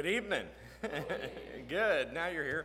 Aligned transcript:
Good 0.00 0.12
evening. 0.12 0.46
good. 1.68 2.14
Now 2.14 2.28
you're 2.28 2.42
here. 2.42 2.64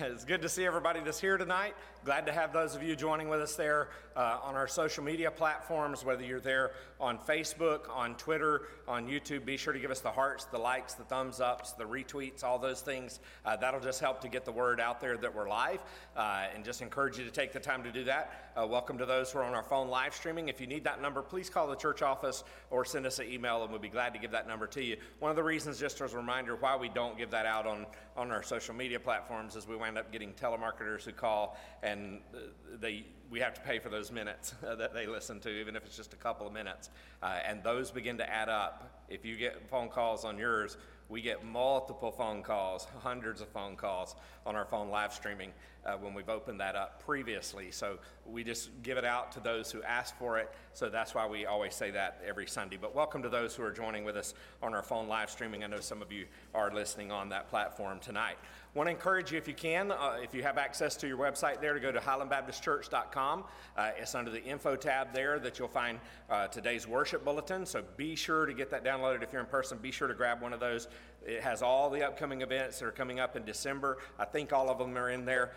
It's 0.00 0.24
good 0.24 0.42
to 0.42 0.48
see 0.48 0.64
everybody 0.64 1.00
that's 1.00 1.20
here 1.20 1.36
tonight. 1.36 1.74
Glad 2.04 2.26
to 2.26 2.32
have 2.32 2.52
those 2.52 2.74
of 2.74 2.82
you 2.82 2.96
joining 2.96 3.28
with 3.28 3.40
us 3.40 3.54
there 3.54 3.90
uh, 4.16 4.38
on 4.42 4.54
our 4.54 4.66
social 4.66 5.04
media 5.04 5.30
platforms, 5.30 6.04
whether 6.04 6.24
you're 6.24 6.40
there 6.40 6.72
on 7.00 7.18
Facebook, 7.18 7.88
on 7.94 8.16
Twitter, 8.16 8.62
on 8.88 9.06
YouTube. 9.06 9.44
Be 9.44 9.56
sure 9.56 9.72
to 9.72 9.78
give 9.78 9.90
us 9.90 10.00
the 10.00 10.10
hearts, 10.10 10.46
the 10.46 10.58
likes, 10.58 10.94
the 10.94 11.04
thumbs 11.04 11.40
ups, 11.40 11.72
the 11.72 11.84
retweets, 11.84 12.42
all 12.42 12.58
those 12.58 12.80
things. 12.80 13.20
Uh, 13.44 13.56
that'll 13.56 13.80
just 13.80 14.00
help 14.00 14.20
to 14.22 14.28
get 14.28 14.44
the 14.44 14.52
word 14.52 14.80
out 14.80 15.00
there 15.00 15.16
that 15.16 15.34
we're 15.34 15.48
live 15.48 15.80
uh, 16.16 16.46
and 16.54 16.64
just 16.64 16.82
encourage 16.82 17.18
you 17.18 17.24
to 17.24 17.30
take 17.30 17.52
the 17.52 17.60
time 17.60 17.84
to 17.84 17.92
do 17.92 18.04
that. 18.04 18.52
Uh, 18.56 18.66
welcome 18.66 18.98
to 18.98 19.06
those 19.06 19.30
who 19.30 19.38
are 19.38 19.44
on 19.44 19.54
our 19.54 19.62
phone 19.62 19.88
live 19.88 20.14
streaming. 20.14 20.48
If 20.48 20.60
you 20.60 20.66
need 20.66 20.84
that 20.84 21.00
number, 21.00 21.22
please 21.22 21.48
call 21.48 21.68
the 21.68 21.76
church 21.76 22.02
office 22.02 22.44
or 22.70 22.84
send 22.84 23.06
us 23.06 23.18
an 23.18 23.30
email 23.30 23.62
and 23.62 23.70
we'll 23.70 23.80
be 23.80 23.88
glad 23.88 24.12
to 24.14 24.18
give 24.18 24.32
that 24.32 24.48
number 24.48 24.66
to 24.68 24.82
you. 24.82 24.96
One 25.20 25.30
of 25.30 25.36
the 25.36 25.44
reasons, 25.44 25.78
just 25.78 26.00
as 26.00 26.14
a 26.14 26.16
reminder, 26.16 26.56
why 26.56 26.76
we 26.76 26.88
don't 26.88 27.16
give 27.16 27.30
that 27.30 27.46
out 27.46 27.66
on, 27.66 27.86
on 28.16 28.30
our 28.30 28.42
social 28.42 28.74
media 28.74 28.98
platforms 28.98 29.56
is 29.56 29.66
we 29.66 29.81
wind 29.82 29.98
up 29.98 30.12
getting 30.12 30.32
telemarketers 30.34 31.04
who 31.04 31.12
call 31.12 31.56
and 31.82 32.20
uh, 32.32 32.38
they, 32.80 33.04
we 33.30 33.40
have 33.40 33.52
to 33.54 33.60
pay 33.62 33.80
for 33.80 33.88
those 33.88 34.12
minutes 34.12 34.54
that 34.62 34.94
they 34.94 35.06
listen 35.06 35.40
to, 35.40 35.50
even 35.50 35.74
if 35.74 35.84
it's 35.84 35.96
just 35.96 36.12
a 36.12 36.16
couple 36.16 36.46
of 36.46 36.52
minutes. 36.52 36.90
Uh, 37.22 37.38
and 37.44 37.62
those 37.64 37.90
begin 37.90 38.16
to 38.18 38.30
add 38.30 38.48
up. 38.48 39.04
If 39.08 39.24
you 39.24 39.36
get 39.36 39.68
phone 39.68 39.88
calls 39.88 40.24
on 40.24 40.38
yours, 40.38 40.76
we 41.08 41.20
get 41.20 41.44
multiple 41.44 42.10
phone 42.10 42.42
calls, 42.42 42.86
hundreds 43.00 43.40
of 43.40 43.48
phone 43.48 43.76
calls 43.76 44.14
on 44.46 44.56
our 44.56 44.64
phone 44.64 44.88
live 44.88 45.12
streaming 45.12 45.52
uh, 45.84 45.94
when 45.94 46.14
we've 46.14 46.28
opened 46.28 46.60
that 46.60 46.76
up 46.76 47.04
previously. 47.04 47.70
So 47.70 47.98
we 48.24 48.44
just 48.44 48.70
give 48.82 48.96
it 48.96 49.04
out 49.04 49.32
to 49.32 49.40
those 49.40 49.70
who 49.70 49.82
ask 49.82 50.16
for 50.16 50.38
it. 50.38 50.50
So 50.72 50.88
that's 50.88 51.14
why 51.14 51.26
we 51.26 51.44
always 51.44 51.74
say 51.74 51.90
that 51.90 52.22
every 52.26 52.46
Sunday. 52.46 52.78
But 52.80 52.94
welcome 52.94 53.22
to 53.22 53.28
those 53.28 53.54
who 53.54 53.62
are 53.62 53.72
joining 53.72 54.04
with 54.04 54.16
us 54.16 54.34
on 54.62 54.74
our 54.74 54.82
phone 54.82 55.08
live 55.08 55.28
streaming. 55.28 55.64
I 55.64 55.66
know 55.66 55.80
some 55.80 56.00
of 56.00 56.12
you 56.12 56.26
are 56.54 56.72
listening 56.72 57.10
on 57.10 57.28
that 57.30 57.50
platform 57.50 57.98
tonight. 57.98 58.38
Want 58.74 58.86
to 58.86 58.90
encourage 58.90 59.30
you, 59.30 59.36
if 59.36 59.46
you 59.46 59.52
can, 59.52 59.92
uh, 59.92 60.16
if 60.22 60.34
you 60.34 60.42
have 60.44 60.56
access 60.56 60.96
to 60.96 61.06
your 61.06 61.18
website 61.18 61.60
there, 61.60 61.74
to 61.74 61.80
go 61.80 61.92
to 61.92 61.98
highlandbaptistchurch.com. 61.98 63.44
Uh, 63.76 63.90
it's 63.98 64.14
under 64.14 64.30
the 64.30 64.42
info 64.42 64.76
tab 64.76 65.12
there 65.12 65.38
that 65.40 65.58
you'll 65.58 65.68
find 65.68 66.00
uh, 66.30 66.46
today's 66.46 66.88
worship 66.88 67.22
bulletin. 67.22 67.66
So 67.66 67.82
be 67.98 68.16
sure 68.16 68.46
to 68.46 68.54
get 68.54 68.70
that 68.70 68.82
downloaded 68.82 69.22
if 69.22 69.30
you're 69.30 69.42
in 69.42 69.46
person. 69.46 69.76
Be 69.76 69.90
sure 69.90 70.08
to 70.08 70.14
grab 70.14 70.40
one 70.40 70.54
of 70.54 70.60
those. 70.60 70.88
It 71.26 71.42
has 71.42 71.60
all 71.60 71.90
the 71.90 72.02
upcoming 72.02 72.40
events 72.40 72.78
that 72.78 72.86
are 72.86 72.92
coming 72.92 73.20
up 73.20 73.36
in 73.36 73.44
December. 73.44 73.98
I 74.18 74.24
think 74.24 74.54
all 74.54 74.70
of 74.70 74.78
them 74.78 74.96
are 74.96 75.10
in 75.10 75.26
there. 75.26 75.52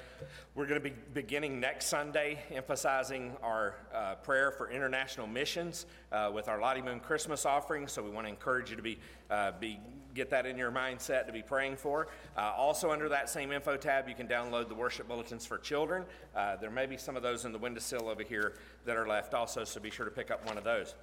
We're 0.53 0.67
going 0.67 0.83
to 0.83 0.89
be 0.89 0.93
beginning 1.13 1.61
next 1.61 1.85
Sunday, 1.85 2.39
emphasizing 2.51 3.31
our 3.41 3.75
uh, 3.93 4.15
prayer 4.15 4.51
for 4.51 4.69
international 4.69 5.27
missions 5.27 5.85
uh, 6.11 6.31
with 6.33 6.49
our 6.49 6.59
Lottie 6.59 6.81
Moon 6.81 6.99
Christmas 6.99 7.45
offering. 7.45 7.87
So 7.87 8.03
we 8.03 8.09
want 8.09 8.27
to 8.27 8.29
encourage 8.29 8.71
you 8.71 8.75
to 8.75 8.83
be, 8.83 8.99
uh, 9.31 9.53
be 9.57 9.79
get 10.15 10.29
that 10.31 10.45
in 10.45 10.57
your 10.57 10.71
mindset 10.71 11.27
to 11.27 11.33
be 11.33 11.43
praying 11.43 11.75
for. 11.75 12.07
Uh, 12.37 12.53
also, 12.57 12.91
under 12.91 13.09
that 13.09 13.29
same 13.29 13.51
info 13.51 13.77
tab, 13.77 14.07
you 14.09 14.15
can 14.15 14.27
download 14.27 14.69
the 14.69 14.75
worship 14.75 15.07
bulletins 15.07 15.45
for 15.45 15.57
children. 15.57 16.05
Uh, 16.35 16.55
there 16.55 16.71
may 16.71 16.85
be 16.85 16.97
some 16.97 17.15
of 17.15 17.21
those 17.21 17.45
in 17.45 17.51
the 17.51 17.59
windowsill 17.59 18.09
over 18.09 18.23
here 18.23 18.55
that 18.85 18.97
are 18.97 19.07
left 19.07 19.33
also, 19.33 19.63
so 19.63 19.79
be 19.79 19.91
sure 19.91 20.05
to 20.05 20.11
pick 20.11 20.31
up 20.31 20.45
one 20.47 20.57
of 20.57 20.63
those. 20.63 20.95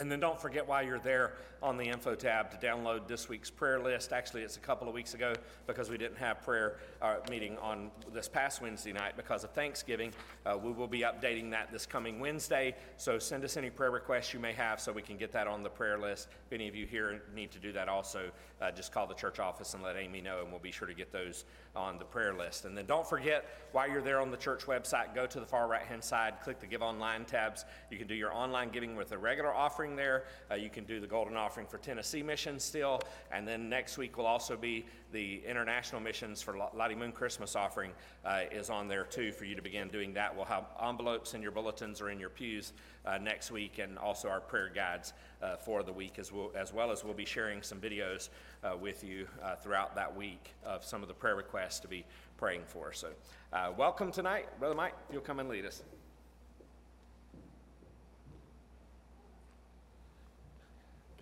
And 0.00 0.10
then 0.10 0.18
don't 0.18 0.40
forget 0.40 0.66
while 0.66 0.82
you're 0.82 0.98
there 0.98 1.34
on 1.62 1.76
the 1.76 1.84
info 1.84 2.16
tab 2.16 2.50
to 2.50 2.66
download 2.66 3.06
this 3.06 3.28
week's 3.28 3.48
prayer 3.48 3.78
list. 3.78 4.12
Actually, 4.12 4.42
it's 4.42 4.56
a 4.56 4.60
couple 4.60 4.88
of 4.88 4.92
weeks 4.92 5.14
ago 5.14 5.34
because 5.68 5.88
we 5.88 5.96
didn't 5.96 6.18
have 6.18 6.42
prayer 6.42 6.78
uh, 7.00 7.18
meeting 7.30 7.56
on 7.58 7.92
this 8.12 8.28
past 8.28 8.60
Wednesday 8.60 8.92
night 8.92 9.16
because 9.16 9.44
of 9.44 9.50
Thanksgiving. 9.50 10.12
Uh, 10.44 10.58
we 10.60 10.72
will 10.72 10.88
be 10.88 11.00
updating 11.02 11.48
that 11.52 11.70
this 11.70 11.86
coming 11.86 12.18
Wednesday. 12.18 12.74
So 12.96 13.20
send 13.20 13.44
us 13.44 13.56
any 13.56 13.70
prayer 13.70 13.92
requests 13.92 14.34
you 14.34 14.40
may 14.40 14.52
have 14.52 14.80
so 14.80 14.90
we 14.90 15.00
can 15.00 15.16
get 15.16 15.30
that 15.30 15.46
on 15.46 15.62
the 15.62 15.70
prayer 15.70 15.96
list. 15.96 16.28
If 16.46 16.52
any 16.52 16.66
of 16.66 16.74
you 16.74 16.86
here 16.86 17.22
need 17.32 17.52
to 17.52 17.60
do 17.60 17.70
that 17.72 17.88
also, 17.88 18.32
uh, 18.60 18.72
just 18.72 18.90
call 18.90 19.06
the 19.06 19.14
church 19.14 19.38
office 19.38 19.74
and 19.74 19.82
let 19.82 19.96
Amy 19.96 20.20
know, 20.20 20.40
and 20.40 20.50
we'll 20.50 20.58
be 20.58 20.72
sure 20.72 20.88
to 20.88 20.94
get 20.94 21.12
those 21.12 21.44
on 21.76 21.98
the 21.98 22.04
prayer 22.04 22.34
list. 22.34 22.64
And 22.64 22.76
then 22.76 22.86
don't 22.86 23.06
forget, 23.06 23.44
while 23.72 23.88
you're 23.88 24.02
there 24.02 24.20
on 24.20 24.30
the 24.30 24.36
church 24.36 24.66
website, 24.66 25.14
go 25.14 25.26
to 25.26 25.40
the 25.40 25.46
far 25.46 25.66
right 25.68 25.82
hand 25.82 26.02
side, 26.02 26.34
click 26.42 26.60
the 26.60 26.66
Give 26.66 26.82
Online 26.82 27.24
tabs. 27.24 27.64
You 27.90 27.98
can 27.98 28.06
do 28.06 28.14
your 28.14 28.32
online 28.32 28.70
giving 28.70 28.96
with 28.96 29.12
a 29.12 29.18
regular 29.18 29.52
offering 29.52 29.96
there. 29.96 30.24
Uh, 30.50 30.54
you 30.54 30.70
can 30.70 30.84
do 30.84 31.00
the 31.00 31.06
golden 31.06 31.36
offering 31.36 31.66
for 31.66 31.78
Tennessee 31.78 32.22
missions 32.22 32.62
still. 32.62 33.00
And 33.32 33.46
then 33.46 33.68
next 33.68 33.98
week 33.98 34.16
will 34.16 34.26
also 34.26 34.56
be 34.56 34.86
the 35.12 35.42
international 35.46 36.00
missions 36.00 36.42
for 36.42 36.56
Lottie 36.74 36.94
Moon 36.94 37.12
Christmas 37.12 37.54
offering 37.56 37.92
uh, 38.24 38.42
is 38.50 38.70
on 38.70 38.88
there 38.88 39.04
too 39.04 39.32
for 39.32 39.44
you 39.44 39.54
to 39.54 39.62
begin 39.62 39.88
doing 39.88 40.12
that. 40.14 40.34
We'll 40.34 40.44
have 40.46 40.64
envelopes 40.82 41.34
in 41.34 41.42
your 41.42 41.52
bulletins 41.52 42.00
or 42.00 42.10
in 42.10 42.18
your 42.18 42.30
pews 42.30 42.72
uh, 43.06 43.18
next 43.18 43.50
week 43.50 43.78
and 43.78 43.98
also 43.98 44.28
our 44.28 44.40
prayer 44.40 44.70
guides 44.74 45.12
uh, 45.42 45.56
for 45.56 45.82
the 45.82 45.92
week 45.92 46.18
as 46.18 46.32
well, 46.32 46.50
as 46.54 46.72
well 46.72 46.90
as 46.90 47.04
we'll 47.04 47.14
be 47.14 47.24
sharing 47.24 47.62
some 47.62 47.78
videos 47.78 48.28
uh, 48.62 48.76
with 48.76 49.04
you 49.04 49.26
uh, 49.42 49.56
throughout 49.56 49.94
that 49.94 50.14
week 50.14 50.54
of 50.64 50.84
some 50.84 51.02
of 51.02 51.08
the 51.08 51.14
prayer 51.14 51.36
requests 51.36 51.80
to 51.80 51.88
be 51.88 52.04
praying 52.36 52.62
for. 52.66 52.92
So, 52.92 53.08
uh, 53.52 53.72
welcome 53.76 54.10
tonight. 54.10 54.46
Brother 54.58 54.74
Mike, 54.74 54.94
you'll 55.12 55.20
come 55.20 55.40
and 55.40 55.48
lead 55.48 55.66
us. 55.66 55.82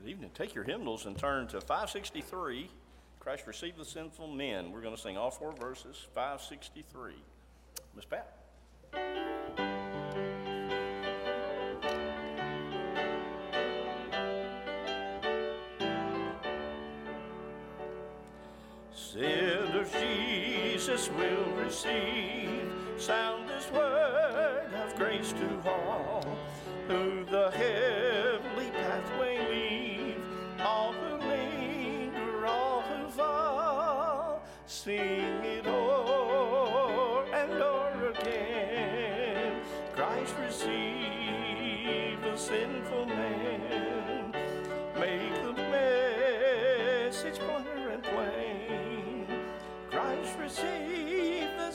Good 0.02 0.10
evening. 0.10 0.30
Take 0.34 0.54
your 0.54 0.64
hymnals 0.64 1.06
and 1.06 1.16
turn 1.16 1.46
to 1.48 1.60
563. 1.60 2.68
Christ 3.20 3.46
received 3.46 3.78
the 3.78 3.84
sinful 3.84 4.26
men. 4.26 4.72
We're 4.72 4.80
going 4.80 4.96
to 4.96 5.00
sing 5.00 5.16
all 5.16 5.30
four 5.30 5.52
verses, 5.52 6.08
563. 6.12 7.12
Miss 7.94 8.04
Pat. 8.04 9.71
Sinners 19.84 20.22
Jesus 20.84 21.10
will 21.10 21.44
receive, 21.56 22.70
sound 22.98 23.48
this 23.48 23.70
word 23.72 24.66
of 24.74 24.94
grace 24.96 25.32
to 25.32 25.68
all, 25.68 26.24
who 26.88 27.24
the 27.24 27.50
heavenly 27.50 28.01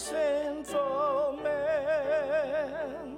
sinful 0.08 1.40
man. 1.44 3.18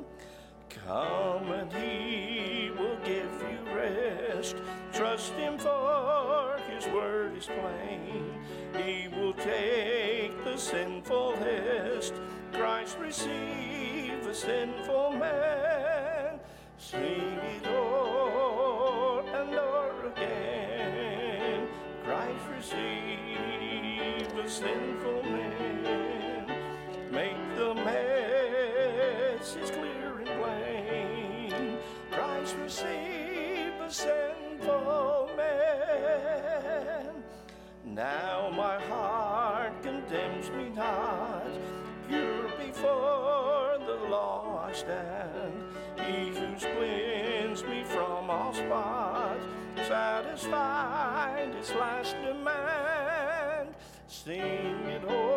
Come 0.69 1.51
and 1.51 1.71
he 1.73 2.71
will 2.71 2.97
give 3.05 3.31
you 3.43 3.75
rest. 3.75 4.55
Trust 4.91 5.33
him 5.33 5.59
for 5.59 6.57
his 6.67 6.87
word 6.87 7.37
is 7.37 7.45
plain. 7.45 8.33
He 8.75 9.07
will 9.07 9.33
take 9.33 10.43
the 10.43 10.57
sinful 10.57 11.35
hest. 11.35 12.15
Christ 12.53 12.97
receive 12.99 14.23
the 14.23 14.33
sinful 14.33 15.11
man. 15.11 16.39
Sing 16.79 17.37
it 17.53 17.67
o'er 17.67 19.21
and 19.29 19.53
o'er 19.53 20.07
again. 20.11 21.67
Christ 22.03 22.45
receive 22.57 24.35
the 24.35 24.49
sinful 24.49 25.21
man. 25.23 25.38
Message 29.55 29.73
clear 29.73 30.19
and 30.19 30.27
plain. 30.39 31.77
Christ 32.11 32.55
receive 32.61 33.73
the 33.79 33.89
sinful 33.89 35.31
man. 35.35 37.23
Now 37.83 38.51
my 38.55 38.79
heart 38.81 39.81
condemns 39.81 40.51
me 40.51 40.69
not. 40.69 41.47
Pure 42.07 42.49
before 42.59 43.79
the 43.87 44.07
law 44.09 44.67
I 44.67 44.73
stand. 44.73 45.63
He 45.97 46.29
who 46.29 46.55
cleansed 46.55 47.67
me 47.67 47.83
from 47.85 48.29
all 48.29 48.53
spots, 48.53 49.45
satisfied 49.87 51.55
his 51.55 51.71
last 51.73 52.15
demand. 52.21 53.73
Sing 54.07 54.35
it 54.35 55.03
o'er 55.05 55.28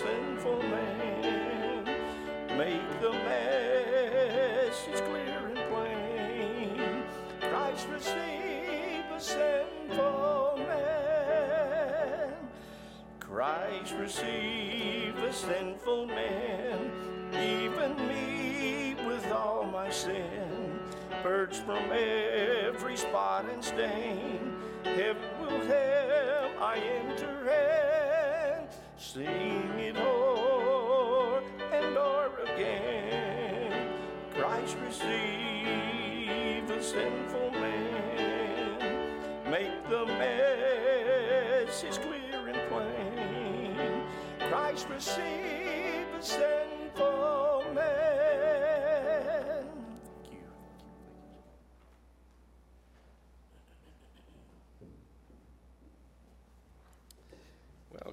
sinful 0.00 0.62
man. 0.62 1.84
Make 2.56 3.00
the 3.02 3.12
message 3.12 5.00
clear 5.04 5.40
and 5.48 5.58
plain. 5.70 7.04
Christ 7.40 7.86
receive 7.92 9.04
a 9.14 9.20
sinful 9.20 10.56
man. 10.56 12.34
Christ 13.20 13.94
receive 13.98 15.16
the 15.20 15.32
sinful 15.32 16.06
man, 16.06 16.90
even 17.34 17.94
me 18.08 18.96
with 19.06 19.30
all 19.30 19.64
my 19.64 19.90
sin. 19.90 20.80
purged 21.22 21.62
from 21.66 21.92
every 21.92 22.96
spot 22.96 23.44
and 23.52 23.62
stain. 23.62 24.56
Heaven 24.82 25.22
will 25.42 25.60
have 25.66 26.50
I 26.58 26.76
enter 26.78 27.50
and 27.50 28.19
sing 29.00 29.78
it 29.78 29.96
o'er 29.96 31.42
and 31.72 31.96
o'er 31.96 32.38
again. 32.54 33.88
Christ 34.34 34.76
receive 34.84 36.68
the 36.68 36.82
sinful 36.82 37.50
man, 37.52 39.50
make 39.50 39.88
the 39.88 40.04
message 41.64 41.98
clear 42.02 42.48
and 42.48 42.60
plain. 42.68 44.02
Christ 44.50 44.86
receive 44.90 46.06
the 46.14 46.20
sinful 46.20 47.64
man. 47.74 48.29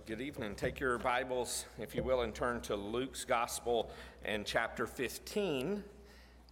Good 0.07 0.21
evening. 0.21 0.56
Take 0.56 0.80
your 0.80 0.98
Bibles, 0.98 1.65
if 1.77 1.94
you 1.94 2.01
will, 2.01 2.21
and 2.21 2.33
turn 2.33 2.62
to 2.62 2.77
Luke's 2.77 3.25
Gospel 3.25 3.92
and 4.24 4.45
chapter 4.45 4.88
15. 4.88 5.83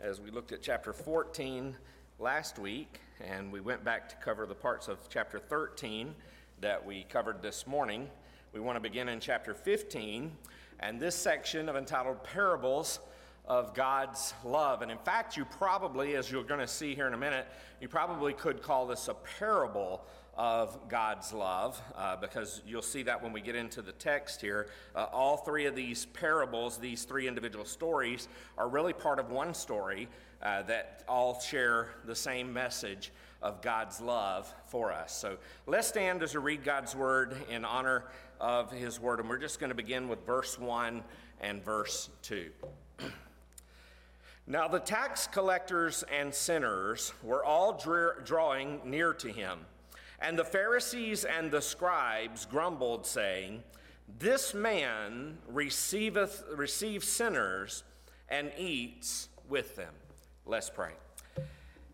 As 0.02 0.20
we 0.20 0.30
looked 0.30 0.52
at 0.52 0.62
chapter 0.62 0.92
14 0.92 1.74
last 2.20 2.60
week, 2.60 3.00
and 3.22 3.54
we 3.54 3.62
went 3.62 3.82
back 3.82 4.10
to 4.10 4.18
cover 4.18 4.46
the 4.46 4.54
parts 4.54 4.90
of 4.90 5.08
chapter 5.08 5.40
13 5.40 6.14
that 6.60 6.86
we 6.86 7.04
covered 7.04 7.42
this 7.42 7.66
morning, 7.66 8.10
we 8.52 8.60
want 8.60 8.76
to 8.76 8.82
begin 8.82 9.08
in 9.08 9.22
chapter 9.22 9.54
15, 9.54 10.34
and 10.82 11.00
this 11.00 11.16
section 11.16 11.70
of 11.70 11.78
entitled 11.78 12.26
Parables 12.26 13.00
of 13.48 13.74
God's 13.74 14.34
Love. 14.44 14.82
And 14.82 14.92
in 14.92 14.98
fact, 14.98 15.38
you 15.38 15.46
probably, 15.46 16.18
as 16.18 16.30
you're 16.30 16.44
going 16.44 16.60
to 16.60 16.68
see 16.68 16.94
here 16.94 17.08
in 17.08 17.14
a 17.14 17.18
minute, 17.18 17.48
you 17.80 17.88
probably 17.88 18.34
could 18.34 18.62
call 18.62 18.86
this 18.86 19.08
a 19.08 19.14
parable 19.14 20.04
of 20.38 20.90
God's 20.90 21.32
love, 21.34 21.82
uh, 21.96 22.18
because 22.18 22.62
you'll 22.68 22.82
see 22.82 23.04
that 23.04 23.24
when 23.24 23.32
we 23.32 23.42
get 23.42 23.56
into 23.56 23.82
the 23.82 23.94
text 23.94 24.42
here. 24.42 24.68
Uh, 24.96 25.06
all 25.14 25.38
three 25.38 25.66
of 25.66 25.76
these 25.76 26.06
parables, 26.08 26.78
these 26.78 27.04
three 27.04 27.28
individual 27.28 27.66
stories, 27.66 28.28
are 28.58 28.68
really 28.68 28.94
part 28.94 29.20
of 29.20 29.30
one 29.32 29.54
story 29.54 30.10
uh, 30.42 30.62
that 30.64 31.04
all 31.08 31.40
share 31.40 31.90
the 32.06 32.16
same 32.16 32.52
message 32.52 33.12
of 33.42 33.62
God's 33.62 34.02
love 34.02 34.54
for 34.68 34.92
us. 34.92 35.16
So 35.16 35.38
let's 35.68 35.88
stand 35.88 36.22
as 36.24 36.34
we 36.34 36.42
read 36.42 36.64
God's 36.64 36.96
word 36.96 37.38
in 37.50 37.64
honor 37.64 38.06
of 38.42 38.72
his 38.72 39.00
word. 39.00 39.20
And 39.20 39.30
we're 39.30 39.38
just 39.38 39.60
going 39.60 39.70
to 39.70 39.76
begin 39.76 40.10
with 40.10 40.26
verse 40.26 40.60
1 40.60 41.04
and 41.42 41.64
verse 41.64 42.10
2. 42.24 42.50
Now 44.48 44.68
the 44.68 44.78
tax 44.78 45.26
collectors 45.26 46.04
and 46.04 46.32
sinners 46.32 47.14
were 47.24 47.44
all 47.44 47.82
drawing 48.24 48.80
near 48.86 49.12
to 49.14 49.30
him. 49.32 49.58
And 50.20 50.40
the 50.40 50.46
Pharisees 50.46 51.26
and 51.26 51.52
the 51.52 51.62
scribes 51.62 52.46
grumbled, 52.46 53.06
saying, 53.06 53.64
This 54.20 54.54
man 54.54 55.38
receiveth 55.48 56.44
receives 56.56 57.08
sinners 57.08 57.84
and 58.30 58.52
eats 58.58 59.30
with 59.50 59.76
them. 59.76 59.94
Let's 60.46 60.70
pray. 60.70 60.92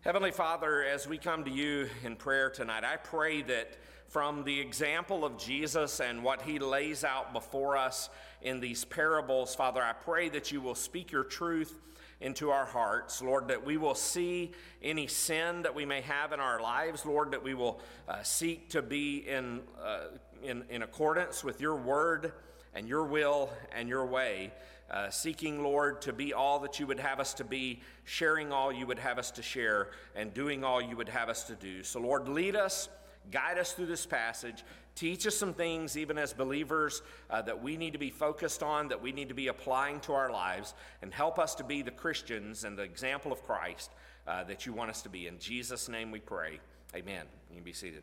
Heavenly 0.02 0.30
Father, 0.32 0.82
as 0.82 1.06
we 1.06 1.18
come 1.18 1.44
to 1.44 1.50
you 1.50 1.88
in 2.02 2.16
prayer 2.16 2.50
tonight, 2.50 2.84
I 2.84 2.96
pray 2.96 3.42
that 3.42 3.76
from 4.08 4.44
the 4.44 4.60
example 4.60 5.24
of 5.24 5.38
Jesus 5.38 6.00
and 6.00 6.22
what 6.22 6.42
he 6.42 6.58
lays 6.58 7.04
out 7.04 7.32
before 7.32 7.76
us 7.76 8.10
in 8.42 8.60
these 8.60 8.84
parables, 8.84 9.54
Father, 9.54 9.82
I 9.82 9.92
pray 9.92 10.28
that 10.30 10.52
you 10.52 10.60
will 10.60 10.74
speak 10.74 11.12
your 11.12 11.24
truth 11.24 11.80
into 12.22 12.50
our 12.50 12.64
hearts. 12.64 13.20
Lord, 13.20 13.48
that 13.48 13.66
we 13.66 13.76
will 13.76 13.94
see 13.94 14.52
any 14.80 15.06
sin 15.06 15.62
that 15.62 15.74
we 15.74 15.84
may 15.84 16.00
have 16.02 16.32
in 16.32 16.40
our 16.40 16.62
lives. 16.62 17.04
Lord, 17.04 17.32
that 17.32 17.42
we 17.42 17.52
will 17.52 17.80
uh, 18.08 18.22
seek 18.22 18.70
to 18.70 18.80
be 18.80 19.18
in, 19.28 19.60
uh, 19.84 20.04
in, 20.42 20.64
in 20.70 20.82
accordance 20.82 21.44
with 21.44 21.60
your 21.60 21.76
word 21.76 22.32
and 22.74 22.88
your 22.88 23.04
will 23.04 23.50
and 23.72 23.88
your 23.88 24.06
way. 24.06 24.52
Uh, 24.90 25.10
seeking, 25.10 25.62
Lord, 25.62 26.02
to 26.02 26.12
be 26.12 26.32
all 26.32 26.58
that 26.60 26.78
you 26.78 26.86
would 26.86 27.00
have 27.00 27.18
us 27.18 27.34
to 27.34 27.44
be, 27.44 27.80
sharing 28.04 28.52
all 28.52 28.70
you 28.70 28.86
would 28.86 28.98
have 28.98 29.18
us 29.18 29.30
to 29.32 29.42
share, 29.42 29.88
and 30.14 30.34
doing 30.34 30.64
all 30.64 30.82
you 30.82 30.96
would 30.96 31.08
have 31.08 31.28
us 31.28 31.44
to 31.44 31.54
do. 31.54 31.82
So, 31.82 31.98
Lord, 31.98 32.28
lead 32.28 32.56
us, 32.56 32.90
guide 33.30 33.58
us 33.58 33.72
through 33.72 33.86
this 33.86 34.04
passage. 34.04 34.64
Teach 34.94 35.26
us 35.26 35.36
some 35.36 35.54
things, 35.54 35.96
even 35.96 36.18
as 36.18 36.32
believers, 36.32 37.02
uh, 37.30 37.40
that 37.42 37.62
we 37.62 37.76
need 37.76 37.94
to 37.94 37.98
be 37.98 38.10
focused 38.10 38.62
on, 38.62 38.88
that 38.88 39.00
we 39.00 39.10
need 39.10 39.28
to 39.28 39.34
be 39.34 39.48
applying 39.48 40.00
to 40.00 40.12
our 40.12 40.30
lives, 40.30 40.74
and 41.00 41.12
help 41.12 41.38
us 41.38 41.54
to 41.56 41.64
be 41.64 41.82
the 41.82 41.90
Christians 41.90 42.64
and 42.64 42.76
the 42.76 42.82
example 42.82 43.32
of 43.32 43.42
Christ 43.42 43.90
uh, 44.26 44.44
that 44.44 44.66
you 44.66 44.72
want 44.72 44.90
us 44.90 45.02
to 45.02 45.08
be. 45.08 45.26
In 45.26 45.38
Jesus' 45.38 45.88
name 45.88 46.10
we 46.10 46.20
pray. 46.20 46.60
Amen. 46.94 47.24
You 47.48 47.56
can 47.56 47.64
be 47.64 47.72
seated. 47.72 48.02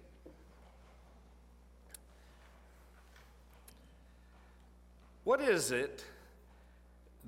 What 5.23 5.41
is 5.41 5.71
it 5.71 6.03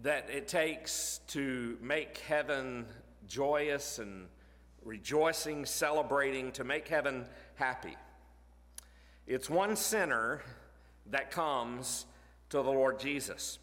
that 0.02 0.28
it 0.32 0.48
takes 0.48 1.20
to 1.28 1.78
make 1.82 2.18
heaven 2.18 2.86
joyous 3.28 4.00
and 4.00 4.28
rejoicing, 4.84 5.66
celebrating, 5.68 6.52
to 6.54 6.64
make 6.64 6.88
heaven 6.88 7.26
happy? 7.56 7.96
It's 9.34 9.50
one 9.50 9.78
sinner 9.78 10.42
that 11.10 11.32
comes 11.32 12.06
to 12.50 12.58
the 12.58 12.70
Lord 12.70 13.00
Jesus. 13.00 13.60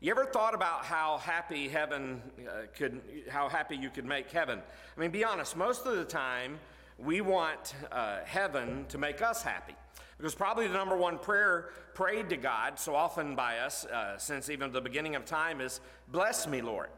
You 0.00 0.12
ever 0.12 0.24
thought 0.24 0.54
about 0.54 0.86
how 0.86 1.18
happy 1.18 1.68
heaven 1.68 2.22
uh, 2.48 2.62
could, 2.74 3.02
how 3.28 3.50
happy 3.50 3.76
you 3.76 3.90
could 3.90 4.06
make 4.06 4.30
heaven? 4.30 4.60
I 4.96 5.00
mean, 5.00 5.10
be 5.10 5.22
honest, 5.22 5.58
most 5.58 5.84
of 5.84 5.94
the 5.98 6.06
time 6.06 6.58
we 6.98 7.20
want 7.20 7.74
uh, 7.92 8.20
heaven 8.24 8.86
to 8.88 8.96
make 8.96 9.20
us 9.20 9.42
happy. 9.42 9.74
Because 10.16 10.34
probably 10.34 10.66
the 10.66 10.72
number 10.72 10.96
one 10.96 11.18
prayer 11.18 11.68
prayed 11.92 12.30
to 12.30 12.38
God 12.38 12.78
so 12.78 12.94
often 12.94 13.36
by 13.36 13.58
us 13.58 13.84
uh, 13.84 14.16
since 14.16 14.48
even 14.48 14.72
the 14.72 14.80
beginning 14.80 15.16
of 15.16 15.26
time 15.26 15.60
is, 15.60 15.80
Bless 16.08 16.46
me, 16.46 16.62
Lord. 16.62 16.88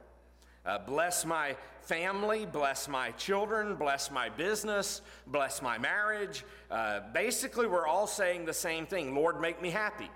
Uh, 0.64 0.78
bless 0.78 1.24
my 1.24 1.56
family, 1.80 2.46
bless 2.46 2.86
my 2.86 3.10
children, 3.12 3.74
bless 3.74 4.12
my 4.12 4.28
business, 4.28 5.02
bless 5.26 5.60
my 5.60 5.76
marriage. 5.76 6.44
Uh, 6.70 7.00
basically, 7.12 7.66
we're 7.66 7.86
all 7.86 8.06
saying 8.06 8.44
the 8.44 8.54
same 8.54 8.86
thing 8.86 9.12
Lord, 9.14 9.40
make 9.40 9.60
me 9.60 9.70
happy. 9.70 10.08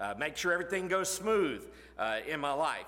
Uh, 0.00 0.14
make 0.18 0.38
sure 0.38 0.52
everything 0.52 0.88
goes 0.88 1.10
smooth 1.10 1.62
uh, 1.98 2.20
in 2.26 2.40
my 2.40 2.52
life. 2.52 2.86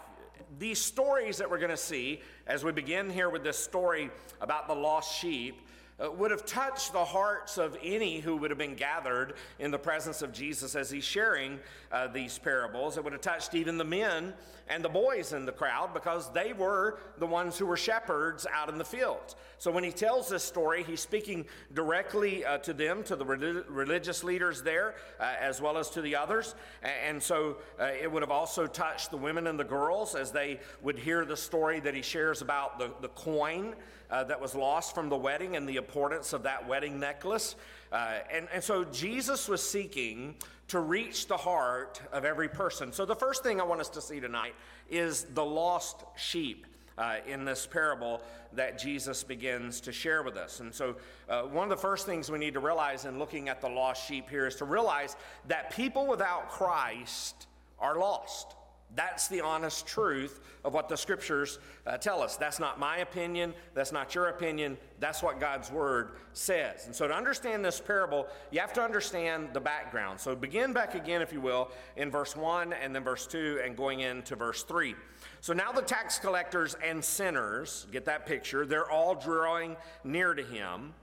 These 0.59 0.81
stories 0.81 1.37
that 1.39 1.51
we're 1.51 1.59
going 1.59 1.71
to 1.71 1.77
see 1.77 2.21
as 2.47 2.65
we 2.65 2.73
begin 2.73 3.11
here 3.11 3.29
with 3.29 3.45
this 3.45 3.59
story 3.59 4.11
about 4.41 4.67
the 4.67 4.75
lost 4.75 5.15
sheep 5.15 5.61
uh, 6.03 6.11
would 6.11 6.31
have 6.31 6.47
touched 6.47 6.93
the 6.93 7.05
hearts 7.05 7.59
of 7.59 7.77
any 7.83 8.21
who 8.21 8.37
would 8.37 8.51
have 8.51 8.59
been 8.59 8.75
gathered 8.75 9.35
in 9.59 9.71
the 9.71 9.79
presence 9.79 10.23
of 10.23 10.33
Jesus 10.33 10.75
as 10.75 10.91
he's 10.91 11.05
sharing 11.05 11.59
uh, 11.93 12.07
these 12.07 12.39
parables. 12.39 12.97
It 12.97 13.05
would 13.05 13.13
have 13.13 13.23
touched 13.23 13.55
even 13.55 13.79
the 13.79 13.85
men 13.85 14.35
and 14.69 14.85
the 14.85 14.89
boys 14.89 15.33
in 15.33 15.47
the 15.47 15.53
crowd 15.53 15.95
because 15.95 16.31
they 16.33 16.53
were 16.53 16.99
the 17.19 17.27
ones 17.27 17.57
who 17.57 17.67
were 17.67 17.77
shepherds 17.77 18.47
out 18.53 18.69
in 18.69 18.79
the 18.79 18.85
fields. 18.85 19.37
So 19.59 19.71
when 19.71 19.85
he 19.85 19.93
tells 19.93 20.29
this 20.29 20.43
story, 20.43 20.83
he's 20.83 21.01
speaking 21.01 21.47
directly 21.73 22.45
uh, 22.45 22.59
to 22.59 22.73
them, 22.73 23.03
to 23.05 23.17
the 23.17 23.25
re- 23.25 23.63
religious 23.69 24.25
leaders 24.25 24.63
there, 24.63 24.97
uh, 25.21 25.35
as 25.41 25.61
well 25.61 25.79
as 25.79 25.89
to 25.91 26.03
the 26.03 26.17
others. 26.17 26.55
And 26.83 27.23
so 27.23 27.59
uh, 27.81 27.91
it 28.01 28.11
would 28.11 28.23
have 28.23 28.31
also 28.31 28.67
touched 28.67 29.11
the 29.11 29.17
women 29.17 29.47
and 29.47 29.59
the 29.59 29.65
girls 29.65 30.15
as 30.15 30.31
they 30.31 30.61
would 30.83 30.99
hear 30.99 31.25
the 31.25 31.37
story 31.37 31.81
that 31.81 31.95
he 31.95 32.03
shares 32.03 32.43
about 32.43 32.79
the, 32.79 32.91
the 33.01 33.09
coin 33.09 33.75
uh, 34.11 34.25
that 34.25 34.41
was 34.41 34.55
lost 34.55 34.95
from 34.95 35.09
the 35.09 35.17
wedding 35.17 35.57
and 35.57 35.69
the 35.69 35.77
importance 35.77 36.33
of 36.33 36.43
that 36.43 36.67
wedding 36.69 37.01
necklace. 37.01 37.57
Uh, 37.93 38.19
and, 38.33 38.49
and 38.53 38.63
so 38.63 38.85
Jesus 38.85 39.49
was 39.49 39.67
seeking 39.69 40.35
to 40.69 40.81
reach 40.81 41.27
the 41.27 41.37
heart 41.37 42.01
of 42.13 42.25
every 42.25 42.49
person. 42.49 42.93
So 42.93 43.05
the 43.05 43.15
first 43.15 43.43
thing 43.43 43.61
I 43.61 43.65
want 43.65 43.81
us 43.81 43.89
to 43.91 44.01
see 44.01 44.21
tonight 44.21 44.55
is 44.91 45.25
the 45.35 45.45
lost 45.45 46.05
sheep. 46.17 46.67
Uh, 46.99 47.17
in 47.27 47.45
this 47.45 47.67
parable 47.67 48.23
that 48.55 48.79
Jesus 48.79 49.23
begins 49.23 49.83
to 49.83 49.93
share 49.93 50.23
with 50.23 50.39
us. 50.39 50.61
And 50.61 50.75
so, 50.75 50.97
uh, 51.29 51.43
one 51.43 51.65
of 51.65 51.69
the 51.69 51.77
first 51.77 52.07
things 52.07 52.31
we 52.31 52.39
need 52.39 52.55
to 52.55 52.61
realize 52.61 53.05
in 53.05 53.19
looking 53.19 53.51
at 53.51 53.61
the 53.61 53.69
lost 53.69 54.09
sheep 54.09 54.31
here 54.31 54.47
is 54.47 54.55
to 54.57 54.65
realize 54.65 55.15
that 55.47 55.77
people 55.77 56.07
without 56.07 56.49
Christ 56.49 57.49
are 57.79 57.99
lost. 57.99 58.57
That's 58.95 59.29
the 59.29 59.41
honest 59.41 59.87
truth 59.87 60.41
of 60.65 60.73
what 60.73 60.89
the 60.89 60.97
scriptures 60.97 61.59
uh, 61.87 61.99
tell 61.99 62.23
us. 62.23 62.37
That's 62.37 62.59
not 62.59 62.79
my 62.79 62.99
opinion. 62.99 63.53
That's 63.75 63.93
not 63.93 64.15
your 64.15 64.29
opinion. 64.29 64.79
That's 65.01 65.23
what 65.23 65.41
God's 65.41 65.71
word 65.71 66.13
says. 66.33 66.87
And 66.87 66.95
so, 66.95 67.07
to 67.09 67.15
understand 67.15 67.65
this 67.65 67.81
parable, 67.81 68.27
you 68.51 68.61
have 68.61 68.73
to 68.75 68.83
understand 68.83 69.51
the 69.53 69.61
background. 69.61 70.21
So, 70.21 70.35
begin 70.35 70.73
back 70.73 70.95
again, 70.95 71.21
if 71.21 71.33
you 71.33 71.41
will, 71.41 71.71
in 71.97 72.11
verse 72.11 72.37
1 72.37 72.73
and 72.73 72.95
then 72.95 73.05
verse 73.05 73.27
2 73.27 73.61
and 73.65 73.77
going 73.77 74.01
into 74.01 74.37
verse 74.37 74.63
3. 74.63 74.95
So, 75.41 75.53
now 75.53 75.73
the 75.73 75.83
tax 75.83 76.19
collectors 76.19 76.77
and 76.83 77.05
sinners, 77.05 77.87
get 77.93 78.05
that 78.07 78.25
picture, 78.25 78.65
they're 78.65 78.91
all 78.91 79.15
drawing 79.15 79.77
near 80.05 80.33
to 80.33 80.45
him. 80.45 80.95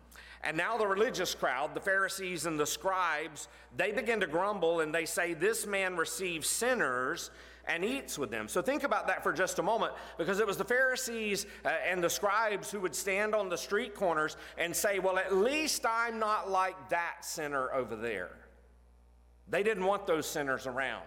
And 0.44 0.58
now 0.58 0.78
the 0.78 0.88
religious 0.88 1.34
crowd, 1.34 1.74
the 1.74 1.80
Pharisees 1.80 2.46
and 2.46 2.60
the 2.60 2.66
scribes, 2.66 3.48
they 3.78 3.92
begin 3.92 4.20
to 4.20 4.28
grumble 4.28 4.82
and 4.82 4.94
they 4.94 5.06
say, 5.06 5.34
This 5.34 5.66
man 5.66 5.96
receives 5.96 6.50
sinners 6.50 7.32
and 7.66 7.84
eats 7.86 8.18
with 8.18 8.30
them. 8.30 8.48
So 8.48 8.62
think 8.62 8.84
about 8.84 9.08
that 9.08 9.24
for 9.24 9.32
just 9.32 9.60
a 9.60 9.64
moment 9.64 9.94
because 10.18 10.40
it 10.40 10.48
was 10.48 10.58
the 10.58 10.66
Pharisees 10.66 11.46
uh, 11.64 11.70
and 11.90 12.04
the 12.04 12.10
scribes 12.10 12.70
who 12.70 12.80
would 12.82 12.96
stand 12.96 13.34
on 13.34 13.50
the 13.50 13.58
street 13.58 13.96
corners 13.96 14.38
and 14.58 14.76
say, 14.76 15.00
Well, 15.00 15.18
at 15.18 15.34
least 15.34 15.86
I'm 15.88 16.20
not 16.20 16.50
like 16.50 16.90
that 16.90 17.18
sinner 17.22 17.72
over 17.74 17.96
there. 17.96 18.32
They 19.50 19.64
didn't 19.64 19.86
want 19.86 20.08
those 20.08 20.26
sinners 20.26 20.68
around. 20.68 21.04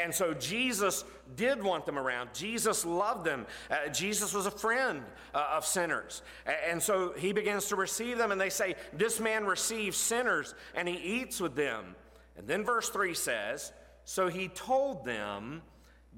And 0.00 0.14
so 0.14 0.32
Jesus 0.32 1.04
did 1.34 1.60
want 1.60 1.86
them 1.86 1.98
around. 1.98 2.30
Jesus 2.32 2.84
loved 2.84 3.24
them. 3.24 3.46
Uh, 3.68 3.88
Jesus 3.88 4.32
was 4.32 4.46
a 4.46 4.50
friend 4.50 5.02
uh, 5.34 5.54
of 5.54 5.66
sinners. 5.66 6.22
And 6.68 6.80
so 6.80 7.12
he 7.16 7.32
begins 7.32 7.66
to 7.66 7.76
receive 7.76 8.16
them, 8.16 8.30
and 8.30 8.40
they 8.40 8.50
say, 8.50 8.76
This 8.92 9.18
man 9.18 9.44
receives 9.44 9.96
sinners, 9.96 10.54
and 10.74 10.88
he 10.88 10.94
eats 10.94 11.40
with 11.40 11.56
them. 11.56 11.96
And 12.36 12.46
then 12.46 12.64
verse 12.64 12.90
3 12.90 13.12
says, 13.14 13.72
So 14.04 14.28
he 14.28 14.48
told 14.48 15.04
them 15.04 15.62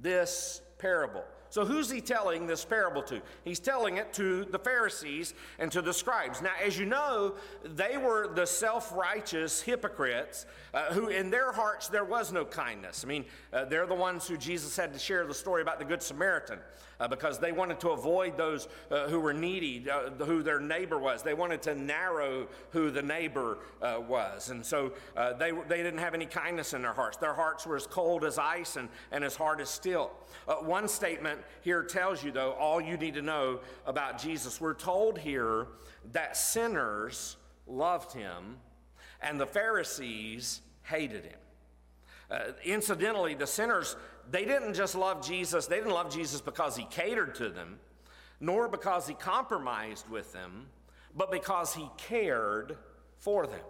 this 0.00 0.60
parable. 0.78 1.24
So, 1.54 1.64
who's 1.64 1.88
he 1.88 2.00
telling 2.00 2.48
this 2.48 2.64
parable 2.64 3.00
to? 3.04 3.22
He's 3.44 3.60
telling 3.60 3.98
it 3.98 4.12
to 4.14 4.44
the 4.46 4.58
Pharisees 4.58 5.34
and 5.60 5.70
to 5.70 5.82
the 5.82 5.92
scribes. 5.92 6.42
Now, 6.42 6.50
as 6.60 6.76
you 6.76 6.84
know, 6.84 7.36
they 7.62 7.96
were 7.96 8.26
the 8.34 8.44
self 8.44 8.92
righteous 8.92 9.60
hypocrites 9.60 10.46
uh, 10.72 10.92
who, 10.92 11.10
in 11.10 11.30
their 11.30 11.52
hearts, 11.52 11.86
there 11.86 12.04
was 12.04 12.32
no 12.32 12.44
kindness. 12.44 13.04
I 13.04 13.08
mean, 13.08 13.24
uh, 13.52 13.66
they're 13.66 13.86
the 13.86 13.94
ones 13.94 14.26
who 14.26 14.36
Jesus 14.36 14.76
had 14.76 14.92
to 14.94 14.98
share 14.98 15.24
the 15.28 15.34
story 15.34 15.62
about 15.62 15.78
the 15.78 15.84
Good 15.84 16.02
Samaritan 16.02 16.58
uh, 17.00 17.08
because 17.08 17.38
they 17.38 17.52
wanted 17.52 17.80
to 17.80 17.90
avoid 17.90 18.36
those 18.36 18.68
uh, 18.90 19.08
who 19.08 19.20
were 19.20 19.32
needy, 19.32 19.84
uh, 19.90 20.10
who 20.24 20.42
their 20.42 20.60
neighbor 20.60 20.98
was. 20.98 21.22
They 21.22 21.34
wanted 21.34 21.62
to 21.62 21.74
narrow 21.74 22.46
who 22.70 22.90
the 22.90 23.02
neighbor 23.02 23.58
uh, 23.82 24.00
was. 24.06 24.50
And 24.50 24.64
so 24.64 24.92
they, 25.38 25.52
they 25.68 25.82
didn't 25.82 25.98
have 25.98 26.14
any 26.14 26.26
kindness 26.26 26.72
in 26.74 26.82
their 26.82 26.92
hearts. 26.92 27.16
Their 27.16 27.34
hearts 27.34 27.66
were 27.66 27.76
as 27.76 27.86
cold 27.86 28.24
as 28.24 28.38
ice 28.38 28.76
and, 28.76 28.88
and 29.12 29.24
as 29.24 29.36
hard 29.36 29.60
as 29.60 29.68
steel. 29.68 30.12
one 30.62 30.88
statement 30.88 31.40
here 31.62 31.82
tells 31.82 32.22
you, 32.22 32.30
though, 32.30 32.52
all 32.52 32.80
you 32.80 32.96
need 32.96 33.14
to 33.14 33.22
know 33.22 33.60
about 33.86 34.18
Jesus. 34.18 34.60
We're 34.60 34.74
told 34.74 35.18
here 35.18 35.66
that 36.12 36.36
sinners 36.36 37.36
loved 37.66 38.12
him 38.12 38.56
and 39.20 39.40
the 39.40 39.46
Pharisees 39.46 40.60
hated 40.82 41.24
him. 41.24 41.38
Uh, 42.30 42.52
incidentally, 42.64 43.34
the 43.34 43.46
sinners, 43.46 43.96
they 44.30 44.44
didn't 44.44 44.74
just 44.74 44.94
love 44.94 45.26
Jesus, 45.26 45.66
they 45.66 45.76
didn't 45.76 45.92
love 45.92 46.12
Jesus 46.12 46.40
because 46.40 46.76
he 46.76 46.84
catered 46.84 47.34
to 47.36 47.48
them, 47.48 47.78
nor 48.40 48.68
because 48.68 49.06
he 49.06 49.14
compromised 49.14 50.08
with 50.08 50.32
them, 50.32 50.66
but 51.16 51.30
because 51.30 51.74
he 51.74 51.88
cared 51.96 52.76
for 53.18 53.46
them. 53.46 53.60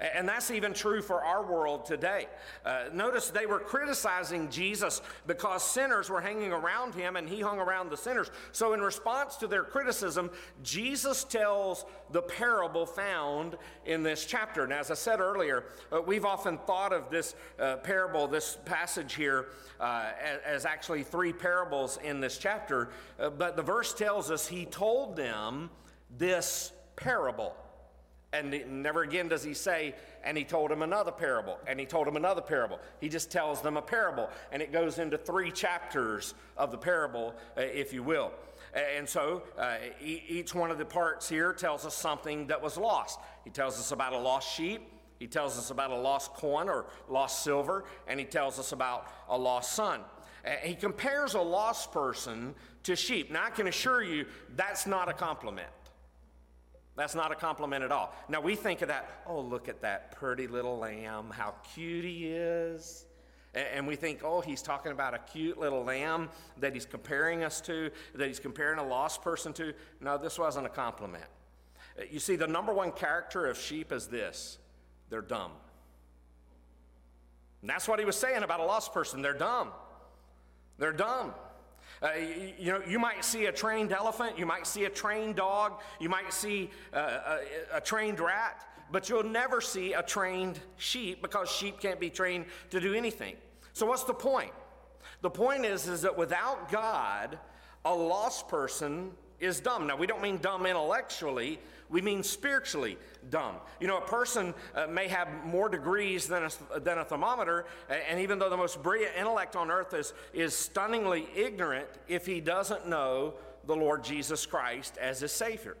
And 0.00 0.26
that's 0.26 0.50
even 0.50 0.72
true 0.72 1.02
for 1.02 1.22
our 1.22 1.44
world 1.44 1.84
today. 1.84 2.26
Uh, 2.64 2.84
notice 2.92 3.28
they 3.28 3.44
were 3.44 3.58
criticizing 3.58 4.48
Jesus 4.48 5.02
because 5.26 5.62
sinners 5.62 6.08
were 6.08 6.22
hanging 6.22 6.52
around 6.52 6.94
him 6.94 7.16
and 7.16 7.28
he 7.28 7.40
hung 7.42 7.58
around 7.58 7.90
the 7.90 7.98
sinners. 7.98 8.30
So, 8.52 8.72
in 8.72 8.80
response 8.80 9.36
to 9.36 9.46
their 9.46 9.62
criticism, 9.62 10.30
Jesus 10.62 11.24
tells 11.24 11.84
the 12.12 12.22
parable 12.22 12.86
found 12.86 13.58
in 13.84 14.02
this 14.02 14.24
chapter. 14.24 14.64
And 14.64 14.72
as 14.72 14.90
I 14.90 14.94
said 14.94 15.20
earlier, 15.20 15.64
uh, 15.92 16.00
we've 16.00 16.24
often 16.24 16.56
thought 16.58 16.94
of 16.94 17.10
this 17.10 17.34
uh, 17.58 17.76
parable, 17.76 18.26
this 18.26 18.56
passage 18.64 19.14
here, 19.14 19.48
uh, 19.80 20.12
as, 20.22 20.40
as, 20.44 20.64
actually 20.64 21.02
three 21.02 21.32
parables 21.32 21.98
in 22.02 22.20
this 22.20 22.38
chapter. 22.38 22.88
Uh, 23.18 23.28
but 23.28 23.54
the 23.54 23.62
verse 23.62 23.92
tells 23.92 24.30
us 24.30 24.46
he 24.46 24.64
told 24.64 25.16
them 25.16 25.68
this 26.16 26.72
parable. 26.96 27.54
And 28.32 28.82
never 28.82 29.02
again 29.02 29.26
does 29.26 29.42
he 29.42 29.54
say, 29.54 29.94
and 30.22 30.38
he 30.38 30.44
told 30.44 30.70
him 30.70 30.82
another 30.82 31.10
parable, 31.10 31.58
and 31.66 31.80
he 31.80 31.86
told 31.86 32.06
him 32.06 32.16
another 32.16 32.40
parable. 32.40 32.78
He 33.00 33.08
just 33.08 33.30
tells 33.30 33.60
them 33.60 33.76
a 33.76 33.82
parable, 33.82 34.30
and 34.52 34.62
it 34.62 34.72
goes 34.72 35.00
into 35.00 35.18
three 35.18 35.50
chapters 35.50 36.34
of 36.56 36.70
the 36.70 36.78
parable, 36.78 37.34
uh, 37.58 37.62
if 37.62 37.92
you 37.92 38.04
will. 38.04 38.32
And 38.72 39.08
so 39.08 39.42
uh, 39.58 39.78
each 40.00 40.54
one 40.54 40.70
of 40.70 40.78
the 40.78 40.84
parts 40.84 41.28
here 41.28 41.52
tells 41.52 41.84
us 41.84 41.96
something 41.96 42.46
that 42.46 42.62
was 42.62 42.76
lost. 42.76 43.18
He 43.42 43.50
tells 43.50 43.80
us 43.80 43.90
about 43.90 44.12
a 44.12 44.18
lost 44.18 44.54
sheep, 44.54 44.82
he 45.18 45.26
tells 45.26 45.58
us 45.58 45.70
about 45.70 45.90
a 45.90 45.96
lost 45.96 46.32
coin 46.34 46.68
or 46.68 46.86
lost 47.08 47.42
silver, 47.42 47.84
and 48.06 48.20
he 48.20 48.24
tells 48.24 48.60
us 48.60 48.70
about 48.70 49.06
a 49.28 49.36
lost 49.36 49.72
son. 49.72 50.02
He 50.62 50.74
compares 50.74 51.34
a 51.34 51.40
lost 51.40 51.92
person 51.92 52.54
to 52.84 52.96
sheep. 52.96 53.30
Now, 53.30 53.44
I 53.44 53.50
can 53.50 53.66
assure 53.66 54.02
you 54.02 54.24
that's 54.56 54.86
not 54.86 55.08
a 55.08 55.12
compliment. 55.12 55.68
That's 57.00 57.14
not 57.14 57.32
a 57.32 57.34
compliment 57.34 57.82
at 57.82 57.90
all. 57.90 58.14
Now 58.28 58.42
we 58.42 58.54
think 58.54 58.82
of 58.82 58.88
that, 58.88 59.22
oh, 59.26 59.40
look 59.40 59.70
at 59.70 59.80
that 59.80 60.14
pretty 60.16 60.46
little 60.46 60.76
lamb, 60.76 61.30
how 61.30 61.54
cute 61.72 62.04
he 62.04 62.26
is. 62.26 63.06
And 63.54 63.86
we 63.86 63.96
think, 63.96 64.20
oh, 64.22 64.42
he's 64.42 64.60
talking 64.60 64.92
about 64.92 65.14
a 65.14 65.18
cute 65.18 65.58
little 65.58 65.82
lamb 65.82 66.28
that 66.58 66.74
he's 66.74 66.84
comparing 66.84 67.42
us 67.42 67.62
to, 67.62 67.90
that 68.16 68.28
he's 68.28 68.38
comparing 68.38 68.78
a 68.78 68.86
lost 68.86 69.22
person 69.22 69.54
to. 69.54 69.72
No, 70.02 70.18
this 70.18 70.38
wasn't 70.38 70.66
a 70.66 70.68
compliment. 70.68 71.24
Uh, 71.98 72.02
you 72.10 72.20
see, 72.20 72.36
the 72.36 72.46
number 72.46 72.74
one 72.74 72.92
character 72.92 73.46
of 73.46 73.58
sheep 73.58 73.92
is 73.92 74.08
this 74.08 74.58
they're 75.08 75.22
dumb. 75.22 75.52
And 77.62 77.70
that's 77.70 77.88
what 77.88 77.98
he 77.98 78.04
was 78.04 78.16
saying 78.16 78.42
about 78.42 78.60
a 78.60 78.64
lost 78.64 78.92
person. 78.92 79.22
They're 79.22 79.32
dumb. 79.32 79.70
They're 80.76 80.92
dumb. 80.92 81.32
Uh, 82.02 82.12
you, 82.14 82.52
you, 82.58 82.72
know, 82.72 82.82
you 82.86 82.98
might 82.98 83.24
see 83.24 83.46
a 83.46 83.52
trained 83.52 83.92
elephant, 83.92 84.38
you 84.38 84.46
might 84.46 84.66
see 84.66 84.84
a 84.84 84.90
trained 84.90 85.36
dog, 85.36 85.82
you 86.00 86.08
might 86.08 86.32
see 86.32 86.70
uh, 86.94 87.38
a, 87.72 87.76
a 87.76 87.80
trained 87.80 88.20
rat, 88.20 88.66
but 88.90 89.08
you'll 89.08 89.22
never 89.22 89.60
see 89.60 89.92
a 89.92 90.02
trained 90.02 90.58
sheep 90.76 91.20
because 91.20 91.50
sheep 91.50 91.78
can't 91.78 92.00
be 92.00 92.08
trained 92.08 92.46
to 92.70 92.80
do 92.80 92.94
anything. 92.94 93.36
So, 93.74 93.84
what's 93.84 94.04
the 94.04 94.14
point? 94.14 94.52
The 95.20 95.30
point 95.30 95.66
is, 95.66 95.86
is 95.88 96.02
that 96.02 96.16
without 96.16 96.70
God, 96.70 97.38
a 97.84 97.94
lost 97.94 98.48
person 98.48 99.10
is 99.38 99.60
dumb. 99.60 99.86
Now, 99.86 99.96
we 99.96 100.06
don't 100.06 100.22
mean 100.22 100.38
dumb 100.38 100.66
intellectually, 100.66 101.60
we 101.90 102.00
mean 102.00 102.22
spiritually 102.22 102.96
dumb. 103.30 103.56
You 103.80 103.88
know, 103.88 103.98
a 103.98 104.06
person 104.06 104.54
uh, 104.74 104.86
may 104.86 105.08
have 105.08 105.28
more 105.44 105.68
degrees 105.68 106.26
than 106.28 106.44
a, 106.44 106.80
than 106.80 106.98
a 106.98 107.04
thermometer, 107.04 107.66
and 108.08 108.20
even 108.20 108.38
though 108.38 108.48
the 108.48 108.56
most 108.56 108.82
brilliant 108.82 109.16
intellect 109.18 109.56
on 109.56 109.70
earth 109.70 109.92
is, 109.92 110.14
is 110.32 110.54
stunningly 110.54 111.28
ignorant, 111.34 111.88
if 112.08 112.24
he 112.24 112.40
doesn't 112.40 112.88
know 112.88 113.34
the 113.66 113.74
Lord 113.76 114.04
Jesus 114.04 114.46
Christ 114.46 114.96
as 114.98 115.20
his 115.20 115.32
Savior. 115.32 115.76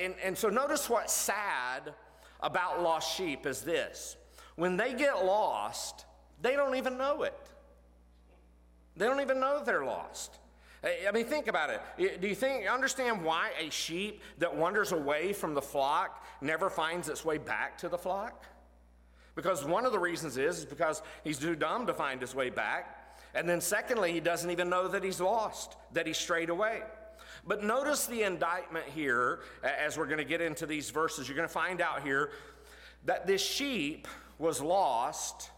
And, 0.00 0.14
and 0.22 0.36
so 0.36 0.48
notice 0.48 0.88
what's 0.88 1.12
sad 1.12 1.94
about 2.40 2.82
lost 2.82 3.16
sheep 3.16 3.46
is 3.46 3.62
this 3.62 4.16
when 4.56 4.76
they 4.76 4.94
get 4.94 5.24
lost, 5.24 6.04
they 6.42 6.54
don't 6.54 6.76
even 6.76 6.98
know 6.98 7.22
it. 7.22 7.34
They 8.96 9.06
don't 9.06 9.20
even 9.20 9.40
know 9.40 9.62
they're 9.64 9.84
lost. 9.84 10.38
I 10.82 11.10
mean, 11.12 11.26
think 11.26 11.46
about 11.46 11.70
it. 11.70 12.20
Do 12.20 12.26
you 12.26 12.34
think, 12.34 12.66
understand 12.66 13.22
why 13.22 13.50
a 13.60 13.70
sheep 13.70 14.22
that 14.38 14.54
wanders 14.54 14.92
away 14.92 15.34
from 15.34 15.52
the 15.52 15.60
flock 15.60 16.24
never 16.40 16.70
finds 16.70 17.08
its 17.10 17.22
way 17.22 17.36
back 17.36 17.76
to 17.78 17.88
the 17.88 17.98
flock? 17.98 18.44
Because 19.34 19.64
one 19.64 19.84
of 19.84 19.92
the 19.92 19.98
reasons 19.98 20.38
is, 20.38 20.60
is 20.60 20.64
because 20.64 21.02
he's 21.22 21.38
too 21.38 21.54
dumb 21.54 21.86
to 21.86 21.94
find 21.94 22.20
his 22.20 22.34
way 22.34 22.48
back. 22.48 23.14
And 23.34 23.48
then, 23.48 23.60
secondly, 23.60 24.12
he 24.12 24.20
doesn't 24.20 24.50
even 24.50 24.70
know 24.70 24.88
that 24.88 25.04
he's 25.04 25.20
lost, 25.20 25.76
that 25.92 26.06
he's 26.06 26.18
strayed 26.18 26.48
away. 26.48 26.80
But 27.46 27.62
notice 27.62 28.06
the 28.06 28.22
indictment 28.22 28.86
here 28.86 29.40
as 29.62 29.98
we're 29.98 30.06
going 30.06 30.18
to 30.18 30.24
get 30.24 30.40
into 30.40 30.66
these 30.66 30.90
verses. 30.90 31.28
You're 31.28 31.36
going 31.36 31.48
to 31.48 31.52
find 31.52 31.80
out 31.80 32.02
here 32.02 32.30
that 33.04 33.26
this 33.26 33.42
sheep 33.42 34.08
was 34.38 34.60
lost 34.60 35.50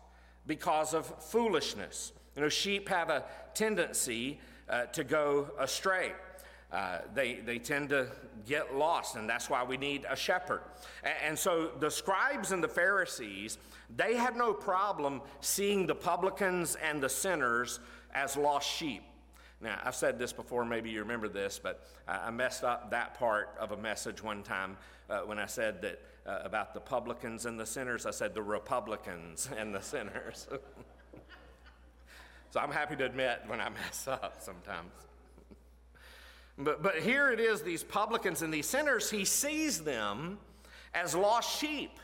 because 0.47 0.95
of 0.95 1.07
foolishness. 1.25 2.13
You 2.37 2.43
know, 2.43 2.49
sheep 2.49 2.89
have 2.89 3.09
a 3.09 3.25
tendency 3.55 4.41
uh, 4.69 4.87
to 4.87 5.05
go 5.05 5.51
astray. 5.59 6.13
Uh, 6.71 6.99
they, 7.15 7.35
they 7.35 7.59
tend 7.59 7.91
to 7.91 8.07
get 8.47 8.75
lost, 8.75 9.17
and 9.17 9.29
that's 9.29 9.51
why 9.51 9.63
we 9.63 9.77
need 9.77 10.07
a 10.09 10.17
shepherd. 10.17 10.63
And, 11.03 11.15
and, 11.23 11.39
so 11.39 11.71
the 11.81 11.91
scribes 11.91 12.51
and 12.51 12.65
the 12.65 12.69
Pharisees, 12.69 13.59
they 13.95 14.17
had 14.17 14.37
no 14.37 14.55
problem 14.55 15.21
seeing 15.43 15.87
the 15.87 15.95
publicans 15.95 16.77
and 16.77 17.03
the 17.03 17.11
sinners 17.11 17.79
as 18.15 18.39
lost 18.39 18.71
sheep. 18.71 19.03
Now, 19.61 19.79
I've 19.85 19.95
said 19.95 20.19
this 20.19 20.33
before, 20.33 20.65
maybe 20.65 20.91
you 20.91 21.01
remember 21.01 21.29
this, 21.29 21.61
but 21.63 21.87
I 22.09 22.31
messed 22.31 22.65
up 22.65 22.91
that 22.91 23.15
part 23.15 23.51
of 23.61 23.73
a 23.73 23.77
message 23.77 24.23
one 24.23 24.43
time 24.43 24.79
uh, 25.11 25.21
when 25.21 25.39
I 25.39 25.47
said 25.47 25.83
that 25.83 26.01
uh, 26.27 26.41
about 26.45 26.75
the 26.75 26.81
publicans 26.81 27.47
and 27.47 27.59
the 27.59 27.67
sinners. 27.67 28.07
I 28.07 28.11
said 28.11 28.35
the 28.35 28.43
Republicans 28.43 29.49
and 29.57 29.75
the 29.75 29.81
sinners. 29.81 30.49
So 32.53 32.61
I'm 32.61 32.71
happy 32.71 32.97
to 32.97 33.07
admit 33.07 33.41
when 33.47 33.63
I 33.63 33.71
mess 33.71 34.07
up 34.09 34.37
sometimes. 34.41 34.93
but, 36.59 36.83
but 36.83 36.97
here 36.97 37.33
it 37.33 37.41
is 37.41 37.63
these 37.63 37.83
publicans 37.83 38.43
and 38.43 38.53
these 38.53 38.67
sinners, 38.67 39.11
he 39.11 39.25
sees 39.25 39.81
them 39.81 40.39
as 40.93 41.15
lost 41.15 41.59
sheep. 41.59 41.99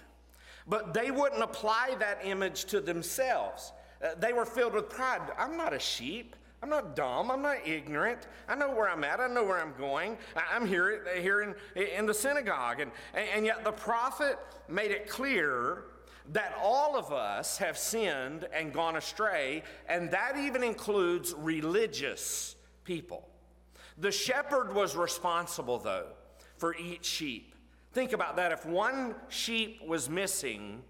But 0.67 0.95
they 0.95 1.11
wouldn't 1.11 1.43
apply 1.43 1.97
that 1.99 2.21
image 2.25 2.65
to 2.67 2.81
themselves. 2.81 3.73
Uh, 4.03 4.15
they 4.19 4.33
were 4.33 4.47
filled 4.47 4.73
with 4.73 4.89
pride. 4.89 5.21
I'm 5.37 5.59
not 5.59 5.75
a 5.75 5.79
sheep. 5.79 6.35
I'm 6.63 6.71
not 6.71 6.97
dumb. 6.97 7.31
I'm 7.31 7.43
not 7.43 7.67
ignorant. 7.67 8.27
I 8.49 8.55
know 8.55 8.71
where 8.71 8.89
I'm 8.89 9.05
at. 9.05 9.21
I 9.21 9.29
know 9.29 9.45
where 9.45 9.61
I'm 9.61 9.75
going. 9.79 10.17
I'm 10.51 10.67
here, 10.67 11.05
here 11.21 11.43
in, 11.43 11.55
in 11.77 12.07
the 12.07 12.15
synagogue. 12.15 12.81
And, 12.81 12.91
and 13.15 13.45
yet 13.45 13.65
the 13.65 13.73
prophet 13.73 14.39
made 14.67 14.93
it 14.93 15.11
clear 15.11 15.85
that 16.33 16.55
all 16.63 16.97
of 16.97 17.13
us 17.13 17.59
have 17.59 17.79
sinned 17.79 18.47
and 18.53 18.73
gone 18.73 18.97
astray, 18.97 19.63
and 19.89 20.11
that 20.11 20.37
even 20.37 20.63
includes 20.63 21.35
religious 21.35 22.57
people. 22.85 23.29
The 23.97 24.13
shepherd 24.13 24.75
was 24.75 24.97
responsible, 24.97 25.79
though, 25.79 26.09
for 26.57 26.77
each 26.77 27.05
sheep. 27.05 27.55
Think 27.93 28.13
about 28.13 28.37
that. 28.37 28.53
If 28.53 28.67
one 28.67 29.15
sheep 29.29 29.81
was 29.87 30.09
missing, 30.09 30.83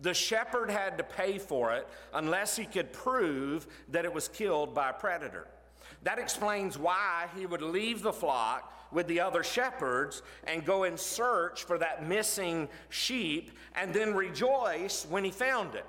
the 0.00 0.14
shepherd 0.14 0.70
had 0.70 0.98
to 0.98 1.04
pay 1.04 1.38
for 1.38 1.72
it 1.74 1.86
unless 2.14 2.56
he 2.56 2.64
could 2.64 2.92
prove 2.92 3.66
that 3.88 4.04
it 4.04 4.12
was 4.12 4.28
killed 4.28 4.74
by 4.74 4.90
a 4.90 4.94
predator. 4.94 5.46
That 6.02 6.18
explains 6.18 6.78
why 6.78 7.26
he 7.36 7.46
would 7.46 7.62
leave 7.62 8.02
the 8.02 8.12
flock 8.12 8.72
with 8.92 9.06
the 9.06 9.20
other 9.20 9.42
shepherds 9.42 10.22
and 10.44 10.64
go 10.64 10.84
in 10.84 10.96
search 10.96 11.64
for 11.64 11.78
that 11.78 12.06
missing 12.06 12.68
sheep 12.88 13.50
and 13.74 13.92
then 13.92 14.14
rejoice 14.14 15.06
when 15.08 15.24
he 15.24 15.30
found 15.30 15.74
it. 15.74 15.84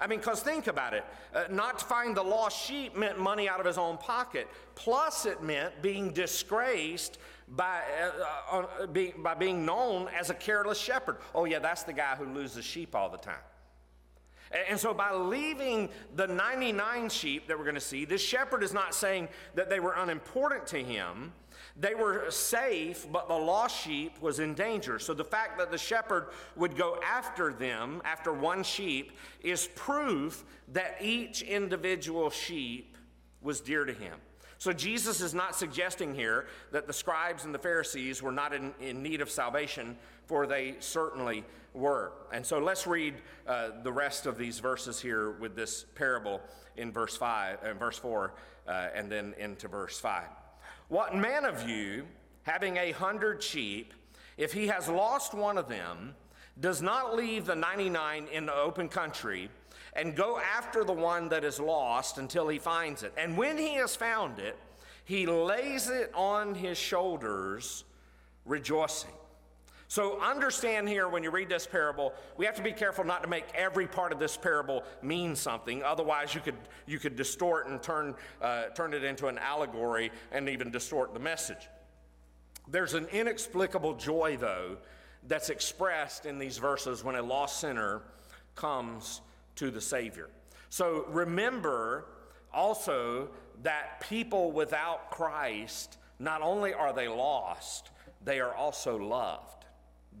I 0.00 0.06
mean, 0.06 0.18
because 0.18 0.40
think 0.40 0.66
about 0.66 0.94
it. 0.94 1.04
Uh, 1.34 1.44
not 1.50 1.78
to 1.78 1.84
find 1.84 2.16
the 2.16 2.22
lost 2.22 2.58
sheep 2.66 2.96
meant 2.96 3.18
money 3.18 3.48
out 3.48 3.60
of 3.60 3.66
his 3.66 3.76
own 3.76 3.98
pocket. 3.98 4.48
Plus, 4.74 5.26
it 5.26 5.42
meant 5.42 5.82
being 5.82 6.10
disgraced 6.12 7.18
by, 7.48 7.82
uh, 8.50 8.64
uh, 8.80 8.86
be, 8.86 9.12
by 9.18 9.34
being 9.34 9.66
known 9.66 10.08
as 10.18 10.30
a 10.30 10.34
careless 10.34 10.78
shepherd. 10.78 11.18
Oh, 11.34 11.44
yeah, 11.44 11.58
that's 11.58 11.82
the 11.82 11.92
guy 11.92 12.16
who 12.16 12.24
loses 12.24 12.64
sheep 12.64 12.94
all 12.94 13.10
the 13.10 13.18
time. 13.18 13.42
And 14.68 14.80
so, 14.80 14.94
by 14.94 15.12
leaving 15.12 15.90
the 16.16 16.26
99 16.26 17.08
sheep 17.10 17.46
that 17.46 17.56
we're 17.56 17.64
going 17.64 17.74
to 17.74 17.80
see, 17.80 18.04
this 18.04 18.22
shepherd 18.22 18.64
is 18.64 18.72
not 18.72 18.94
saying 18.94 19.28
that 19.54 19.68
they 19.68 19.78
were 19.78 19.92
unimportant 19.92 20.66
to 20.68 20.82
him. 20.82 21.32
They 21.80 21.94
were 21.94 22.30
safe, 22.30 23.06
but 23.10 23.26
the 23.26 23.34
lost 23.34 23.82
sheep 23.82 24.20
was 24.20 24.38
in 24.38 24.52
danger. 24.52 24.98
So, 24.98 25.14
the 25.14 25.24
fact 25.24 25.58
that 25.58 25.70
the 25.70 25.78
shepherd 25.78 26.28
would 26.54 26.76
go 26.76 26.98
after 27.02 27.54
them, 27.54 28.02
after 28.04 28.34
one 28.34 28.62
sheep, 28.62 29.12
is 29.40 29.66
proof 29.74 30.44
that 30.72 30.98
each 31.00 31.40
individual 31.40 32.28
sheep 32.28 32.98
was 33.40 33.62
dear 33.62 33.86
to 33.86 33.94
him. 33.94 34.18
So, 34.58 34.74
Jesus 34.74 35.22
is 35.22 35.32
not 35.32 35.56
suggesting 35.56 36.14
here 36.14 36.48
that 36.70 36.86
the 36.86 36.92
scribes 36.92 37.46
and 37.46 37.54
the 37.54 37.58
Pharisees 37.58 38.22
were 38.22 38.32
not 38.32 38.52
in, 38.52 38.74
in 38.78 39.02
need 39.02 39.22
of 39.22 39.30
salvation, 39.30 39.96
for 40.26 40.46
they 40.46 40.74
certainly 40.80 41.44
were. 41.72 42.12
And 42.30 42.44
so, 42.44 42.58
let's 42.58 42.86
read 42.86 43.14
uh, 43.46 43.70
the 43.82 43.92
rest 43.92 44.26
of 44.26 44.36
these 44.36 44.58
verses 44.58 45.00
here 45.00 45.30
with 45.30 45.56
this 45.56 45.86
parable 45.94 46.42
in 46.76 46.92
verse 46.92 47.16
5 47.16 47.60
and 47.62 47.70
uh, 47.70 47.74
verse 47.74 47.96
4 47.96 48.34
uh, 48.68 48.88
and 48.94 49.10
then 49.10 49.34
into 49.38 49.66
verse 49.66 49.98
5. 49.98 50.24
What 50.90 51.14
man 51.14 51.44
of 51.44 51.68
you, 51.68 52.04
having 52.42 52.76
a 52.76 52.90
hundred 52.90 53.40
sheep, 53.40 53.94
if 54.36 54.52
he 54.52 54.66
has 54.66 54.88
lost 54.88 55.34
one 55.34 55.56
of 55.56 55.68
them, 55.68 56.16
does 56.58 56.82
not 56.82 57.14
leave 57.14 57.46
the 57.46 57.54
99 57.54 58.26
in 58.32 58.44
the 58.44 58.54
open 58.54 58.88
country 58.88 59.50
and 59.94 60.16
go 60.16 60.40
after 60.40 60.82
the 60.82 60.92
one 60.92 61.28
that 61.28 61.44
is 61.44 61.60
lost 61.60 62.18
until 62.18 62.48
he 62.48 62.58
finds 62.58 63.04
it? 63.04 63.14
And 63.16 63.38
when 63.38 63.56
he 63.56 63.74
has 63.74 63.94
found 63.94 64.40
it, 64.40 64.58
he 65.04 65.26
lays 65.26 65.88
it 65.88 66.10
on 66.12 66.56
his 66.56 66.76
shoulders, 66.76 67.84
rejoicing. 68.44 69.10
So 69.90 70.20
understand 70.20 70.88
here 70.88 71.08
when 71.08 71.24
you 71.24 71.32
read 71.32 71.48
this 71.48 71.66
parable, 71.66 72.14
we 72.36 72.46
have 72.46 72.54
to 72.54 72.62
be 72.62 72.70
careful 72.70 73.02
not 73.02 73.24
to 73.24 73.28
make 73.28 73.46
every 73.56 73.88
part 73.88 74.12
of 74.12 74.20
this 74.20 74.36
parable 74.36 74.84
mean 75.02 75.34
something. 75.34 75.82
Otherwise, 75.82 76.32
you 76.32 76.40
could, 76.40 76.54
you 76.86 77.00
could 77.00 77.16
distort 77.16 77.66
and 77.66 77.82
turn, 77.82 78.14
uh, 78.40 78.66
turn 78.66 78.94
it 78.94 79.02
into 79.02 79.26
an 79.26 79.36
allegory 79.36 80.12
and 80.30 80.48
even 80.48 80.70
distort 80.70 81.12
the 81.12 81.18
message. 81.18 81.68
There's 82.68 82.94
an 82.94 83.06
inexplicable 83.06 83.94
joy, 83.94 84.36
though, 84.38 84.76
that's 85.26 85.50
expressed 85.50 86.24
in 86.24 86.38
these 86.38 86.58
verses 86.58 87.02
when 87.02 87.16
a 87.16 87.22
lost 87.22 87.58
sinner 87.58 88.02
comes 88.54 89.22
to 89.56 89.72
the 89.72 89.80
Savior. 89.80 90.30
So 90.68 91.04
remember 91.08 92.06
also 92.54 93.28
that 93.64 94.02
people 94.08 94.52
without 94.52 95.10
Christ, 95.10 95.98
not 96.20 96.42
only 96.42 96.72
are 96.72 96.92
they 96.92 97.08
lost, 97.08 97.90
they 98.24 98.38
are 98.38 98.54
also 98.54 98.96
loved 98.96 99.59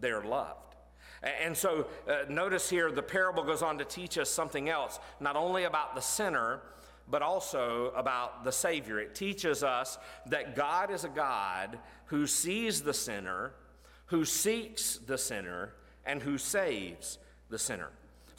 they're 0.00 0.22
loved. 0.22 0.76
And 1.22 1.54
so 1.56 1.86
uh, 2.08 2.24
notice 2.28 2.70
here 2.70 2.90
the 2.90 3.02
parable 3.02 3.42
goes 3.42 3.62
on 3.62 3.78
to 3.78 3.84
teach 3.84 4.16
us 4.16 4.30
something 4.30 4.68
else, 4.68 4.98
not 5.20 5.36
only 5.36 5.64
about 5.64 5.94
the 5.94 6.00
sinner, 6.00 6.60
but 7.08 7.22
also 7.22 7.92
about 7.96 8.44
the 8.44 8.52
Savior. 8.52 9.00
It 9.00 9.14
teaches 9.14 9.62
us 9.62 9.98
that 10.26 10.56
God 10.56 10.90
is 10.90 11.04
a 11.04 11.08
God 11.08 11.78
who 12.06 12.26
sees 12.26 12.82
the 12.82 12.94
sinner, 12.94 13.52
who 14.06 14.24
seeks 14.24 14.96
the 14.96 15.18
sinner, 15.18 15.74
and 16.06 16.22
who 16.22 16.38
saves 16.38 17.18
the 17.50 17.58
sinner. 17.58 17.90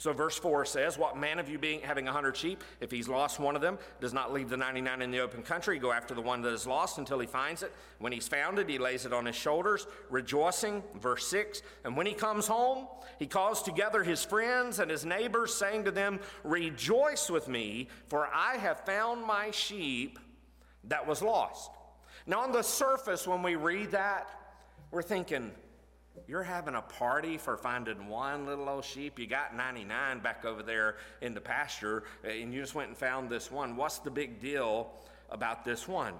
So 0.02 0.12
verse 0.12 0.36
4 0.36 0.64
says, 0.64 0.98
What 0.98 1.16
man 1.16 1.38
of 1.38 1.48
you 1.48 1.60
being 1.60 1.80
having 1.80 2.08
a 2.08 2.12
hundred 2.12 2.36
sheep, 2.36 2.64
if 2.80 2.90
he's 2.90 3.06
lost 3.06 3.38
one 3.38 3.54
of 3.54 3.62
them, 3.62 3.78
does 4.00 4.12
not 4.12 4.32
leave 4.32 4.48
the 4.48 4.56
99 4.56 5.00
in 5.00 5.12
the 5.12 5.20
open 5.20 5.44
country, 5.44 5.78
go 5.78 5.92
after 5.92 6.12
the 6.12 6.20
one 6.20 6.42
that 6.42 6.52
is 6.52 6.66
lost 6.66 6.98
until 6.98 7.20
he 7.20 7.26
finds 7.28 7.62
it. 7.62 7.72
When 8.00 8.10
he's 8.10 8.26
found 8.26 8.58
it, 8.58 8.68
he 8.68 8.78
lays 8.78 9.06
it 9.06 9.12
on 9.12 9.26
his 9.26 9.36
shoulders, 9.36 9.86
rejoicing. 10.10 10.82
Verse 11.00 11.24
6 11.28 11.62
And 11.84 11.96
when 11.96 12.06
he 12.06 12.14
comes 12.14 12.48
home, 12.48 12.88
he 13.20 13.28
calls 13.28 13.62
together 13.62 14.02
his 14.02 14.24
friends 14.24 14.80
and 14.80 14.90
his 14.90 15.04
neighbors, 15.04 15.54
saying 15.54 15.84
to 15.84 15.92
them, 15.92 16.18
Rejoice 16.42 17.30
with 17.30 17.46
me, 17.46 17.86
for 18.08 18.26
I 18.26 18.56
have 18.56 18.80
found 18.80 19.24
my 19.24 19.52
sheep 19.52 20.18
that 20.82 21.06
was 21.06 21.22
lost. 21.22 21.70
Now, 22.26 22.40
on 22.40 22.50
the 22.50 22.62
surface, 22.62 23.24
when 23.24 23.44
we 23.44 23.54
read 23.54 23.92
that, 23.92 24.28
we're 24.90 25.02
thinking, 25.02 25.52
you're 26.26 26.42
having 26.42 26.74
a 26.74 26.82
party 26.82 27.38
for 27.38 27.56
finding 27.56 28.06
one 28.06 28.46
little 28.46 28.68
old 28.68 28.84
sheep. 28.84 29.18
You 29.18 29.26
got 29.26 29.56
99 29.56 30.20
back 30.20 30.44
over 30.44 30.62
there 30.62 30.96
in 31.20 31.34
the 31.34 31.40
pasture, 31.40 32.04
and 32.22 32.52
you 32.52 32.60
just 32.60 32.74
went 32.74 32.88
and 32.88 32.96
found 32.96 33.30
this 33.30 33.50
one. 33.50 33.76
What's 33.76 33.98
the 33.98 34.10
big 34.10 34.40
deal 34.40 34.92
about 35.30 35.64
this 35.64 35.88
one? 35.88 36.14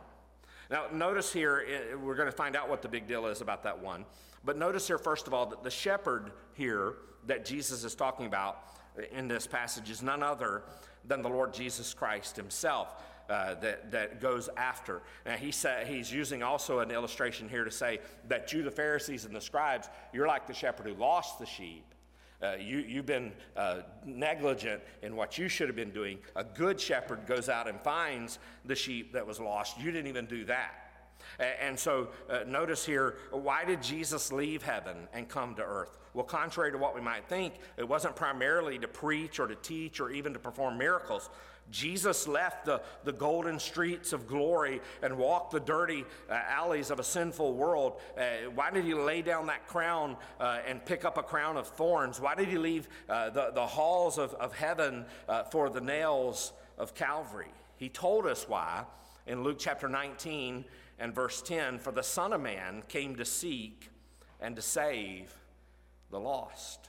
Now, 0.70 0.86
notice 0.92 1.32
here, 1.32 1.64
eh, 1.68 1.94
we're 1.94 2.14
going 2.14 2.30
to 2.30 2.36
find 2.36 2.56
out 2.56 2.68
what 2.68 2.82
the 2.82 2.88
big 2.88 3.06
deal 3.06 3.26
is 3.26 3.42
about 3.42 3.62
that 3.64 3.78
one. 3.78 4.06
But 4.44 4.56
notice 4.56 4.86
here, 4.86 4.98
first 4.98 5.26
of 5.26 5.34
all, 5.34 5.46
that 5.46 5.62
the 5.62 5.70
shepherd 5.70 6.32
here 6.54 6.94
that 7.26 7.44
Jesus 7.44 7.84
is 7.84 7.94
talking 7.94 8.26
about 8.26 8.64
in 9.12 9.28
this 9.28 9.46
passage 9.46 9.90
is 9.90 10.02
none 10.02 10.22
other 10.22 10.62
than 11.04 11.22
the 11.22 11.28
Lord 11.28 11.52
Jesus 11.52 11.94
Christ 11.94 12.36
himself 12.36 13.02
uh, 13.28 13.54
that, 13.54 13.90
that 13.90 14.20
goes 14.20 14.48
after. 14.56 15.02
Now, 15.24 15.36
he 15.36 15.50
sa- 15.52 15.84
he's 15.86 16.12
using 16.12 16.42
also 16.42 16.80
an 16.80 16.90
illustration 16.90 17.48
here 17.48 17.64
to 17.64 17.70
say 17.70 18.00
that 18.28 18.52
you, 18.52 18.62
the 18.62 18.70
Pharisees 18.70 19.24
and 19.24 19.34
the 19.34 19.40
scribes, 19.40 19.88
you're 20.12 20.26
like 20.26 20.46
the 20.46 20.54
shepherd 20.54 20.86
who 20.86 20.94
lost 20.94 21.38
the 21.38 21.46
sheep. 21.46 21.84
Uh, 22.42 22.56
you, 22.58 22.78
you've 22.78 23.06
been 23.06 23.32
uh, 23.56 23.82
negligent 24.04 24.82
in 25.02 25.14
what 25.14 25.38
you 25.38 25.48
should 25.48 25.68
have 25.68 25.76
been 25.76 25.92
doing. 25.92 26.18
A 26.34 26.42
good 26.42 26.80
shepherd 26.80 27.24
goes 27.26 27.48
out 27.48 27.68
and 27.68 27.80
finds 27.80 28.40
the 28.64 28.74
sheep 28.74 29.12
that 29.12 29.24
was 29.24 29.38
lost. 29.38 29.78
You 29.78 29.92
didn't 29.92 30.08
even 30.08 30.26
do 30.26 30.44
that. 30.46 30.74
And 31.38 31.78
so 31.78 32.08
uh, 32.28 32.40
notice 32.46 32.84
here, 32.84 33.16
why 33.30 33.64
did 33.64 33.80
Jesus 33.80 34.32
leave 34.32 34.62
heaven 34.62 34.96
and 35.12 35.28
come 35.28 35.54
to 35.54 35.62
earth? 35.62 35.98
Well, 36.14 36.24
contrary 36.24 36.72
to 36.72 36.78
what 36.78 36.94
we 36.94 37.00
might 37.00 37.26
think, 37.28 37.54
it 37.76 37.88
wasn't 37.88 38.16
primarily 38.16 38.78
to 38.80 38.88
preach 38.88 39.38
or 39.38 39.46
to 39.46 39.54
teach 39.54 40.00
or 40.00 40.10
even 40.10 40.32
to 40.34 40.38
perform 40.38 40.76
miracles. 40.76 41.30
Jesus 41.70 42.28
left 42.28 42.66
the, 42.66 42.82
the 43.04 43.12
golden 43.12 43.58
streets 43.58 44.12
of 44.12 44.26
glory 44.26 44.80
and 45.02 45.16
walked 45.16 45.52
the 45.52 45.60
dirty 45.60 46.04
uh, 46.28 46.34
alleys 46.34 46.90
of 46.90 47.00
a 47.00 47.04
sinful 47.04 47.54
world. 47.54 48.00
Uh, 48.16 48.50
why 48.54 48.70
did 48.70 48.84
he 48.84 48.94
lay 48.94 49.22
down 49.22 49.46
that 49.46 49.66
crown 49.66 50.16
uh, 50.38 50.58
and 50.66 50.84
pick 50.84 51.04
up 51.04 51.16
a 51.16 51.22
crown 51.22 51.56
of 51.56 51.66
thorns? 51.66 52.20
Why 52.20 52.34
did 52.34 52.48
he 52.48 52.58
leave 52.58 52.88
uh, 53.08 53.30
the, 53.30 53.52
the 53.54 53.66
halls 53.66 54.18
of, 54.18 54.34
of 54.34 54.54
heaven 54.54 55.06
uh, 55.28 55.44
for 55.44 55.70
the 55.70 55.80
nails 55.80 56.52
of 56.76 56.94
Calvary? 56.94 57.52
He 57.76 57.88
told 57.88 58.26
us 58.26 58.48
why 58.48 58.84
in 59.26 59.42
Luke 59.42 59.56
chapter 59.58 59.88
19 59.88 60.64
and 60.98 61.14
verse 61.14 61.42
10 61.42 61.78
For 61.78 61.92
the 61.92 62.02
Son 62.02 62.32
of 62.32 62.40
Man 62.40 62.82
came 62.88 63.16
to 63.16 63.24
seek 63.24 63.88
and 64.40 64.56
to 64.56 64.62
save 64.62 65.32
the 66.10 66.20
lost. 66.20 66.88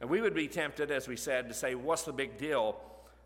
And 0.00 0.08
we 0.08 0.20
would 0.20 0.34
be 0.34 0.46
tempted, 0.46 0.90
as 0.90 1.08
we 1.08 1.16
said, 1.16 1.48
to 1.48 1.54
say, 1.54 1.74
What's 1.74 2.02
the 2.02 2.12
big 2.12 2.38
deal? 2.38 2.80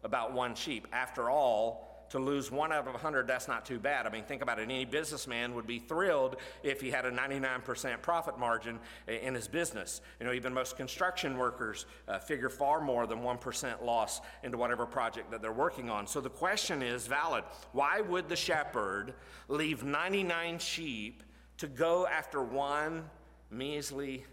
About 0.05 0.33
one 0.33 0.55
sheep. 0.55 0.87
After 0.93 1.31
all, 1.31 1.93
to 2.13 2.19
lose 2.19 2.51
one 2.51 2.73
out 2.73 2.81
of 2.81 2.89
a 2.89 2.93
100, 2.93 3.27
that's 3.27 3.49
not 3.49 3.65
too 3.65 3.79
bad. 3.79 4.07
I 4.07 4.11
mean, 4.11 4.25
think 4.25 4.43
about 4.43 4.59
it. 4.59 4.65
Any 4.65 4.85
businessman 4.85 5.55
would 5.55 5.67
be 5.67 5.79
thrilled 5.79 6.37
if 6.63 6.79
he 6.79 6.91
had 6.91 7.07
a 7.07 7.11
99% 7.11 8.03
profit 8.03 8.39
margin 8.39 8.79
in 9.09 9.35
his 9.35 9.49
business. 9.49 10.03
You 10.21 10.27
know, 10.27 10.35
even 10.35 10.53
most 10.53 10.77
construction 10.77 11.39
workers 11.39 11.87
uh, 12.07 12.19
figure 12.19 12.51
far 12.51 12.83
more 12.83 13.07
than 13.07 13.21
1% 13.21 13.83
loss 13.83 14.21
into 14.43 14.59
whatever 14.59 14.85
project 14.85 15.31
that 15.31 15.41
they're 15.41 15.53
working 15.53 15.89
on. 15.89 16.07
So 16.07 16.21
the 16.21 16.29
question 16.29 16.83
is 16.83 17.07
valid. 17.07 17.45
Why 17.73 18.03
would 18.03 18.29
the 18.29 18.37
shepherd 18.37 19.15
leave 19.49 19.83
99 19.83 20.59
sheep 20.59 21.23
to 21.57 21.67
go 21.67 22.07
after 22.07 22.43
one 22.43 23.05
measly 23.51 24.27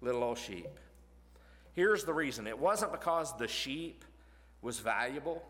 little 0.00 0.24
old 0.24 0.38
sheep? 0.38 0.78
Here's 1.74 2.04
the 2.04 2.14
reason 2.14 2.46
it 2.46 2.58
wasn't 2.58 2.92
because 2.92 3.36
the 3.36 3.48
sheep 3.48 4.02
was 4.62 4.78
valuable 4.78 5.42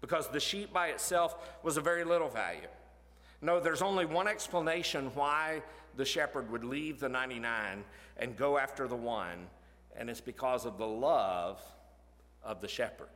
because 0.00 0.28
the 0.28 0.40
sheep 0.40 0.72
by 0.72 0.88
itself 0.88 1.36
was 1.62 1.76
of 1.76 1.84
very 1.84 2.04
little 2.04 2.28
value. 2.28 2.68
No, 3.40 3.60
there's 3.60 3.82
only 3.82 4.04
one 4.04 4.28
explanation 4.28 5.10
why 5.14 5.62
the 5.96 6.04
shepherd 6.04 6.50
would 6.50 6.64
leave 6.64 7.00
the 7.00 7.08
99 7.08 7.84
and 8.16 8.36
go 8.36 8.58
after 8.58 8.88
the 8.88 8.96
one, 8.96 9.46
and 9.96 10.10
it's 10.10 10.20
because 10.20 10.64
of 10.64 10.78
the 10.78 10.86
love 10.86 11.60
of 12.42 12.60
the 12.60 12.68
shepherd. 12.68 13.08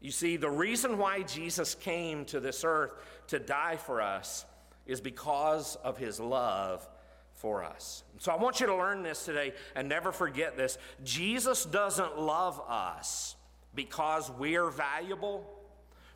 You 0.00 0.10
see, 0.10 0.36
the 0.36 0.50
reason 0.50 0.98
why 0.98 1.22
Jesus 1.22 1.74
came 1.74 2.26
to 2.26 2.40
this 2.40 2.64
earth 2.64 2.94
to 3.28 3.38
die 3.38 3.76
for 3.76 4.02
us 4.02 4.44
is 4.86 5.00
because 5.00 5.76
of 5.76 5.96
his 5.98 6.20
love 6.20 6.86
for 7.34 7.64
us. 7.64 8.02
So 8.18 8.32
I 8.32 8.36
want 8.36 8.60
you 8.60 8.66
to 8.66 8.74
learn 8.74 9.02
this 9.02 9.24
today 9.24 9.52
and 9.74 9.88
never 9.88 10.12
forget 10.12 10.56
this. 10.56 10.78
Jesus 11.04 11.64
doesn't 11.64 12.18
love 12.18 12.60
us 12.68 13.35
because 13.76 14.30
we're 14.32 14.70
valuable, 14.70 15.48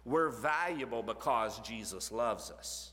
we're 0.05 0.31
valuable 0.31 1.05
because 1.05 1.61
Jesus 1.61 2.11
loves 2.11 2.51
us. 2.51 2.91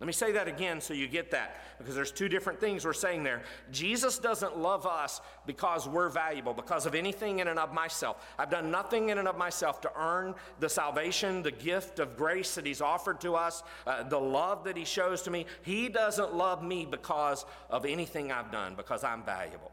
Let 0.00 0.08
me 0.08 0.12
say 0.12 0.32
that 0.32 0.48
again 0.48 0.80
so 0.80 0.92
you 0.92 1.06
get 1.06 1.30
that, 1.30 1.62
because 1.78 1.94
there's 1.94 2.10
two 2.10 2.28
different 2.28 2.60
things 2.60 2.84
we're 2.84 2.92
saying 2.92 3.22
there. 3.22 3.42
Jesus 3.70 4.18
doesn't 4.18 4.58
love 4.58 4.86
us 4.86 5.20
because 5.46 5.88
we're 5.88 6.08
valuable, 6.08 6.52
because 6.52 6.84
of 6.84 6.96
anything 6.96 7.38
in 7.38 7.46
and 7.46 7.60
of 7.60 7.72
myself. 7.72 8.16
I've 8.36 8.50
done 8.50 8.72
nothing 8.72 9.10
in 9.10 9.18
and 9.18 9.28
of 9.28 9.38
myself 9.38 9.80
to 9.82 9.90
earn 9.96 10.34
the 10.58 10.68
salvation, 10.68 11.42
the 11.42 11.52
gift 11.52 12.00
of 12.00 12.16
grace 12.16 12.56
that 12.56 12.66
He's 12.66 12.80
offered 12.80 13.20
to 13.20 13.36
us, 13.36 13.62
uh, 13.86 14.02
the 14.02 14.18
love 14.18 14.64
that 14.64 14.76
He 14.76 14.84
shows 14.84 15.22
to 15.22 15.30
me. 15.30 15.46
He 15.62 15.88
doesn't 15.88 16.34
love 16.34 16.62
me 16.62 16.86
because 16.90 17.46
of 17.70 17.86
anything 17.86 18.32
I've 18.32 18.50
done, 18.50 18.74
because 18.74 19.04
I'm 19.04 19.22
valuable. 19.22 19.70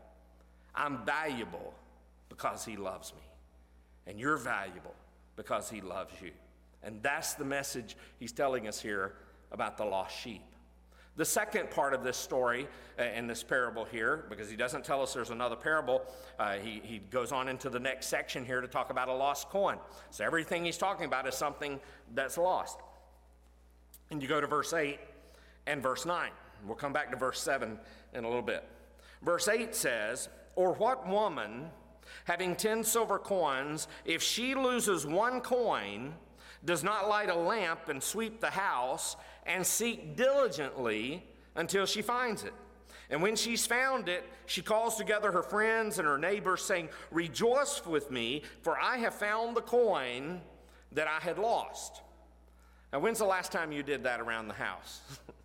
I'm 0.76 1.04
valuable 1.04 1.74
because 2.30 2.64
He 2.64 2.78
loves 2.78 3.12
me. 3.14 3.22
And 4.08 4.20
you're 4.20 4.38
valuable 4.38 4.96
because 5.36 5.70
He 5.70 5.82
loves 5.82 6.14
you. 6.22 6.32
And 6.84 7.02
that's 7.04 7.36
the 7.36 7.46
message 7.46 7.96
He's 8.20 8.32
telling 8.32 8.68
us 8.68 8.80
here 8.82 9.14
about 9.52 9.78
the 9.78 9.86
lost 9.86 10.20
sheep. 10.20 10.44
The 11.18 11.26
second 11.26 11.70
part 11.72 11.94
of 11.94 12.04
this 12.04 12.16
story 12.16 12.68
uh, 12.98 13.04
in 13.04 13.28
this 13.28 13.44
parable 13.44 13.84
here, 13.84 14.26
because 14.30 14.50
he 14.50 14.56
doesn't 14.56 14.86
tell 14.86 15.02
us 15.02 15.14
there's 15.14 15.30
another 15.30 15.58
parable, 15.58 16.04
uh, 16.40 16.54
he, 16.54 16.82
he 16.84 17.00
goes 17.00 17.34
on 17.34 17.50
into 17.50 17.70
the 17.70 17.80
next 17.80 18.08
section 18.08 18.46
here 18.46 18.62
to 18.62 18.68
talk 18.68 18.92
about 18.92 19.10
a 19.10 19.14
lost 19.14 19.50
coin. 19.50 19.78
So 20.10 20.24
everything 20.24 20.64
he's 20.64 20.78
talking 20.78 21.06
about 21.06 21.28
is 21.28 21.36
something 21.36 21.82
that's 22.14 22.38
lost. 22.38 22.80
And 24.10 24.22
you 24.22 24.30
go 24.30 24.40
to 24.40 24.48
verse 24.48 24.74
8 24.74 25.00
and 25.68 25.84
verse 25.84 26.06
9. 26.06 26.32
We'll 26.66 26.76
come 26.76 26.94
back 26.94 27.12
to 27.12 27.18
verse 27.18 27.42
7 27.42 27.78
in 28.14 28.24
a 28.24 28.28
little 28.28 28.42
bit. 28.42 28.64
Verse 29.22 29.50
8 29.50 29.76
says, 29.76 30.30
Or 30.56 30.74
what 30.74 31.08
woman, 31.08 31.66
having 32.26 32.56
10 32.56 32.84
silver 32.84 33.20
coins, 33.20 33.88
if 34.06 34.22
she 34.22 34.56
loses 34.56 35.06
one 35.06 35.42
coin, 35.42 36.14
does 36.64 36.84
not 36.84 37.10
light 37.10 37.30
a 37.30 37.36
lamp 37.36 37.90
and 37.90 38.02
sweep 38.02 38.40
the 38.40 38.50
house 38.50 39.16
and 39.46 39.66
seek 39.66 40.16
diligently 40.16 41.24
until 41.56 41.86
she 41.86 42.02
finds 42.02 42.44
it. 42.44 42.54
And 43.10 43.22
when 43.22 43.36
she's 43.36 43.68
found 43.68 44.08
it, 44.08 44.24
she 44.46 44.62
calls 44.62 44.96
together 44.96 45.32
her 45.32 45.44
friends 45.44 46.00
and 46.00 46.08
her 46.08 46.18
neighbors, 46.18 46.62
saying, 46.62 46.90
Rejoice 47.12 47.86
with 47.86 48.10
me, 48.10 48.44
for 48.62 48.80
I 48.80 48.98
have 48.98 49.14
found 49.14 49.56
the 49.56 49.62
coin 49.62 50.42
that 50.94 51.08
I 51.08 51.20
had 51.20 51.38
lost. 51.38 52.02
Now, 52.94 53.00
when's 53.00 53.20
the 53.20 53.26
last 53.26 53.52
time 53.52 53.72
you 53.72 53.84
did 53.84 54.04
that 54.04 54.22
around 54.22 54.48
the 54.48 54.54
house? 54.54 55.02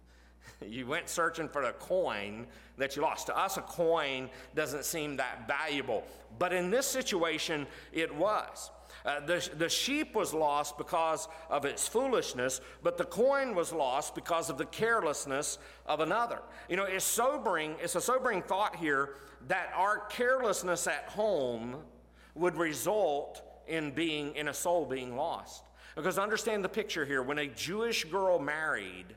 you 0.64 0.87
went 0.87 1.09
searching 1.09 1.49
for 1.49 1.62
the 1.62 1.73
coin 1.73 2.47
that 2.79 2.97
you 2.97 3.03
lost. 3.03 3.27
To 3.27 3.37
us, 3.37 3.57
a 3.57 3.62
coin 3.62 4.31
doesn't 4.55 4.85
seem 4.85 5.16
that 5.16 5.47
valuable, 5.47 6.05
but 6.38 6.53
in 6.53 6.71
this 6.71 6.87
situation, 6.87 7.66
it 7.92 8.14
was. 8.14 8.71
Uh, 9.05 9.21
the, 9.21 9.49
the 9.59 9.69
sheep 9.69 10.14
was 10.14 10.35
lost 10.35 10.77
because 10.77 11.29
of 11.49 11.64
its 11.64 11.87
foolishness, 11.87 12.61
but 12.83 12.99
the 12.99 13.05
coin 13.05 13.55
was 13.55 13.73
lost 13.73 14.14
because 14.14 14.51
of 14.51 14.59
the 14.59 14.64
carelessness 14.64 15.59
of 15.87 16.01
another. 16.01 16.40
You 16.69 16.77
know, 16.77 16.85
it's 16.85 17.05
sobering, 17.05 17.77
it's 17.81 17.95
a 17.95 18.01
sobering 18.01 18.42
thought 18.42 18.75
here 18.75 19.11
that 19.47 19.71
our 19.77 20.07
carelessness 20.09 20.87
at 20.88 21.05
home 21.09 21.77
would 22.35 22.57
result 22.57 23.42
in 23.69 23.92
being 23.92 24.35
in 24.35 24.49
a 24.49 24.55
soul 24.55 24.85
being 24.85 25.16
lost. 25.16 25.64
Because 25.95 26.19
understand 26.19 26.64
the 26.64 26.69
picture 26.69 27.05
here. 27.05 27.23
When 27.23 27.38
a 27.38 27.47
Jewish 27.47 28.05
girl 28.05 28.38
married, 28.38 29.14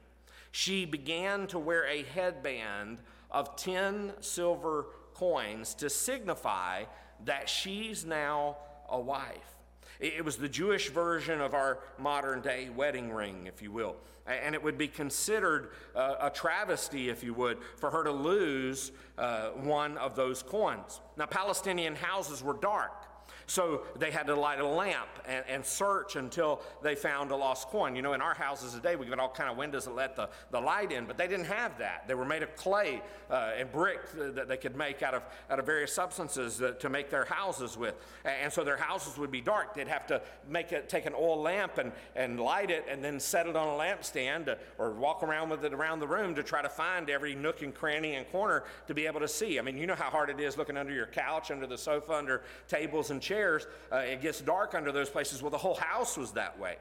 she 0.51 0.85
began 0.85 1.47
to 1.47 1.59
wear 1.59 1.85
a 1.87 2.03
headband 2.03 2.99
of 3.31 3.55
10 3.55 4.13
silver 4.21 4.87
coins 5.13 5.73
to 5.75 5.89
signify 5.89 6.83
that 7.25 7.49
she's 7.49 8.05
now 8.05 8.57
a 8.89 8.99
wife. 8.99 9.55
It 9.99 10.23
was 10.23 10.37
the 10.37 10.47
Jewish 10.47 10.89
version 10.89 11.41
of 11.41 11.53
our 11.53 11.79
modern 11.97 12.39
day 12.39 12.69
wedding 12.69 13.11
ring, 13.11 13.47
if 13.47 13.61
you 13.61 13.71
will. 13.71 13.97
And 14.25 14.55
it 14.55 14.63
would 14.63 14.77
be 14.77 14.87
considered 14.87 15.71
a 15.93 16.31
travesty, 16.33 17.09
if 17.09 17.21
you 17.21 17.33
would, 17.33 17.57
for 17.77 17.89
her 17.89 18.05
to 18.05 18.11
lose 18.11 18.93
uh, 19.17 19.49
one 19.49 19.97
of 19.97 20.15
those 20.15 20.41
coins. 20.41 21.01
Now, 21.17 21.25
Palestinian 21.25 21.95
houses 21.95 22.41
were 22.41 22.53
dark. 22.53 23.08
So 23.49 23.81
they 23.97 24.11
had 24.11 24.27
to 24.27 24.35
light 24.35 24.59
a 24.59 24.67
lamp 24.67 25.09
and, 25.27 25.43
and 25.47 25.65
search 25.65 26.15
until 26.15 26.61
they 26.83 26.93
found 26.93 27.31
a 27.31 27.35
lost 27.35 27.69
coin. 27.69 27.95
You 27.95 28.03
know, 28.03 28.13
in 28.13 28.21
our 28.21 28.35
houses 28.35 28.73
today, 28.73 28.95
we've 28.95 29.09
got 29.09 29.17
all 29.17 29.29
kind 29.29 29.49
of 29.49 29.57
windows 29.57 29.85
that 29.85 29.95
let 29.95 30.15
the, 30.15 30.29
the 30.51 30.59
light 30.61 30.91
in, 30.91 31.05
but 31.05 31.17
they 31.17 31.27
didn't 31.27 31.47
have 31.47 31.79
that. 31.79 32.07
They 32.07 32.13
were 32.13 32.25
made 32.25 32.43
of 32.43 32.55
clay 32.55 33.01
uh, 33.31 33.53
and 33.57 33.71
brick 33.71 34.01
that 34.13 34.47
they 34.47 34.57
could 34.57 34.75
make 34.75 35.01
out 35.01 35.15
of, 35.15 35.23
out 35.49 35.57
of 35.57 35.65
various 35.65 35.91
substances 35.91 36.59
that, 36.59 36.79
to 36.81 36.89
make 36.89 37.09
their 37.09 37.25
houses 37.25 37.75
with. 37.75 37.95
And 38.23 38.53
so 38.53 38.63
their 38.63 38.77
houses 38.77 39.17
would 39.17 39.31
be 39.31 39.41
dark. 39.41 39.73
They'd 39.73 39.87
have 39.87 40.05
to 40.07 40.21
make 40.47 40.71
it, 40.71 40.87
take 40.87 41.07
an 41.07 41.15
oil 41.15 41.41
lamp 41.41 41.79
and, 41.79 41.91
and 42.15 42.39
light 42.39 42.69
it 42.69 42.85
and 42.87 43.03
then 43.03 43.19
set 43.19 43.47
it 43.47 43.55
on 43.55 43.67
a 43.67 43.71
lampstand 43.83 44.55
or 44.77 44.91
walk 44.91 45.23
around 45.23 45.49
with 45.49 45.65
it 45.65 45.73
around 45.73 46.01
the 46.01 46.07
room 46.07 46.35
to 46.35 46.43
try 46.43 46.61
to 46.61 46.69
find 46.69 47.09
every 47.09 47.33
nook 47.33 47.63
and 47.63 47.73
cranny 47.73 48.13
and 48.13 48.29
corner 48.31 48.63
to 48.85 48.93
be 48.93 49.07
able 49.07 49.21
to 49.21 49.27
see. 49.27 49.57
I 49.57 49.63
mean, 49.63 49.75
you 49.75 49.87
know 49.87 49.95
how 49.95 50.11
hard 50.11 50.29
it 50.29 50.39
is 50.39 50.55
looking 50.55 50.77
under 50.77 50.93
your 50.93 51.07
couch, 51.07 51.49
under 51.49 51.65
the 51.65 51.77
sofa, 51.77 52.13
under 52.13 52.43
tables 52.67 53.09
and 53.09 53.19
chairs 53.19 53.38
uh, 53.91 53.97
it 53.97 54.21
gets 54.21 54.41
dark 54.41 54.75
under 54.75 54.91
those 54.91 55.09
places. 55.09 55.41
Well, 55.41 55.51
the 55.51 55.57
whole 55.57 55.75
house 55.75 56.17
was 56.17 56.31
that 56.33 56.59
way. 56.59 56.77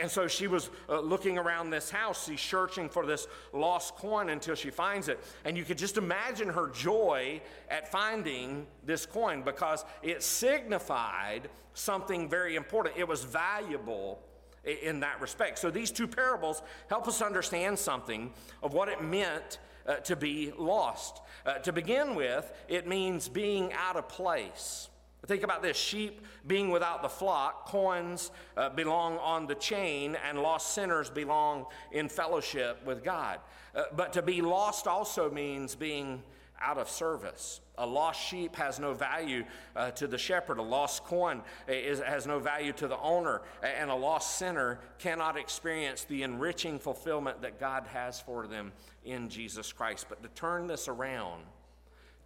And 0.00 0.10
so 0.10 0.28
she 0.28 0.46
was 0.46 0.70
uh, 0.88 1.00
looking 1.00 1.38
around 1.38 1.70
this 1.70 1.90
house, 1.90 2.26
she's 2.26 2.40
searching 2.40 2.88
for 2.88 3.04
this 3.04 3.26
lost 3.52 3.96
coin 3.96 4.28
until 4.28 4.54
she 4.54 4.70
finds 4.70 5.08
it. 5.08 5.18
And 5.44 5.56
you 5.56 5.64
could 5.64 5.78
just 5.78 5.96
imagine 5.96 6.48
her 6.48 6.68
joy 6.68 7.40
at 7.68 7.90
finding 7.90 8.66
this 8.84 9.06
coin 9.06 9.42
because 9.42 9.84
it 10.02 10.22
signified 10.22 11.50
something 11.74 12.28
very 12.28 12.54
important. 12.54 12.96
It 12.96 13.08
was 13.08 13.24
valuable 13.24 14.20
in 14.64 15.00
that 15.00 15.20
respect. 15.20 15.58
So 15.58 15.70
these 15.70 15.90
two 15.90 16.06
parables 16.06 16.62
help 16.88 17.08
us 17.08 17.20
understand 17.20 17.76
something 17.76 18.32
of 18.62 18.74
what 18.74 18.88
it 18.88 19.02
meant 19.02 19.58
uh, 19.86 19.96
to 19.96 20.14
be 20.14 20.52
lost. 20.56 21.20
Uh, 21.44 21.54
to 21.54 21.72
begin 21.72 22.14
with, 22.14 22.52
it 22.68 22.86
means 22.86 23.28
being 23.28 23.72
out 23.72 23.96
of 23.96 24.08
place. 24.08 24.88
Think 25.26 25.44
about 25.44 25.62
this 25.62 25.76
sheep 25.76 26.20
being 26.46 26.70
without 26.70 27.02
the 27.02 27.08
flock, 27.08 27.66
coins 27.66 28.32
uh, 28.56 28.70
belong 28.70 29.18
on 29.18 29.46
the 29.46 29.54
chain, 29.54 30.16
and 30.28 30.42
lost 30.42 30.74
sinners 30.74 31.10
belong 31.10 31.66
in 31.92 32.08
fellowship 32.08 32.84
with 32.84 33.04
God. 33.04 33.38
Uh, 33.74 33.84
but 33.94 34.12
to 34.14 34.22
be 34.22 34.42
lost 34.42 34.88
also 34.88 35.30
means 35.30 35.76
being 35.76 36.22
out 36.60 36.78
of 36.78 36.88
service. 36.88 37.60
A 37.78 37.86
lost 37.86 38.20
sheep 38.20 38.54
has 38.56 38.78
no 38.78 38.94
value 38.94 39.44
uh, 39.74 39.90
to 39.92 40.06
the 40.06 40.18
shepherd. 40.18 40.58
A 40.58 40.62
lost 40.62 41.04
coin 41.04 41.42
is, 41.66 42.00
has 42.00 42.26
no 42.26 42.38
value 42.38 42.72
to 42.74 42.86
the 42.86 42.98
owner. 42.98 43.42
And 43.62 43.90
a 43.90 43.94
lost 43.94 44.38
sinner 44.38 44.78
cannot 44.98 45.36
experience 45.36 46.04
the 46.04 46.22
enriching 46.22 46.78
fulfillment 46.78 47.42
that 47.42 47.58
God 47.58 47.86
has 47.92 48.20
for 48.20 48.46
them 48.46 48.72
in 49.04 49.28
Jesus 49.28 49.72
Christ. 49.72 50.06
But 50.08 50.22
to 50.22 50.28
turn 50.30 50.66
this 50.66 50.86
around, 50.86 51.42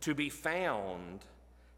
to 0.02 0.14
be 0.14 0.28
found, 0.28 1.20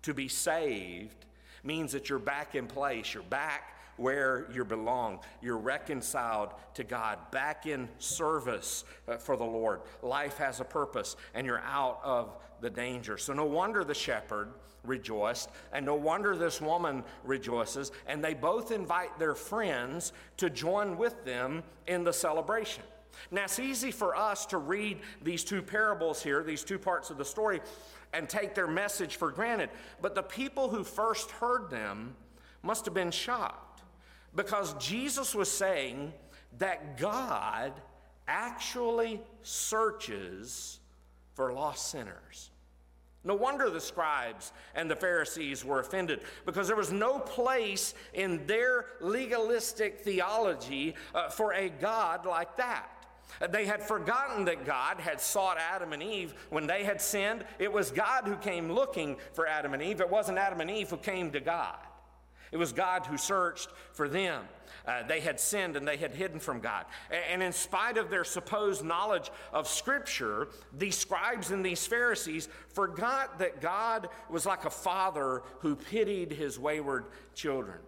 to 0.09 0.15
be 0.15 0.27
saved 0.27 1.27
means 1.63 1.93
that 1.93 2.09
you're 2.09 2.19
back 2.19 2.55
in 2.55 2.67
place. 2.67 3.13
You're 3.13 3.23
back 3.25 3.77
where 3.99 4.47
you 4.51 4.65
belong. 4.65 5.19
You're 5.43 5.59
reconciled 5.59 6.51
to 6.75 6.85
God, 6.85 7.19
back 7.31 7.67
in 7.67 7.91
service 7.99 8.85
uh, 9.07 9.19
for 9.19 9.37
the 9.37 9.45
Lord. 9.45 9.83
Life 10.03 10.39
has 10.39 10.61
a 10.61 10.65
purpose, 10.65 11.17
and 11.35 11.47
you're 11.47 11.61
out 11.61 12.01
of 12.03 12.39
the 12.63 12.71
danger. 12.71 13.19
So, 13.19 13.35
no 13.35 13.45
wonder 13.45 13.85
the 13.85 13.93
shepherd 13.93 14.49
rejoiced, 14.83 15.51
and 15.75 15.85
no 15.85 15.95
wonder 15.95 16.37
this 16.37 16.59
woman 16.59 17.05
rejoices, 17.23 17.93
and 18.07 18.25
they 18.25 18.33
both 18.33 18.71
invite 18.71 19.19
their 19.19 19.35
friends 19.35 20.15
to 20.39 20.49
join 20.49 20.97
with 20.97 21.23
them 21.27 21.63
in 21.87 22.03
the 22.03 22.15
celebration. 22.15 22.85
Now, 23.31 23.45
it's 23.45 23.59
easy 23.59 23.91
for 23.91 24.17
us 24.17 24.47
to 24.47 24.59
read 24.59 25.01
these 25.23 25.45
two 25.45 25.61
parables 25.61 26.23
here, 26.23 26.43
these 26.43 26.65
two 26.65 26.79
parts 26.79 27.11
of 27.11 27.19
the 27.19 27.25
story, 27.25 27.61
and 28.13 28.29
take 28.29 28.55
their 28.55 28.67
message 28.67 29.17
for 29.17 29.31
granted. 29.31 29.71
But 30.01 30.15
the 30.15 30.23
people 30.23 30.69
who 30.69 30.85
first 30.85 31.31
heard 31.31 31.71
them 31.71 32.17
must 32.63 32.85
have 32.85 32.95
been 32.95 33.11
shocked 33.11 33.83
because 34.35 34.75
Jesus 34.75 35.35
was 35.35 35.51
saying 35.51 36.13
that 36.59 36.99
God 36.99 37.73
actually 38.27 39.21
searches 39.43 40.81
for 41.35 41.53
lost 41.53 41.91
sinners. 41.91 42.51
No 43.25 43.35
wonder 43.35 43.69
the 43.69 43.81
scribes 43.81 44.53
and 44.75 44.91
the 44.91 44.97
Pharisees 44.97 45.65
were 45.65 45.81
offended 45.81 46.21
because 46.47 46.67
there 46.67 46.77
was 46.77 46.93
no 46.93 47.19
place 47.19 47.95
in 48.15 48.47
their 48.47 48.87
legalistic 49.01 50.01
theology 50.01 50.95
uh, 51.15 51.29
for 51.29 51.53
a 51.53 51.69
God 51.69 52.25
like 52.27 52.57
that. 52.57 52.98
They 53.51 53.67
had 53.67 53.83
forgotten 53.83 54.47
that 54.47 54.65
God 54.65 54.99
had 54.99 55.21
sought 55.21 55.59
Adam 55.59 55.93
and 55.93 56.03
Eve 56.03 56.35
when 56.51 56.67
they 56.67 56.85
had 56.85 57.01
sinned. 57.01 57.45
It 57.59 57.73
was 57.73 57.91
God 57.91 58.27
who 58.27 58.37
came 58.37 58.73
looking 58.73 59.17
for 59.33 59.47
Adam 59.47 59.75
and 59.75 59.83
Eve. 59.83 60.01
It 60.01 60.11
wasn't 60.11 60.39
Adam 60.39 60.61
and 60.61 60.71
Eve 60.71 60.91
who 60.91 60.97
came 60.97 61.31
to 61.33 61.41
God. 61.41 61.77
It 62.51 62.57
was 62.57 62.73
God 62.73 63.05
who 63.07 63.19
searched 63.19 63.69
for 63.93 64.09
them. 64.09 64.45
Uh, 64.87 65.03
they 65.03 65.21
had 65.21 65.39
sinned 65.39 65.77
and 65.77 65.87
they 65.87 65.99
had 65.99 66.15
hidden 66.15 66.41
from 66.41 66.61
God. 66.61 66.87
And 67.11 67.43
in 67.43 67.53
spite 67.53 67.99
of 67.99 68.09
their 68.09 68.25
supposed 68.25 68.85
knowledge 68.85 69.31
of 69.53 69.69
Scripture, 69.69 70.49
these 70.77 70.97
scribes 70.97 71.51
and 71.51 71.65
these 71.65 71.87
Pharisees 71.87 72.49
forgot 72.73 73.39
that 73.39 73.61
God 73.61 74.09
was 74.31 74.47
like 74.47 74.65
a 74.65 74.71
father 74.71 75.43
who 75.61 75.77
pitied 75.77 76.33
his 76.33 76.59
wayward 76.59 77.05
children. 77.35 77.79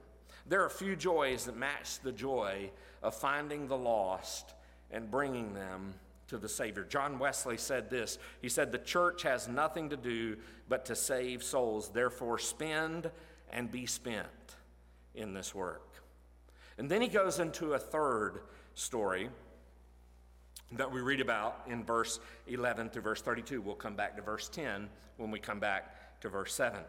There 0.47 0.63
are 0.63 0.69
few 0.69 0.95
joys 0.95 1.47
that 1.47 1.57
match 1.57 2.01
the 2.01 2.13
joy 2.13 2.71
of 3.03 3.15
finding 3.15 3.67
the 3.67 3.79
lost 3.79 4.53
and 4.91 5.11
bringing 5.11 5.55
them 5.55 5.95
to 6.29 6.39
the 6.39 6.49
Savior. 6.49 6.85
John 6.85 7.19
Wesley 7.19 7.57
said 7.57 7.91
this 7.91 8.19
He 8.41 8.49
said, 8.49 8.73
The 8.73 8.79
church 8.79 9.23
has 9.23 9.49
nothing 9.49 9.91
to 9.91 9.97
do 9.97 10.37
but 10.69 10.85
to 10.87 10.97
save 10.97 11.43
souls. 11.43 11.91
Therefore, 11.91 12.39
spend 12.39 13.11
and 13.53 13.71
be 13.71 13.87
spent 13.87 14.27
in 15.15 15.35
this 15.35 15.55
work. 15.55 15.91
And 16.79 16.89
then 16.89 17.03
he 17.03 17.09
goes 17.09 17.41
into 17.41 17.75
a 17.75 17.79
third 17.79 18.43
story 18.75 19.29
that 20.73 20.91
we 20.91 21.01
read 21.01 21.21
about 21.21 21.63
in 21.67 21.85
verse 21.85 22.21
11 22.47 22.91
through 22.91 23.03
verse 23.03 23.21
32. 23.21 23.61
We'll 23.61 23.75
come 23.75 23.97
back 23.97 24.17
to 24.17 24.23
verse 24.23 24.49
10 24.49 24.89
when 25.17 25.31
we 25.31 25.41
come 25.41 25.59
back 25.59 26.21
to 26.21 26.29
verse 26.29 26.55
7. 26.55 26.81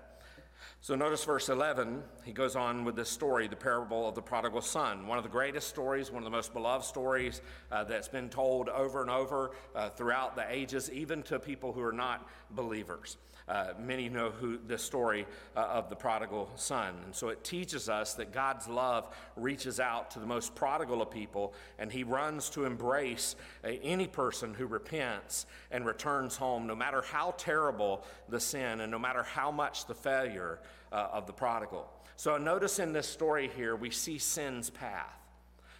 So 0.83 0.95
notice 0.95 1.23
verse 1.23 1.49
11, 1.49 2.01
he 2.25 2.31
goes 2.31 2.55
on 2.55 2.85
with 2.85 2.95
this 2.95 3.07
story, 3.07 3.47
the 3.47 3.55
parable 3.55 4.09
of 4.09 4.15
the 4.15 4.21
prodigal 4.23 4.61
son. 4.61 5.05
One 5.05 5.19
of 5.19 5.23
the 5.23 5.29
greatest 5.29 5.67
stories, 5.67 6.09
one 6.09 6.23
of 6.23 6.23
the 6.23 6.35
most 6.35 6.53
beloved 6.53 6.83
stories 6.83 7.43
uh, 7.71 7.83
that's 7.83 8.07
been 8.07 8.29
told 8.29 8.67
over 8.67 9.01
and 9.01 9.11
over 9.11 9.51
uh, 9.75 9.89
throughout 9.89 10.35
the 10.35 10.51
ages, 10.51 10.89
even 10.91 11.21
to 11.23 11.37
people 11.37 11.71
who 11.71 11.83
are 11.83 11.93
not 11.93 12.27
believers. 12.49 13.17
Uh, 13.47 13.73
many 13.79 14.07
know 14.07 14.31
who 14.31 14.57
the 14.67 14.77
story 14.77 15.27
uh, 15.55 15.59
of 15.59 15.89
the 15.89 15.95
prodigal 15.95 16.49
son. 16.55 16.95
And 17.05 17.13
so 17.13 17.29
it 17.29 17.43
teaches 17.43 17.89
us 17.89 18.13
that 18.15 18.31
God's 18.31 18.67
love 18.67 19.13
reaches 19.35 19.79
out 19.79 20.11
to 20.11 20.19
the 20.19 20.25
most 20.25 20.55
prodigal 20.55 21.01
of 21.01 21.11
people, 21.11 21.53
and 21.77 21.91
he 21.91 22.03
runs 22.03 22.49
to 22.51 22.65
embrace 22.65 23.35
uh, 23.63 23.69
any 23.83 24.07
person 24.07 24.53
who 24.53 24.67
repents 24.67 25.45
and 25.69 25.85
returns 25.85 26.37
home, 26.37 26.65
no 26.65 26.75
matter 26.75 27.01
how 27.01 27.35
terrible 27.37 28.03
the 28.29 28.39
sin 28.39 28.79
and 28.79 28.91
no 28.91 28.99
matter 28.99 29.21
how 29.21 29.51
much 29.51 29.85
the 29.85 29.95
failure 29.95 30.59
uh, 30.91 31.07
of 31.11 31.27
the 31.27 31.33
prodigal. 31.33 31.89
So 32.15 32.37
notice 32.37 32.79
in 32.79 32.93
this 32.93 33.07
story 33.07 33.49
here, 33.55 33.75
we 33.75 33.89
see 33.89 34.17
sin's 34.17 34.69
path. 34.69 35.17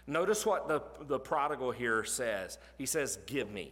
Notice 0.07 0.45
what 0.45 0.67
the, 0.67 0.81
the 1.05 1.19
prodigal 1.19 1.71
here 1.71 2.03
says. 2.03 2.57
He 2.77 2.85
says, 2.85 3.19
Give 3.27 3.51
me, 3.51 3.71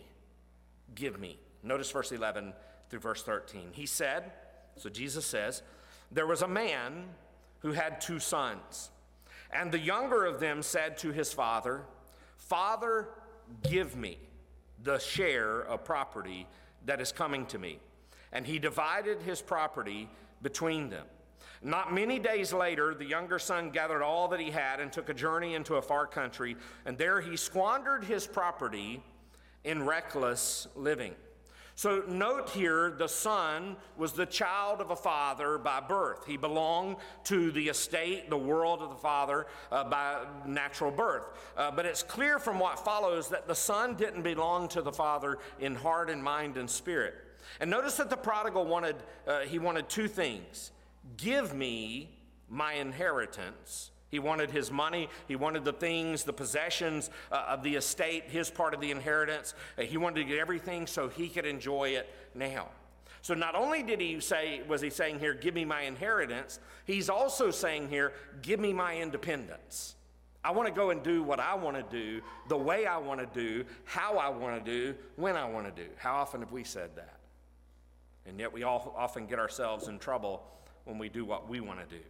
give 0.95 1.19
me. 1.19 1.39
Notice 1.63 1.91
verse 1.91 2.11
11 2.11 2.53
through 2.89 2.99
verse 2.99 3.23
13. 3.23 3.69
He 3.73 3.85
said, 3.85 4.31
so 4.77 4.89
Jesus 4.89 5.25
says, 5.25 5.61
there 6.11 6.25
was 6.25 6.41
a 6.41 6.47
man 6.47 7.05
who 7.59 7.73
had 7.73 8.01
two 8.01 8.19
sons. 8.19 8.89
And 9.51 9.71
the 9.71 9.79
younger 9.79 10.25
of 10.25 10.39
them 10.39 10.61
said 10.61 10.97
to 10.99 11.11
his 11.11 11.33
father, 11.33 11.83
Father, 12.37 13.09
give 13.69 13.95
me 13.95 14.17
the 14.83 14.99
share 14.99 15.61
of 15.61 15.83
property 15.83 16.47
that 16.85 17.01
is 17.01 17.11
coming 17.11 17.45
to 17.47 17.59
me. 17.59 17.79
And 18.31 18.45
he 18.45 18.59
divided 18.59 19.21
his 19.21 19.41
property 19.41 20.09
between 20.41 20.89
them. 20.89 21.05
Not 21.61 21.93
many 21.93 22.19
days 22.19 22.53
later, 22.53 22.93
the 22.93 23.05
younger 23.05 23.37
son 23.37 23.69
gathered 23.69 24.01
all 24.01 24.27
that 24.29 24.39
he 24.39 24.51
had 24.51 24.79
and 24.79 24.91
took 24.91 25.09
a 25.09 25.13
journey 25.13 25.55
into 25.55 25.75
a 25.75 25.81
far 25.81 26.07
country, 26.07 26.55
and 26.85 26.97
there 26.97 27.19
he 27.19 27.35
squandered 27.35 28.05
his 28.05 28.25
property 28.25 29.03
in 29.63 29.85
reckless 29.85 30.67
living. 30.75 31.13
So 31.75 32.03
note 32.09 32.49
here, 32.49 32.91
the 32.91 33.07
son 33.07 33.77
was 33.97 34.11
the 34.11 34.25
child 34.25 34.81
of 34.81 34.91
a 34.91 34.97
father 34.97 35.57
by 35.57 35.79
birth. 35.79 36.25
He 36.25 36.35
belonged 36.35 36.97
to 37.23 37.51
the 37.51 37.69
estate, 37.69 38.29
the 38.29 38.37
world 38.37 38.81
of 38.81 38.89
the 38.89 38.97
father 38.97 39.47
uh, 39.71 39.85
by 39.85 40.25
natural 40.45 40.91
birth. 40.91 41.23
Uh, 41.55 41.71
but 41.71 41.85
it's 41.85 42.03
clear 42.03 42.37
from 42.37 42.59
what 42.59 42.83
follows 42.83 43.29
that 43.29 43.47
the 43.47 43.55
son 43.55 43.95
didn't 43.95 44.23
belong 44.23 44.67
to 44.69 44.81
the 44.81 44.91
father 44.91 45.37
in 45.61 45.73
heart 45.73 46.09
and 46.09 46.21
mind 46.21 46.57
and 46.57 46.69
spirit. 46.69 47.15
And 47.61 47.69
notice 47.69 47.95
that 47.95 48.09
the 48.09 48.17
prodigal 48.17 48.65
wanted, 48.65 48.97
uh, 49.25 49.39
he 49.41 49.57
wanted 49.57 49.87
two 49.87 50.09
things. 50.09 50.71
Give 51.17 51.53
me 51.53 52.09
my 52.47 52.73
inheritance 52.73 53.91
he 54.09 54.19
wanted 54.19 54.49
his 54.51 54.71
money. 54.71 55.09
He 55.27 55.35
wanted 55.35 55.63
the 55.63 55.73
things, 55.73 56.23
the 56.23 56.33
possessions 56.33 57.09
uh, 57.31 57.45
of 57.49 57.63
the 57.63 57.75
estate, 57.75 58.25
his 58.27 58.49
part 58.49 58.73
of 58.73 58.81
the 58.81 58.91
inheritance. 58.91 59.53
Uh, 59.77 59.83
he 59.83 59.97
wanted 59.97 60.21
to 60.21 60.25
get 60.25 60.39
everything 60.39 60.87
so 60.87 61.07
he 61.07 61.29
could 61.29 61.45
enjoy 61.45 61.89
it 61.89 62.11
now. 62.33 62.69
So 63.21 63.33
not 63.33 63.53
only 63.53 63.83
did 63.83 63.99
he 64.01 64.19
say, 64.19 64.61
was 64.67 64.81
he 64.81 64.89
saying 64.89 65.19
here, 65.19 65.33
give 65.33 65.53
me 65.53 65.65
my 65.65 65.81
inheritance, 65.81 66.59
he's 66.85 67.09
also 67.09 67.51
saying 67.51 67.89
here, 67.89 68.13
give 68.41 68.59
me 68.59 68.73
my 68.73 68.97
independence. 68.97 69.95
I 70.41 70.51
want 70.51 70.69
to 70.69 70.73
go 70.73 70.89
and 70.89 71.03
do 71.03 71.21
what 71.21 71.39
I 71.39 71.53
want 71.55 71.75
to 71.75 71.83
do, 71.83 72.21
the 72.47 72.57
way 72.57 72.85
I 72.85 72.97
want 72.97 73.19
to 73.19 73.25
do, 73.25 73.65
how 73.83 74.17
I 74.17 74.29
want 74.29 74.63
to 74.63 74.71
do, 74.71 74.95
when 75.17 75.35
I 75.35 75.43
want 75.43 75.65
to 75.75 75.83
do. 75.83 75.89
How 75.97 76.15
often 76.15 76.39
have 76.39 76.53
we 76.53 76.63
said 76.63 76.95
that? 76.95 77.19
And 78.25 78.39
yet 78.39 78.53
we 78.53 78.63
all 78.63 78.95
often 78.97 79.25
get 79.25 79.37
ourselves 79.37 79.89
in 79.89 79.99
trouble 79.99 80.43
when 80.85 80.97
we 80.97 81.09
do 81.09 81.25
what 81.25 81.49
we 81.49 81.59
want 81.59 81.79
to 81.79 81.95
do. 81.95 82.01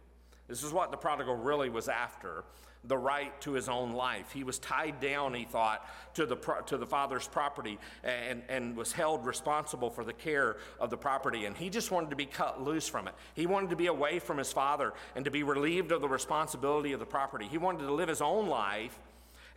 This 0.48 0.62
is 0.64 0.72
what 0.72 0.90
the 0.90 0.96
prodigal 0.96 1.36
really 1.36 1.68
was 1.68 1.88
after 1.88 2.44
the 2.84 2.96
right 2.96 3.38
to 3.42 3.52
his 3.52 3.68
own 3.68 3.92
life. 3.92 4.32
He 4.32 4.42
was 4.42 4.58
tied 4.58 5.00
down, 5.00 5.34
he 5.34 5.44
thought, 5.44 5.86
to 6.14 6.24
the, 6.24 6.36
to 6.66 6.76
the 6.76 6.86
father's 6.86 7.28
property 7.28 7.78
and, 8.02 8.42
and 8.48 8.76
was 8.76 8.92
held 8.92 9.26
responsible 9.26 9.90
for 9.90 10.02
the 10.02 10.12
care 10.12 10.56
of 10.78 10.90
the 10.90 10.96
property. 10.96 11.44
And 11.44 11.56
he 11.56 11.68
just 11.68 11.90
wanted 11.90 12.10
to 12.10 12.16
be 12.16 12.26
cut 12.26 12.62
loose 12.62 12.88
from 12.88 13.06
it. 13.06 13.14
He 13.34 13.46
wanted 13.46 13.70
to 13.70 13.76
be 13.76 13.86
away 13.86 14.18
from 14.18 14.38
his 14.38 14.52
father 14.52 14.94
and 15.14 15.24
to 15.24 15.30
be 15.30 15.42
relieved 15.42 15.92
of 15.92 16.00
the 16.00 16.08
responsibility 16.08 16.92
of 16.92 17.00
the 17.00 17.06
property. 17.06 17.46
He 17.48 17.58
wanted 17.58 17.84
to 17.84 17.92
live 17.92 18.08
his 18.08 18.22
own 18.22 18.48
life 18.48 18.98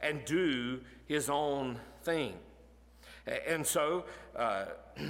and 0.01 0.23
do 0.25 0.81
his 1.05 1.29
own 1.29 1.79
thing. 2.03 2.33
And 3.47 3.65
so, 3.65 4.03
uh, 4.35 4.65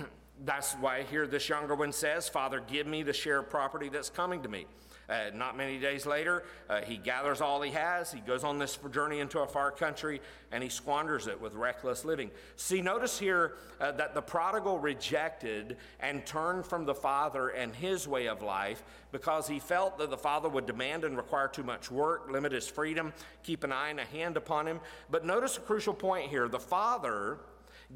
that's 0.46 0.74
why 0.74 1.04
here 1.04 1.28
this 1.28 1.48
younger 1.48 1.76
one 1.76 1.92
says, 1.92 2.28
Father, 2.28 2.62
give 2.68 2.88
me 2.88 3.04
the 3.04 3.14
share 3.14 3.40
of 3.40 3.50
property 3.50 3.90
that's 3.90 4.10
coming 4.10 4.42
to 4.44 4.50
me. 4.50 4.66
Uh, 5.10 5.30
not 5.36 5.58
many 5.58 5.78
days 5.80 6.06
later, 6.06 6.44
uh, 6.70 6.82
he 6.82 6.96
gathers 6.96 7.42
all 7.42 7.62
he 7.62 7.72
has. 7.72 8.12
He 8.12 8.22
goes 8.22 8.44
on 8.46 8.58
this 8.58 8.80
journey 8.92 9.20
into 9.20 9.40
a 9.40 9.48
far 9.48 9.70
country 9.70 10.22
and 10.52 10.64
he 10.64 10.70
squanders 10.70 11.28
it 11.28 11.40
with 11.40 11.54
reckless 11.56 12.06
living. 12.06 12.32
See, 12.56 12.82
notice 12.82 13.20
here 13.20 13.54
uh, 13.82 13.92
that 13.94 14.14
the 14.14 14.22
prodigal 14.22 14.80
rejected 14.80 15.76
and 16.00 16.26
turned 16.26 16.66
from 16.66 16.86
the 16.86 16.96
father 16.96 17.50
and 17.50 17.76
his 17.76 18.08
way 18.08 18.28
of 18.28 18.42
life 18.42 18.84
because 19.12 19.46
he 19.48 19.60
felt 19.60 19.98
that 19.98 20.10
the 20.10 20.18
father 20.18 20.48
would 20.48 20.66
demand 20.66 21.04
and 21.04 21.18
require 21.18 21.50
too 21.50 21.64
much 21.64 21.92
work, 21.92 22.32
limit 22.32 22.54
his 22.54 22.68
freedom, 22.68 23.12
keep 23.44 23.66
an 23.66 23.74
eye 23.74 23.90
and 23.90 24.00
a 24.00 24.06
hand 24.06 24.38
upon 24.38 24.66
him. 24.66 24.80
But 25.12 25.26
notice 25.26 25.58
a 25.58 25.62
crucial 25.62 25.94
point 25.94 26.30
here 26.30 26.48
the 26.48 26.60
father 26.60 27.40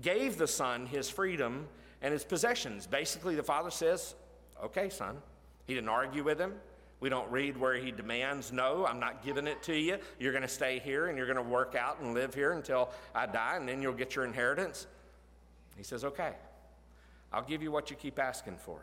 gave 0.01 0.37
the 0.37 0.47
son 0.47 0.87
his 0.87 1.09
freedom 1.09 1.67
and 2.01 2.13
his 2.13 2.23
possessions. 2.23 2.87
Basically, 2.87 3.35
the 3.35 3.43
father 3.43 3.71
says, 3.71 4.15
Okay, 4.63 4.89
son. 4.89 5.17
He 5.65 5.73
didn't 5.73 5.89
argue 5.89 6.23
with 6.23 6.39
him. 6.39 6.53
We 6.99 7.09
don't 7.09 7.29
read 7.29 7.57
where 7.57 7.75
he 7.75 7.91
demands, 7.91 8.51
no, 8.51 8.85
I'm 8.87 8.99
not 8.99 9.23
giving 9.23 9.45
it 9.45 9.61
to 9.63 9.75
you. 9.75 9.99
You're 10.19 10.31
going 10.31 10.41
to 10.41 10.47
stay 10.47 10.79
here 10.79 11.07
and 11.07 11.17
you're 11.17 11.27
going 11.27 11.37
to 11.37 11.43
work 11.43 11.75
out 11.75 11.99
and 11.99 12.15
live 12.15 12.33
here 12.33 12.53
until 12.53 12.89
I 13.13 13.27
die, 13.27 13.55
and 13.57 13.69
then 13.69 13.83
you'll 13.83 13.93
get 13.93 14.15
your 14.15 14.25
inheritance. 14.25 14.87
He 15.75 15.83
says, 15.83 16.03
okay, 16.03 16.33
I'll 17.31 17.43
give 17.43 17.61
you 17.61 17.71
what 17.71 17.91
you 17.91 17.95
keep 17.95 18.17
asking 18.17 18.57
for. 18.57 18.79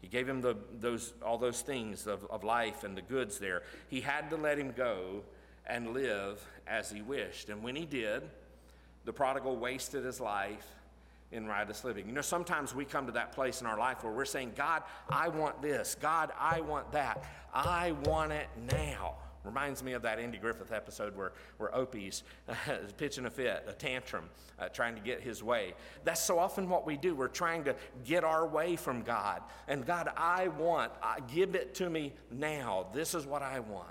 He 0.00 0.08
gave 0.08 0.26
him 0.26 0.40
the, 0.40 0.56
those, 0.80 1.12
all 1.22 1.36
those 1.36 1.60
things 1.60 2.06
of, 2.06 2.24
of 2.30 2.44
life 2.44 2.82
and 2.82 2.96
the 2.96 3.02
goods 3.02 3.38
there. 3.38 3.62
He 3.88 4.00
had 4.00 4.30
to 4.30 4.36
let 4.36 4.58
him 4.58 4.72
go 4.74 5.22
and 5.66 5.92
live 5.92 6.42
as 6.66 6.90
he 6.90 7.02
wished. 7.02 7.50
And 7.50 7.62
when 7.62 7.76
he 7.76 7.84
did, 7.84 8.22
the 9.04 9.12
prodigal 9.12 9.56
wasted 9.56 10.04
his 10.04 10.18
life 10.18 10.66
in 11.32 11.46
riotous 11.46 11.84
living. 11.84 12.06
You 12.06 12.12
know, 12.12 12.20
sometimes 12.20 12.74
we 12.74 12.84
come 12.84 13.06
to 13.06 13.12
that 13.12 13.32
place 13.32 13.60
in 13.60 13.66
our 13.66 13.78
life 13.78 14.04
where 14.04 14.12
we're 14.12 14.24
saying, 14.24 14.52
God, 14.54 14.82
I 15.08 15.28
want 15.28 15.60
this. 15.62 15.96
God, 16.00 16.30
I 16.38 16.60
want 16.60 16.92
that. 16.92 17.24
I 17.52 17.92
want 18.04 18.32
it 18.32 18.46
now. 18.70 19.16
Reminds 19.44 19.82
me 19.82 19.94
of 19.94 20.02
that 20.02 20.20
Andy 20.20 20.38
Griffith 20.38 20.70
episode 20.70 21.16
where, 21.16 21.32
where 21.58 21.74
Opie's 21.74 22.22
uh, 22.48 22.54
pitching 22.96 23.26
a 23.26 23.30
fit, 23.30 23.64
a 23.66 23.72
tantrum, 23.72 24.28
uh, 24.58 24.68
trying 24.68 24.94
to 24.94 25.00
get 25.00 25.20
his 25.20 25.42
way. 25.42 25.74
That's 26.04 26.22
so 26.22 26.38
often 26.38 26.68
what 26.68 26.86
we 26.86 26.96
do. 26.96 27.16
We're 27.16 27.26
trying 27.26 27.64
to 27.64 27.74
get 28.04 28.22
our 28.22 28.46
way 28.46 28.76
from 28.76 29.02
God. 29.02 29.42
And 29.66 29.84
God, 29.84 30.10
I 30.16 30.48
want, 30.48 30.92
I, 31.02 31.18
give 31.34 31.56
it 31.56 31.74
to 31.76 31.90
me 31.90 32.12
now. 32.30 32.86
This 32.92 33.14
is 33.14 33.26
what 33.26 33.42
I 33.42 33.58
want. 33.58 33.88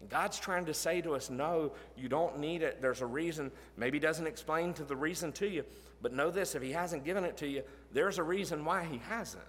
And 0.00 0.08
God's 0.08 0.38
trying 0.38 0.64
to 0.66 0.74
say 0.74 1.02
to 1.02 1.14
us, 1.14 1.28
no, 1.28 1.72
you 1.94 2.08
don't 2.08 2.38
need 2.38 2.62
it. 2.62 2.80
There's 2.80 3.02
a 3.02 3.06
reason. 3.06 3.50
Maybe 3.76 3.96
He 3.98 4.00
doesn't 4.00 4.26
explain 4.26 4.72
to 4.74 4.84
the 4.84 4.96
reason 4.96 5.30
to 5.32 5.46
you, 5.46 5.64
but 6.04 6.12
know 6.12 6.30
this 6.30 6.54
if 6.54 6.62
He 6.62 6.70
hasn't 6.70 7.02
given 7.02 7.24
it 7.24 7.38
to 7.38 7.48
you, 7.48 7.62
there's 7.90 8.18
a 8.18 8.22
reason 8.22 8.62
why 8.62 8.84
He 8.84 8.98
hasn't. 9.08 9.42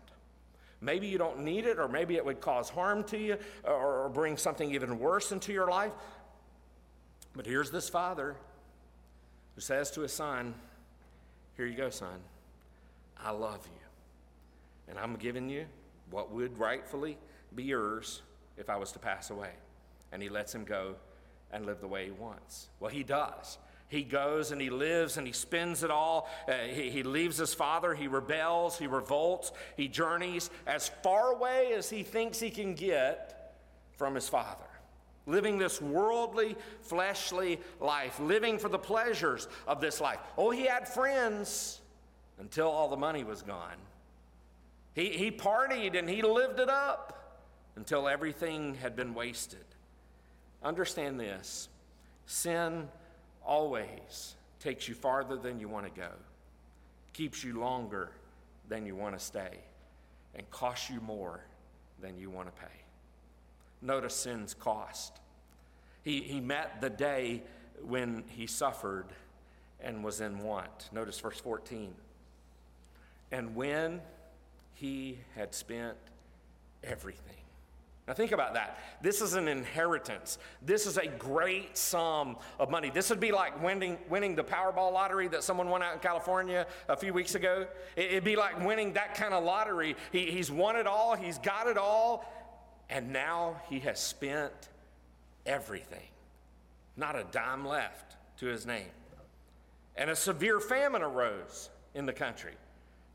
Maybe 0.79 1.07
you 1.07 1.17
don't 1.17 1.41
need 1.41 1.65
it, 1.65 1.77
or 1.77 1.89
maybe 1.89 2.15
it 2.15 2.23
would 2.23 2.39
cause 2.39 2.69
harm 2.69 3.03
to 3.05 3.17
you, 3.17 3.37
or, 3.65 4.09
bring 4.09 4.37
something 4.37 4.73
even 4.73 4.99
worse 4.99 5.33
into 5.33 5.51
your 5.51 5.69
life. 5.69 5.91
But 7.35 7.45
here's 7.45 7.71
this 7.71 7.89
father 7.89 8.37
who 9.55 9.61
says 9.61 9.91
to 9.91 10.01
his 10.01 10.13
son, 10.13 10.53
Here 11.57 11.65
you 11.65 11.75
go, 11.75 11.89
son. 11.89 12.19
I 13.21 13.31
love 13.31 13.65
you. 13.65 13.87
And 14.87 14.97
I'm 14.97 15.15
giving 15.17 15.49
you 15.49 15.65
what 16.09 16.31
would 16.31 16.57
rightfully 16.57 17.17
be 17.53 17.63
yours 17.63 18.21
if 18.55 18.69
I 18.69 18.77
was 18.77 18.93
to 18.93 18.99
pass 18.99 19.29
away. 19.29 19.51
And 20.13 20.21
he 20.21 20.29
lets 20.29 20.55
him 20.55 20.63
go 20.63 20.95
and 21.51 21.65
live 21.65 21.81
the 21.81 21.87
way 21.87 22.05
he 22.05 22.11
wants. 22.11 22.69
Well, 22.79 22.91
he 22.91 23.03
does. 23.03 23.57
He 23.87 24.03
goes 24.03 24.51
and 24.51 24.59
he 24.59 24.69
lives 24.69 25.17
and 25.17 25.27
he 25.27 25.33
spends 25.33 25.83
it 25.83 25.91
all. 25.91 26.27
Uh, 26.47 26.53
he, 26.67 26.89
he 26.89 27.03
leaves 27.03 27.37
his 27.37 27.53
father. 27.53 27.93
He 27.93 28.07
rebels. 28.07 28.77
He 28.77 28.87
revolts. 28.87 29.51
He 29.77 29.87
journeys 29.87 30.49
as 30.65 30.89
far 31.03 31.31
away 31.31 31.73
as 31.73 31.89
he 31.89 32.03
thinks 32.03 32.39
he 32.39 32.49
can 32.49 32.73
get 32.73 33.53
from 33.97 34.15
his 34.15 34.27
father. 34.27 34.65
Living 35.27 35.57
this 35.57 35.81
worldly, 35.81 36.55
fleshly 36.81 37.59
life, 37.79 38.19
living 38.19 38.59
for 38.59 38.69
the 38.69 38.77
pleasures 38.77 39.47
of 39.67 39.81
this 39.81 40.01
life. 40.01 40.19
Oh, 40.37 40.51
he 40.51 40.65
had 40.65 40.87
friends 40.87 41.81
until 42.39 42.67
all 42.67 42.89
the 42.89 42.97
money 42.97 43.23
was 43.23 43.41
gone. 43.41 43.77
He, 44.93 45.09
he 45.09 45.31
partied 45.31 45.97
and 45.97 46.09
he 46.09 46.21
lived 46.21 46.59
it 46.59 46.69
up 46.69 47.39
until 47.75 48.07
everything 48.07 48.75
had 48.75 48.95
been 48.95 49.13
wasted. 49.13 49.65
Understand 50.63 51.19
this 51.19 51.69
sin 52.25 52.87
always 53.45 54.35
takes 54.59 54.87
you 54.87 54.95
farther 54.95 55.35
than 55.35 55.59
you 55.59 55.67
want 55.67 55.85
to 55.85 55.99
go, 55.99 56.09
keeps 57.13 57.43
you 57.43 57.59
longer 57.59 58.11
than 58.67 58.85
you 58.85 58.95
want 58.95 59.17
to 59.17 59.23
stay, 59.23 59.59
and 60.33 60.49
costs 60.49 60.89
you 60.89 60.99
more 61.01 61.41
than 62.01 62.17
you 62.17 62.29
want 62.29 62.53
to 62.53 62.61
pay. 62.61 62.67
Notice 63.81 64.15
sin's 64.15 64.53
cost. 64.53 65.19
He, 66.03 66.21
he 66.21 66.39
met 66.39 66.81
the 66.81 66.89
day 66.89 67.43
when 67.83 68.23
he 68.27 68.47
suffered 68.47 69.07
and 69.79 70.03
was 70.03 70.21
in 70.21 70.39
want. 70.39 70.89
Notice 70.91 71.19
verse 71.19 71.39
14. 71.39 71.93
And 73.31 73.55
when 73.55 74.01
he 74.73 75.19
had 75.35 75.53
spent 75.53 75.97
everything. 76.83 77.44
Now, 78.07 78.13
think 78.13 78.31
about 78.31 78.53
that. 78.53 78.77
This 79.01 79.19
is 79.19 79.33
an 79.33 79.47
inheritance. 79.47 80.37
This 80.61 80.85
is 80.85 80.97
a 80.97 81.07
great 81.07 81.75
sum 81.75 82.37
of 82.59 82.69
money. 82.69 82.91
This 82.91 83.09
would 83.09 83.19
be 83.19 83.31
like 83.31 83.61
winning, 83.63 83.97
winning 84.09 84.35
the 84.35 84.43
Powerball 84.43 84.93
lottery 84.93 85.27
that 85.29 85.43
someone 85.43 85.69
won 85.69 85.81
out 85.81 85.93
in 85.93 85.99
California 85.99 86.67
a 86.87 86.95
few 86.95 87.13
weeks 87.13 87.33
ago. 87.33 87.65
It'd 87.95 88.23
be 88.23 88.35
like 88.35 88.63
winning 88.63 88.93
that 88.93 89.15
kind 89.15 89.33
of 89.33 89.43
lottery. 89.43 89.95
He, 90.11 90.29
he's 90.29 90.51
won 90.51 90.75
it 90.75 90.85
all, 90.85 91.15
he's 91.15 91.39
got 91.39 91.65
it 91.65 91.77
all, 91.77 92.31
and 92.91 93.11
now 93.11 93.59
he 93.69 93.79
has 93.79 93.99
spent 93.99 94.69
everything. 95.47 96.07
Not 96.95 97.15
a 97.15 97.23
dime 97.31 97.65
left 97.65 98.17
to 98.37 98.45
his 98.45 98.67
name. 98.67 98.91
And 99.95 100.11
a 100.11 100.15
severe 100.15 100.59
famine 100.59 101.01
arose 101.01 101.71
in 101.95 102.05
the 102.05 102.13
country. 102.13 102.53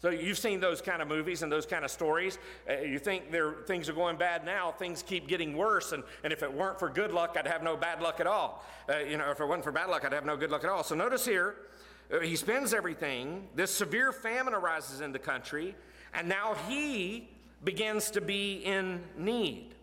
So 0.01 0.09
you've 0.09 0.39
seen 0.39 0.61
those 0.61 0.81
kind 0.81 1.03
of 1.03 1.09
movies 1.09 1.43
and 1.43 1.53
those 1.53 1.67
kind 1.67 1.85
of 1.85 1.91
stories. 1.91 2.39
Uh, 2.69 2.81
you 2.81 2.99
think 2.99 3.25
things 3.67 3.89
are 3.89 3.93
going 3.93 4.17
bad 4.17 4.47
now, 4.47 4.73
things 4.73 5.03
keep 5.03 5.29
getting 5.29 5.55
worse, 5.55 5.93
and, 5.93 6.03
and 6.25 6.33
if 6.33 6.43
it 6.43 6.51
weren't 6.51 6.79
for 6.79 6.89
good 6.89 7.13
luck, 7.13 7.37
I'd 7.39 7.47
have 7.47 7.63
no 7.63 7.77
bad 7.77 8.01
luck 8.01 8.19
at 8.19 8.27
all. 8.27 8.65
Uh, 8.89 8.99
you 8.99 9.19
know, 9.19 9.31
if 9.31 9.41
it 9.41 9.45
wasn't 9.45 9.65
for 9.65 9.73
bad 9.73 9.91
luck, 9.91 10.07
I'd 10.07 10.13
have 10.15 10.25
no 10.25 10.39
good 10.39 10.51
luck 10.51 10.65
at 10.65 10.71
all. 10.71 10.83
So 10.83 10.95
notice 10.95 11.27
here, 11.27 11.57
uh, 12.11 12.21
he 12.21 12.35
spends 12.35 12.73
everything. 12.73 13.49
This 13.55 13.71
severe 13.71 14.11
famine 14.11 14.55
arises 14.55 15.03
in 15.03 15.13
the 15.13 15.19
country, 15.19 15.75
and 16.15 16.27
now 16.27 16.55
he 16.67 17.29
begins 17.63 18.11
to 18.13 18.23
be 18.23 18.55
in 18.65 19.03
need. 19.19 19.75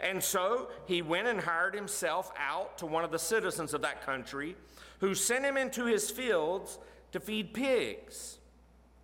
And 0.00 0.20
so 0.20 0.70
he 0.86 1.00
went 1.00 1.28
and 1.28 1.40
hired 1.40 1.76
himself 1.76 2.32
out 2.36 2.76
to 2.78 2.86
one 2.86 3.04
of 3.04 3.12
the 3.12 3.20
citizens 3.20 3.72
of 3.72 3.82
that 3.82 4.04
country, 4.04 4.56
who 4.98 5.14
sent 5.14 5.44
him 5.44 5.56
into 5.56 5.84
his 5.84 6.10
fields 6.10 6.80
to 7.12 7.20
feed 7.20 7.54
pigs. 7.54 8.39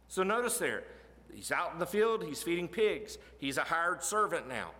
So 0.08 0.22
notice 0.22 0.58
there, 0.58 0.84
he's 1.34 1.52
out 1.52 1.72
in 1.72 1.78
the 1.78 1.86
field, 1.86 2.24
he's 2.24 2.42
feeding 2.42 2.68
pigs. 2.68 3.18
He's 3.38 3.58
a 3.58 3.62
hired 3.62 4.02
servant 4.02 4.48
now. 4.48 4.70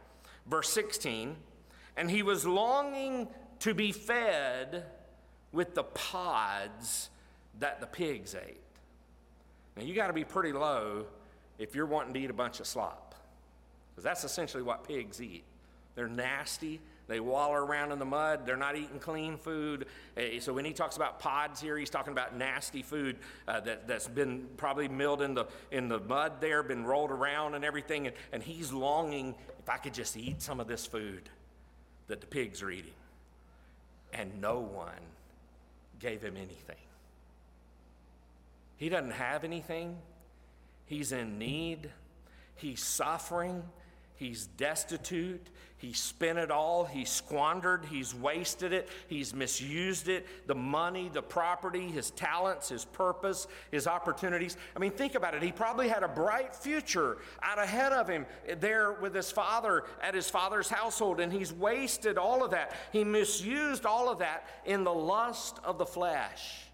Verse 0.47 0.69
16, 0.71 1.37
and 1.97 2.11
he 2.11 2.23
was 2.23 2.47
longing 2.47 3.29
to 3.61 3.75
be 3.75 3.91
fed 3.91 4.85
with 5.51 5.75
the 5.75 5.83
pods 5.83 7.11
that 7.59 7.81
the 7.81 7.87
pigs 7.87 8.35
ate. 8.35 8.61
Now 9.77 9.83
you 9.83 9.95
got 9.95 10.07
to 10.07 10.13
be 10.13 10.25
pretty 10.25 10.53
low 10.53 11.07
if 11.59 11.75
you're 11.75 11.87
wanting 11.87 12.15
to 12.15 12.21
eat 12.21 12.31
a 12.31 12.35
bunch 12.35 12.61
of 12.61 12.67
slop, 12.67 13.15
because 13.91 14.05
that's 14.05 14.23
essentially 14.25 14.63
what 14.63 14.87
pigs 14.87 15.21
eat. 15.21 15.43
They're 15.97 16.07
nasty, 16.07 16.81
they 17.09 17.21
waller 17.21 17.65
around 17.65 17.93
in 17.93 17.99
the 17.99 18.05
mud. 18.05 18.47
They're 18.47 18.57
not 18.57 18.77
eating 18.77 18.99
clean 18.99 19.37
food. 19.37 19.87
Eh, 20.17 20.41
so 20.41 20.53
when 20.53 20.65
he 20.65 20.73
talks 20.73 20.97
about 20.97 21.21
pods 21.21 21.61
here, 21.61 21.79
he's 21.79 21.91
talking 21.91 22.13
about 22.13 22.37
nasty 22.37 22.83
food 22.83 23.17
uh, 23.47 23.61
that, 23.61 23.87
that's 23.87 24.09
been 24.09 24.49
probably 24.57 24.89
milled 24.89 25.23
in 25.23 25.35
the, 25.35 25.47
in 25.71 25.89
the 25.89 26.01
mud 26.01 26.41
there, 26.41 26.63
been 26.65 26.85
rolled 26.85 27.13
around 27.13 27.55
and 27.55 27.65
everything. 27.65 28.09
And, 28.09 28.17
and 28.33 28.43
he's 28.43 28.73
longing, 28.73 29.37
if 29.61 29.69
I 29.69 29.77
could 29.77 29.95
just 29.95 30.17
eat 30.17 30.43
some 30.43 30.59
of 30.59 30.67
this 30.67 30.85
food 30.85 31.29
that 32.09 32.21
the 32.21 32.27
pigs 32.27 32.61
are 32.63 32.71
eating. 32.71 32.95
And 34.13 34.41
no 34.41 34.59
one 34.59 34.91
gave 36.01 36.23
him 36.23 36.37
anything. 36.37 36.77
He 38.79 38.89
doesn't 38.89 39.13
have 39.13 39.45
anything. 39.45 39.97
He's 40.87 41.13
in 41.13 41.39
need. 41.39 41.91
He's 42.57 42.83
suffering. 42.83 43.63
He's 44.17 44.47
destitute. 44.47 45.49
He 45.79 45.93
spent 45.93 46.39
it 46.39 46.51
all. 46.51 46.87
He 46.87 47.05
squandered. 47.05 47.85
He's 47.85 48.15
wasted 48.15 48.73
it. 48.73 48.89
He's 49.09 49.35
misused 49.35 50.09
it. 50.09 50.27
The 50.47 50.55
money, 50.55 51.11
the 51.13 51.23
property, 51.23 51.87
his 51.87 52.11
talents, 52.13 52.71
his 52.71 52.87
purpose, 52.87 53.47
his 53.71 53.87
opportunities. 53.87 54.57
I 54.75 54.79
mean, 54.79 54.93
think 54.93 55.15
about 55.15 55.35
it. 55.35 55.43
He 55.43 55.53
probably 55.53 55.89
had 55.89 56.03
a 56.03 56.09
bright 56.09 56.55
future 56.55 57.19
out 57.43 57.59
ahead 57.59 57.93
of 57.93 58.09
him 58.09 58.25
there 58.59 58.95
with 58.95 59.15
his 59.15 59.31
father 59.31 59.85
at 60.03 60.15
his 60.15 60.31
father's 60.31 60.71
household, 60.71 61.21
and 61.21 61.31
he's 61.31 61.53
wasted 61.53 62.17
all 62.17 62.43
of 62.43 62.53
that. 62.53 62.75
He 62.91 63.05
misused 63.05 63.85
all 63.85 64.09
of 64.09 64.21
that 64.21 64.49
in 64.65 64.83
the 64.83 64.95
lust 64.95 65.61
of 65.63 65.77
the 65.77 65.87
flesh. 65.87 66.66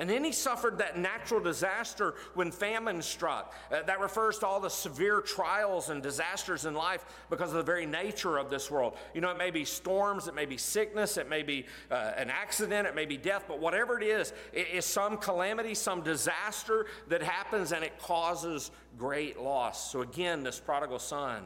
And 0.00 0.08
then 0.08 0.24
he 0.24 0.32
suffered 0.32 0.78
that 0.78 0.96
natural 0.96 1.40
disaster 1.40 2.14
when 2.32 2.50
famine 2.50 3.02
struck. 3.02 3.52
Uh, 3.70 3.82
that 3.82 4.00
refers 4.00 4.38
to 4.38 4.46
all 4.46 4.58
the 4.58 4.70
severe 4.70 5.20
trials 5.20 5.90
and 5.90 6.02
disasters 6.02 6.64
in 6.64 6.72
life 6.72 7.04
because 7.28 7.50
of 7.50 7.56
the 7.56 7.62
very 7.62 7.84
nature 7.84 8.38
of 8.38 8.48
this 8.48 8.70
world. 8.70 8.96
You 9.12 9.20
know, 9.20 9.30
it 9.30 9.36
may 9.36 9.50
be 9.50 9.66
storms, 9.66 10.26
it 10.26 10.34
may 10.34 10.46
be 10.46 10.56
sickness, 10.56 11.18
it 11.18 11.28
may 11.28 11.42
be 11.42 11.66
uh, 11.90 12.12
an 12.16 12.30
accident, 12.30 12.88
it 12.88 12.94
may 12.94 13.04
be 13.04 13.18
death, 13.18 13.44
but 13.46 13.60
whatever 13.60 14.00
it 14.00 14.02
is, 14.02 14.32
it 14.54 14.68
is 14.72 14.86
some 14.86 15.18
calamity, 15.18 15.74
some 15.74 16.00
disaster 16.00 16.86
that 17.08 17.22
happens 17.22 17.72
and 17.72 17.84
it 17.84 17.98
causes 17.98 18.70
great 18.96 19.38
loss. 19.38 19.92
So 19.92 20.00
again, 20.00 20.42
this 20.42 20.58
prodigal 20.58 20.98
son 20.98 21.42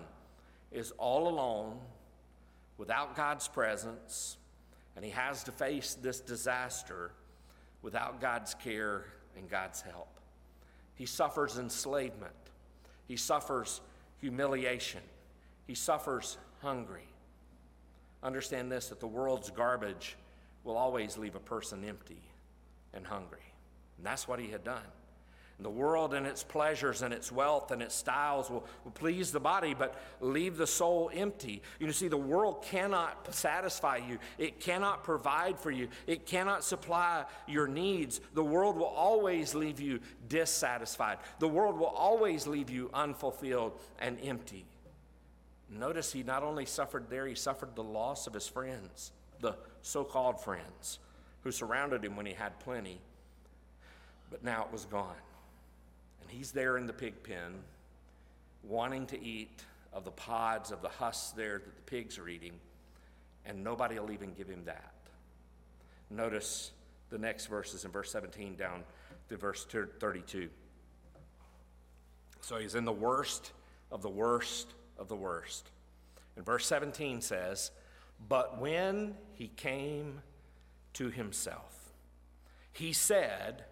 is 0.70 0.92
all 0.96 1.26
alone 1.26 1.80
without 2.78 3.16
God's 3.16 3.48
presence, 3.48 4.36
and 4.94 5.04
he 5.04 5.10
has 5.10 5.42
to 5.42 5.50
face 5.50 5.94
this 5.94 6.20
disaster 6.20 7.10
without 7.84 8.20
God's 8.20 8.54
care 8.54 9.04
and 9.36 9.48
God's 9.48 9.82
help. 9.82 10.08
He 10.94 11.04
suffers 11.04 11.58
enslavement. 11.58 12.32
He 13.06 13.16
suffers 13.16 13.82
humiliation. 14.20 15.02
He 15.66 15.74
suffers 15.74 16.38
hungry. 16.62 17.06
Understand 18.22 18.72
this 18.72 18.88
that 18.88 19.00
the 19.00 19.06
world's 19.06 19.50
garbage 19.50 20.16
will 20.64 20.78
always 20.78 21.18
leave 21.18 21.34
a 21.34 21.40
person 21.40 21.84
empty 21.84 22.22
and 22.94 23.06
hungry. 23.06 23.52
And 23.98 24.06
that's 24.06 24.26
what 24.26 24.40
he 24.40 24.48
had 24.48 24.64
done. 24.64 24.82
The 25.60 25.70
world 25.70 26.14
and 26.14 26.26
its 26.26 26.42
pleasures 26.42 27.02
and 27.02 27.14
its 27.14 27.30
wealth 27.30 27.70
and 27.70 27.80
its 27.80 27.94
styles 27.94 28.50
will, 28.50 28.64
will 28.82 28.90
please 28.90 29.30
the 29.30 29.38
body, 29.38 29.72
but 29.72 29.94
leave 30.20 30.56
the 30.56 30.66
soul 30.66 31.10
empty. 31.14 31.62
You 31.78 31.90
see, 31.92 32.08
the 32.08 32.16
world 32.16 32.64
cannot 32.64 33.32
satisfy 33.32 33.98
you, 33.98 34.18
it 34.36 34.58
cannot 34.58 35.04
provide 35.04 35.58
for 35.58 35.70
you, 35.70 35.88
it 36.08 36.26
cannot 36.26 36.64
supply 36.64 37.24
your 37.46 37.68
needs. 37.68 38.20
The 38.34 38.42
world 38.42 38.76
will 38.76 38.86
always 38.86 39.54
leave 39.54 39.80
you 39.80 40.00
dissatisfied, 40.28 41.18
the 41.38 41.48
world 41.48 41.78
will 41.78 41.86
always 41.86 42.48
leave 42.48 42.68
you 42.68 42.90
unfulfilled 42.92 43.78
and 44.00 44.18
empty. 44.24 44.64
Notice 45.70 46.12
he 46.12 46.24
not 46.24 46.42
only 46.42 46.66
suffered 46.66 47.08
there, 47.08 47.26
he 47.26 47.34
suffered 47.36 47.76
the 47.76 47.82
loss 47.82 48.26
of 48.26 48.34
his 48.34 48.48
friends, 48.48 49.12
the 49.40 49.54
so 49.82 50.02
called 50.02 50.40
friends 50.42 50.98
who 51.44 51.52
surrounded 51.52 52.04
him 52.04 52.16
when 52.16 52.26
he 52.26 52.32
had 52.32 52.58
plenty, 52.58 53.00
but 54.30 54.42
now 54.42 54.64
it 54.64 54.72
was 54.72 54.84
gone. 54.86 55.14
And 56.24 56.32
he's 56.36 56.52
there 56.52 56.78
in 56.78 56.86
the 56.86 56.92
pig 56.92 57.22
pen, 57.22 57.52
wanting 58.62 59.06
to 59.08 59.22
eat 59.22 59.62
of 59.92 60.04
the 60.04 60.10
pods, 60.10 60.72
of 60.72 60.80
the 60.80 60.88
husks 60.88 61.32
there 61.32 61.58
that 61.58 61.76
the 61.76 61.82
pigs 61.82 62.18
are 62.18 62.28
eating, 62.28 62.54
and 63.44 63.62
nobody 63.62 63.98
will 63.98 64.10
even 64.10 64.32
give 64.32 64.48
him 64.48 64.64
that. 64.64 64.94
Notice 66.10 66.72
the 67.10 67.18
next 67.18 67.46
verses 67.46 67.84
in 67.84 67.90
verse 67.90 68.10
17 68.10 68.56
down 68.56 68.84
to 69.28 69.36
verse 69.36 69.66
32. 69.66 70.48
So 72.40 72.56
he's 72.56 72.74
in 72.74 72.84
the 72.84 72.92
worst 72.92 73.52
of 73.92 74.00
the 74.02 74.08
worst 74.08 74.72
of 74.98 75.08
the 75.08 75.16
worst. 75.16 75.70
And 76.36 76.44
verse 76.44 76.66
17 76.66 77.20
says, 77.20 77.70
But 78.28 78.58
when 78.58 79.14
he 79.34 79.48
came 79.48 80.22
to 80.94 81.10
himself, 81.10 81.92
he 82.72 82.92
said, 82.92 83.64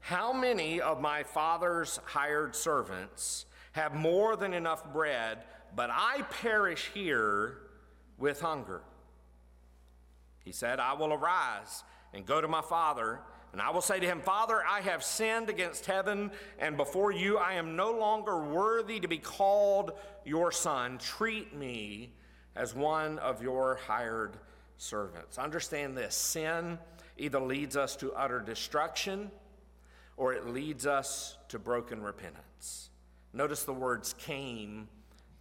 How 0.00 0.32
many 0.32 0.80
of 0.80 1.00
my 1.00 1.22
father's 1.22 2.00
hired 2.04 2.56
servants 2.56 3.46
have 3.72 3.94
more 3.94 4.36
than 4.36 4.52
enough 4.52 4.92
bread, 4.92 5.44
but 5.76 5.90
I 5.92 6.22
perish 6.30 6.90
here 6.92 7.58
with 8.18 8.40
hunger? 8.40 8.82
He 10.44 10.52
said, 10.52 10.80
I 10.80 10.94
will 10.94 11.12
arise 11.12 11.84
and 12.12 12.26
go 12.26 12.40
to 12.40 12.48
my 12.48 12.62
father, 12.62 13.20
and 13.52 13.60
I 13.60 13.70
will 13.70 13.80
say 13.80 14.00
to 14.00 14.06
him, 14.06 14.20
Father, 14.20 14.62
I 14.68 14.80
have 14.80 15.04
sinned 15.04 15.50
against 15.50 15.86
heaven 15.86 16.30
and 16.58 16.76
before 16.76 17.12
you. 17.12 17.38
I 17.38 17.54
am 17.54 17.76
no 17.76 17.92
longer 17.92 18.42
worthy 18.42 19.00
to 19.00 19.08
be 19.08 19.18
called 19.18 19.92
your 20.24 20.50
son. 20.50 20.98
Treat 20.98 21.54
me 21.54 22.12
as 22.56 22.74
one 22.74 23.18
of 23.18 23.42
your 23.42 23.78
hired 23.86 24.36
servants. 24.76 25.38
Understand 25.38 25.96
this 25.96 26.14
sin 26.14 26.78
either 27.18 27.40
leads 27.40 27.76
us 27.76 27.96
to 27.96 28.12
utter 28.14 28.40
destruction 28.40 29.30
or 30.20 30.34
it 30.34 30.46
leads 30.46 30.84
us 30.84 31.38
to 31.48 31.58
broken 31.58 32.02
repentance. 32.02 32.90
Notice 33.32 33.62
the 33.62 33.72
words 33.72 34.14
came 34.18 34.86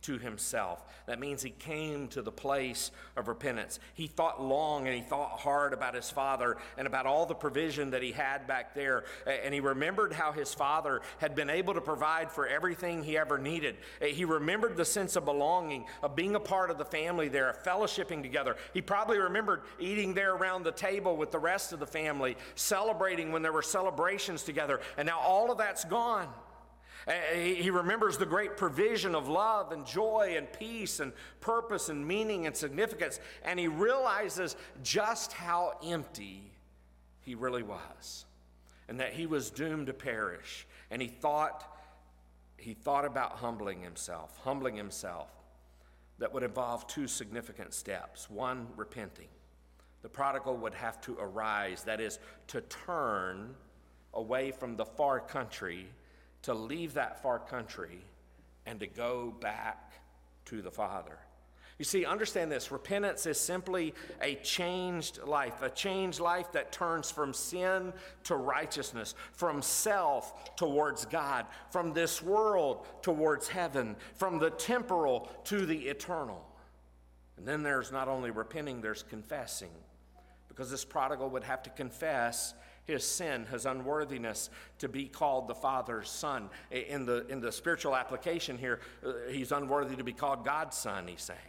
to 0.02 0.18
himself. 0.18 0.84
That 1.08 1.20
means 1.20 1.42
he 1.42 1.50
came 1.50 2.08
to 2.10 2.22
the 2.22 2.32
place 2.32 2.92
of 3.18 3.28
repentance. 3.28 3.80
He 3.94 4.08
thought 4.08 4.42
long 4.42 4.88
and 4.88 4.96
he 4.96 5.02
thought 5.02 5.40
hard 5.40 5.74
about 5.74 5.96
his 5.96 6.10
father 6.10 6.58
and 6.78 6.88
about 6.88 7.06
all 7.06 7.26
the 7.26 7.36
provision 7.36 7.92
that 7.92 8.02
he 8.02 8.12
had 8.12 8.48
back 8.48 8.74
there. 8.74 9.04
And 9.26 9.54
he 9.54 9.60
remembered 9.60 10.14
how 10.14 10.32
his 10.32 10.54
father 10.54 11.02
had 11.18 11.36
been 11.36 11.50
able 11.50 11.74
to 11.74 11.82
provide 11.82 12.32
for 12.32 12.48
everything 12.48 13.04
he 13.04 13.18
ever 13.18 13.38
needed. 13.38 13.78
He 14.02 14.26
remembered 14.26 14.78
the 14.78 14.86
sense 14.86 15.16
of 15.16 15.26
belonging, 15.26 15.86
of 16.02 16.16
being 16.16 16.36
a 16.36 16.40
part 16.40 16.72
of 16.72 16.78
the 16.78 16.86
family 16.86 17.28
there, 17.28 17.50
of 17.50 17.64
fellowshipping 17.64 18.22
together. 18.22 18.56
He 18.74 18.82
probably 18.82 19.18
remembered 19.18 19.62
eating 19.80 20.14
there 20.14 20.34
around 20.36 20.64
the 20.64 20.72
table 20.72 21.18
with 21.18 21.32
the 21.32 21.40
rest 21.40 21.74
of 21.74 21.80
the 21.80 21.88
family, 21.88 22.38
celebrating 22.56 23.32
when 23.32 23.42
there 23.42 23.54
were 23.54 23.62
celebrations 23.62 24.44
together. 24.44 24.80
And 24.98 25.08
now 25.08 25.20
all 25.20 25.52
of 25.52 25.58
that's 25.58 25.84
gone. 25.86 26.28
Eh, 27.10 27.56
he 27.56 27.72
remembers 27.72 28.18
the 28.18 28.26
great 28.26 28.56
provision 28.56 29.16
of 29.16 29.28
love 29.28 29.72
and 29.72 29.86
joy 29.86 30.36
and 30.38 30.52
peace 30.54 31.00
and 31.00 31.12
purpose 31.42 31.90
and 31.90 32.08
meaning 32.08 32.46
and 32.46 32.56
significance. 32.56 33.20
And 33.44 33.60
he 33.60 33.68
realizes 33.68 34.56
just 34.84 35.34
how 35.34 35.74
empty 35.84 36.52
he 37.22 37.34
really 37.34 37.64
was 37.64 38.26
and 38.88 39.00
that 39.00 39.14
he 39.14 39.26
was 39.26 39.50
doomed 39.50 39.88
to 39.88 39.94
perish. 39.94 40.68
And 40.92 41.02
he 41.02 41.08
thought, 41.08 41.78
he 42.58 42.76
thought 42.76 43.06
about 43.06 43.34
humbling 43.34 43.82
himself, 43.82 44.40
humbling 44.44 44.76
himself 44.76 45.30
that 46.20 46.32
would 46.32 46.44
involve 46.44 46.86
two 46.86 47.08
significant 47.08 47.74
steps. 47.74 48.30
One, 48.30 48.68
repenting. 48.76 49.28
The 50.02 50.10
prodigal 50.10 50.58
would 50.58 50.76
have 50.76 51.02
to 51.02 51.18
arise, 51.20 51.84
that 51.84 52.00
is, 52.00 52.20
to 52.48 52.62
turn 52.62 53.56
away 54.14 54.52
from 54.52 54.76
the 54.76 54.86
far 54.86 55.20
country 55.20 55.88
to 56.44 56.54
leave 56.54 56.94
that 56.94 57.22
far 57.22 57.40
country 57.40 58.00
and 58.66 58.80
to 58.80 58.88
go 58.88 59.34
back 59.40 59.94
to 60.46 60.62
the 60.62 60.72
Father. 60.72 61.18
You 61.80 61.86
see, 61.86 62.06
understand 62.06 62.52
this 62.52 62.72
repentance 62.72 63.26
is 63.26 63.40
simply 63.40 63.94
a 64.22 64.36
changed 64.36 65.24
life, 65.24 65.62
a 65.62 65.70
changed 65.70 66.20
life 66.20 66.52
that 66.52 66.74
turns 66.74 67.10
from 67.10 67.34
sin 67.34 67.94
to 68.26 68.36
righteousness, 68.36 69.16
from 69.32 69.62
self 69.62 70.58
towards 70.58 71.06
God, 71.06 71.46
from 71.72 71.94
this 71.94 72.22
world 72.22 72.86
towards 73.02 73.48
heaven, 73.48 73.96
from 74.16 74.40
the 74.40 74.50
temporal 74.50 75.32
to 75.46 75.66
the 75.66 75.88
eternal. 75.88 76.46
And 77.38 77.48
then 77.48 77.64
there's 77.64 77.94
not 77.94 78.10
only 78.10 78.30
repenting, 78.30 78.82
there's 78.82 79.04
confessing. 79.04 79.72
Because 80.50 80.70
this 80.70 80.84
prodigal 80.84 81.30
would 81.30 81.46
have 81.46 81.64
to 81.64 81.70
confess 81.70 82.54
his 82.90 83.06
sin, 83.06 83.46
his 83.52 83.66
unworthiness 83.66 84.50
to 84.80 84.90
be 84.90 85.06
called 85.06 85.48
the 85.48 85.56
Father's 85.56 86.10
Son. 86.10 86.50
In 86.72 87.06
the, 87.06 87.26
in 87.28 87.40
the 87.40 87.52
spiritual 87.52 87.96
application 87.96 88.58
here, 88.58 88.80
uh, 89.06 89.14
he's 89.30 89.52
unworthy 89.52 89.96
to 89.96 90.04
be 90.04 90.14
called 90.14 90.44
God's 90.44 90.78
Son, 90.78 91.08
he's 91.08 91.22
saying. 91.22 91.40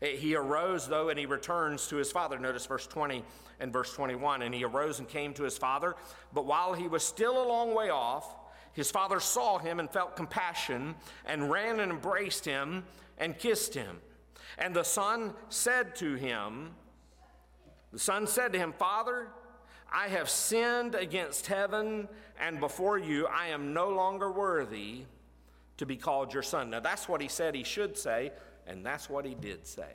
He 0.00 0.34
arose, 0.34 0.86
though, 0.88 1.08
and 1.08 1.18
he 1.18 1.26
returns 1.26 1.86
to 1.88 1.96
his 1.96 2.12
father. 2.12 2.38
Notice 2.38 2.66
verse 2.66 2.86
20 2.86 3.24
and 3.60 3.72
verse 3.72 3.92
21. 3.94 4.42
And 4.42 4.54
he 4.54 4.64
arose 4.64 4.98
and 4.98 5.08
came 5.08 5.32
to 5.34 5.42
his 5.42 5.56
father, 5.56 5.96
but 6.34 6.44
while 6.44 6.74
he 6.74 6.86
was 6.86 7.02
still 7.02 7.42
a 7.42 7.46
long 7.48 7.74
way 7.74 7.88
off, 7.88 8.36
his 8.74 8.90
father 8.90 9.20
saw 9.20 9.58
him 9.58 9.80
and 9.80 9.90
felt 9.90 10.16
compassion 10.16 10.96
and 11.24 11.50
ran 11.50 11.80
and 11.80 11.90
embraced 11.90 12.44
him 12.44 12.84
and 13.16 13.38
kissed 13.38 13.72
him. 13.72 14.00
And 14.58 14.74
the 14.74 14.84
son 14.84 15.32
said 15.48 15.96
to 15.96 16.14
him, 16.14 16.74
The 17.92 17.98
son 17.98 18.26
said 18.26 18.52
to 18.52 18.58
him, 18.58 18.74
Father, 18.74 19.28
I 19.92 20.08
have 20.08 20.28
sinned 20.28 20.94
against 20.94 21.46
heaven 21.46 22.08
and 22.40 22.60
before 22.60 22.98
you. 22.98 23.26
I 23.26 23.48
am 23.48 23.72
no 23.72 23.88
longer 23.88 24.30
worthy 24.30 25.04
to 25.76 25.86
be 25.86 25.96
called 25.96 26.32
your 26.32 26.42
son. 26.42 26.70
Now, 26.70 26.80
that's 26.80 27.08
what 27.08 27.20
he 27.20 27.28
said 27.28 27.54
he 27.54 27.64
should 27.64 27.96
say, 27.96 28.32
and 28.66 28.84
that's 28.84 29.08
what 29.08 29.24
he 29.24 29.34
did 29.34 29.66
say. 29.66 29.92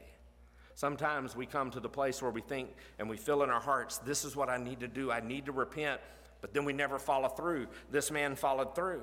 Sometimes 0.76 1.36
we 1.36 1.46
come 1.46 1.70
to 1.72 1.80
the 1.80 1.90
place 1.90 2.22
where 2.22 2.32
we 2.32 2.42
think 2.42 2.70
and 2.98 3.10
we 3.10 3.18
feel 3.18 3.44
in 3.44 3.50
our 3.50 3.60
hearts, 3.60 3.98
this 4.00 4.24
is 4.26 4.36
what 4.36 4.50
I 4.50 4.58
need 4.58 4.80
to 4.80 4.88
do. 4.88 5.12
I 5.12 5.20
need 5.20 5.46
to 5.46 5.52
repent, 5.52 6.02
but 6.40 6.54
then 6.54 6.66
we 6.66 6.74
never 6.74 6.98
follow 6.98 7.28
through. 7.28 7.68
This 7.92 8.10
man 8.10 8.36
followed 8.36 8.74
through. 8.74 9.02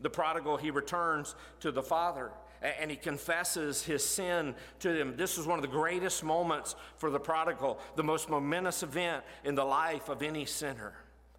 The 0.00 0.10
prodigal, 0.10 0.56
he 0.56 0.70
returns 0.70 1.34
to 1.60 1.70
the 1.70 1.82
father 1.82 2.30
and 2.64 2.90
he 2.90 2.96
confesses 2.96 3.82
his 3.84 4.02
sin 4.04 4.54
to 4.80 4.92
them. 4.92 5.16
This 5.16 5.36
is 5.36 5.46
one 5.46 5.58
of 5.58 5.62
the 5.62 5.68
greatest 5.68 6.24
moments 6.24 6.74
for 6.96 7.10
the 7.10 7.20
prodigal, 7.20 7.78
the 7.94 8.02
most 8.02 8.30
momentous 8.30 8.82
event 8.82 9.22
in 9.44 9.54
the 9.54 9.64
life 9.64 10.08
of 10.08 10.22
any 10.22 10.46
sinner. 10.46 10.94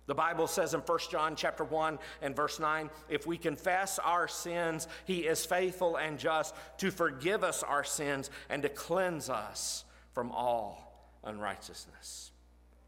The 0.07 0.13
Bible 0.13 0.45
says 0.45 0.75
in 0.75 0.81
1 0.81 0.99
John 1.09 1.35
chapter 1.35 1.63
1 1.63 1.97
and 2.21 2.35
verse 2.35 2.59
9, 2.59 2.91
if 3.09 3.25
we 3.25 3.37
confess 3.37 3.97
our 3.97 4.27
sins, 4.27 4.87
he 5.05 5.21
is 5.21 5.43
faithful 5.45 5.95
and 5.95 6.19
just 6.19 6.53
to 6.77 6.91
forgive 6.91 7.43
us 7.43 7.63
our 7.63 7.83
sins 7.83 8.29
and 8.49 8.61
to 8.61 8.69
cleanse 8.69 9.31
us 9.31 9.83
from 10.13 10.31
all 10.31 11.09
unrighteousness. 11.23 12.31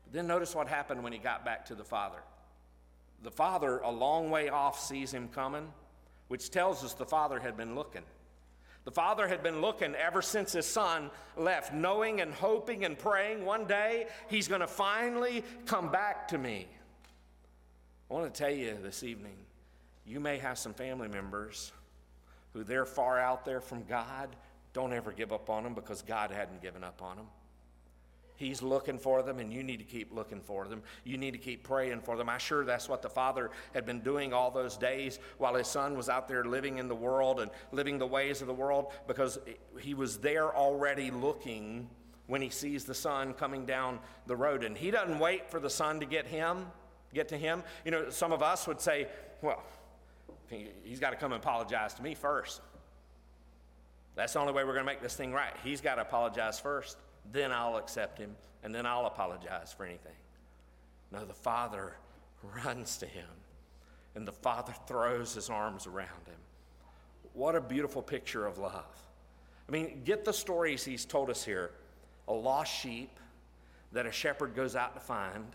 But 0.03 0.13
then 0.13 0.27
notice 0.27 0.53
what 0.53 0.67
happened 0.67 1.03
when 1.03 1.11
he 1.11 1.17
got 1.17 1.43
back 1.43 1.65
to 1.65 1.75
the 1.75 1.83
Father. 1.83 2.19
The 3.23 3.31
Father, 3.31 3.79
a 3.79 3.91
long 3.91 4.29
way 4.29 4.49
off, 4.49 4.79
sees 4.79 5.11
him 5.11 5.27
coming, 5.29 5.73
which 6.27 6.51
tells 6.51 6.83
us 6.83 6.93
the 6.93 7.03
Father 7.03 7.39
had 7.39 7.57
been 7.57 7.73
looking. 7.73 8.03
The 8.87 8.93
father 8.93 9.27
had 9.27 9.43
been 9.43 9.59
looking 9.59 9.95
ever 9.95 10.21
since 10.21 10.53
his 10.53 10.65
son 10.65 11.11
left, 11.35 11.73
knowing 11.73 12.21
and 12.21 12.33
hoping 12.33 12.85
and 12.85 12.97
praying 12.97 13.43
one 13.43 13.65
day 13.65 14.07
he's 14.29 14.47
going 14.47 14.61
to 14.61 14.67
finally 14.67 15.43
come 15.65 15.91
back 15.91 16.25
to 16.29 16.37
me. 16.37 16.67
I 18.09 18.13
want 18.13 18.33
to 18.33 18.37
tell 18.43 18.49
you 18.49 18.77
this 18.81 19.03
evening 19.03 19.35
you 20.05 20.21
may 20.21 20.37
have 20.37 20.57
some 20.57 20.73
family 20.73 21.09
members 21.09 21.73
who 22.53 22.63
they're 22.63 22.85
far 22.85 23.19
out 23.19 23.43
there 23.43 23.59
from 23.59 23.83
God. 23.89 24.33
Don't 24.71 24.93
ever 24.93 25.11
give 25.11 25.33
up 25.33 25.49
on 25.49 25.63
them 25.63 25.73
because 25.73 26.01
God 26.01 26.31
hadn't 26.31 26.61
given 26.61 26.81
up 26.81 27.01
on 27.01 27.17
them. 27.17 27.27
He's 28.37 28.61
looking 28.61 28.99
for 28.99 29.23
them, 29.23 29.39
and 29.39 29.51
you 29.51 29.63
need 29.63 29.77
to 29.77 29.83
keep 29.83 30.13
looking 30.13 30.41
for 30.41 30.67
them. 30.67 30.83
You 31.03 31.17
need 31.17 31.31
to 31.31 31.39
keep 31.39 31.63
praying 31.63 32.01
for 32.01 32.15
them. 32.15 32.29
I'm 32.29 32.37
sure 32.37 32.63
that's 32.63 32.87
what 32.87 33.01
the 33.01 33.09
father 33.09 33.49
had 33.73 33.83
been 33.83 33.99
doing 34.01 34.31
all 34.31 34.51
those 34.51 34.77
days 34.77 35.17
while 35.39 35.55
his 35.55 35.67
son 35.67 35.97
was 35.97 36.07
out 36.07 36.27
there 36.27 36.45
living 36.45 36.77
in 36.77 36.87
the 36.87 36.95
world 36.95 37.39
and 37.39 37.49
living 37.71 37.97
the 37.97 38.05
ways 38.05 38.41
of 38.41 38.47
the 38.47 38.53
world 38.53 38.93
because 39.07 39.39
he 39.79 39.95
was 39.95 40.19
there 40.19 40.55
already 40.55 41.09
looking 41.09 41.89
when 42.27 42.39
he 42.39 42.51
sees 42.51 42.85
the 42.85 42.93
son 42.93 43.33
coming 43.33 43.65
down 43.65 43.97
the 44.27 44.35
road. 44.35 44.63
And 44.63 44.77
he 44.77 44.91
doesn't 44.91 45.17
wait 45.17 45.49
for 45.49 45.59
the 45.59 45.69
son 45.69 45.99
to 46.01 46.05
get 46.05 46.27
him, 46.27 46.67
get 47.15 47.29
to 47.29 47.37
him. 47.37 47.63
You 47.85 47.91
know, 47.91 48.11
some 48.11 48.31
of 48.31 48.43
us 48.43 48.67
would 48.67 48.79
say, 48.79 49.07
well, 49.41 49.63
he's 50.83 50.99
got 50.99 51.09
to 51.09 51.15
come 51.15 51.33
and 51.33 51.41
apologize 51.41 51.95
to 51.95 52.03
me 52.03 52.13
first. 52.13 52.61
That's 54.13 54.33
the 54.33 54.39
only 54.39 54.53
way 54.53 54.63
we're 54.63 54.73
going 54.73 54.85
to 54.85 54.91
make 54.91 55.01
this 55.01 55.15
thing 55.15 55.33
right. 55.33 55.53
He's 55.63 55.81
got 55.81 55.95
to 55.95 56.01
apologize 56.01 56.59
first 56.59 56.97
then 57.31 57.51
I'll 57.51 57.77
accept 57.77 58.17
him, 58.17 58.35
and 58.63 58.73
then 58.73 58.85
I'll 58.85 59.05
apologize 59.05 59.73
for 59.73 59.85
anything. 59.85 60.15
No, 61.11 61.25
the 61.25 61.33
Father 61.33 61.93
runs 62.65 62.97
to 62.97 63.05
him, 63.05 63.27
and 64.15 64.27
the 64.27 64.31
Father 64.31 64.73
throws 64.87 65.33
his 65.33 65.49
arms 65.49 65.87
around 65.87 66.25
him. 66.25 66.39
What 67.33 67.55
a 67.55 67.61
beautiful 67.61 68.01
picture 68.01 68.45
of 68.45 68.57
love. 68.57 68.85
I 69.67 69.71
mean, 69.71 70.01
get 70.03 70.25
the 70.25 70.33
stories 70.33 70.83
he's 70.83 71.05
told 71.05 71.29
us 71.29 71.43
here 71.43 71.71
a 72.27 72.33
lost 72.33 72.73
sheep 72.73 73.11
that 73.93 74.05
a 74.05 74.11
shepherd 74.11 74.53
goes 74.53 74.75
out 74.75 74.93
to 74.95 74.99
find, 74.99 75.45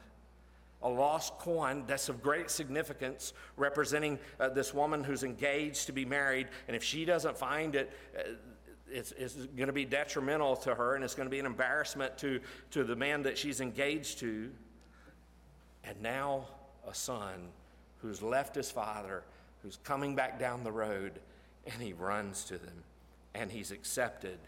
a 0.83 0.89
lost 0.89 1.39
coin 1.39 1.85
that's 1.87 2.09
of 2.09 2.23
great 2.23 2.51
significance, 2.51 3.35
representing 3.57 4.18
uh, 4.41 4.49
this 4.49 4.75
woman 4.75 5.05
who's 5.05 5.23
engaged 5.23 5.87
to 5.87 5.93
be 5.93 6.05
married, 6.05 6.49
and 6.66 6.77
if 6.77 6.83
she 6.83 7.05
doesn't 7.05 7.37
find 7.37 7.75
it, 7.75 7.91
uh, 8.18 8.31
it's, 8.93 9.12
it's 9.12 9.34
going 9.34 9.66
to 9.66 9.72
be 9.72 9.84
detrimental 9.84 10.57
to 10.57 10.74
her 10.74 10.95
and 10.95 11.05
it's 11.05 11.14
going 11.14 11.26
to 11.26 11.30
be 11.30 11.40
an 11.40 11.47
embarrassment 11.47 12.18
to, 12.18 12.40
to 12.70 12.84
the 12.84 12.97
man 12.97 13.22
that 13.22 13.38
she's 13.38 13.61
engaged 13.61 14.18
to. 14.18 14.51
And 15.84 16.01
now 16.01 16.47
a 16.88 16.95
son 16.95 17.49
who's 18.01 18.22
left 18.22 18.55
his 18.55 18.70
father, 18.70 19.24
who's 19.62 19.78
coming 19.84 20.14
back 20.14 20.38
down 20.38 20.64
the 20.64 20.72
road, 20.72 21.20
and 21.66 21.82
he 21.82 21.93
runs 21.93 22.45
to 22.45 22.59
them 22.59 22.84
and 23.34 23.51
he's 23.51 23.70
accepted 23.70 24.38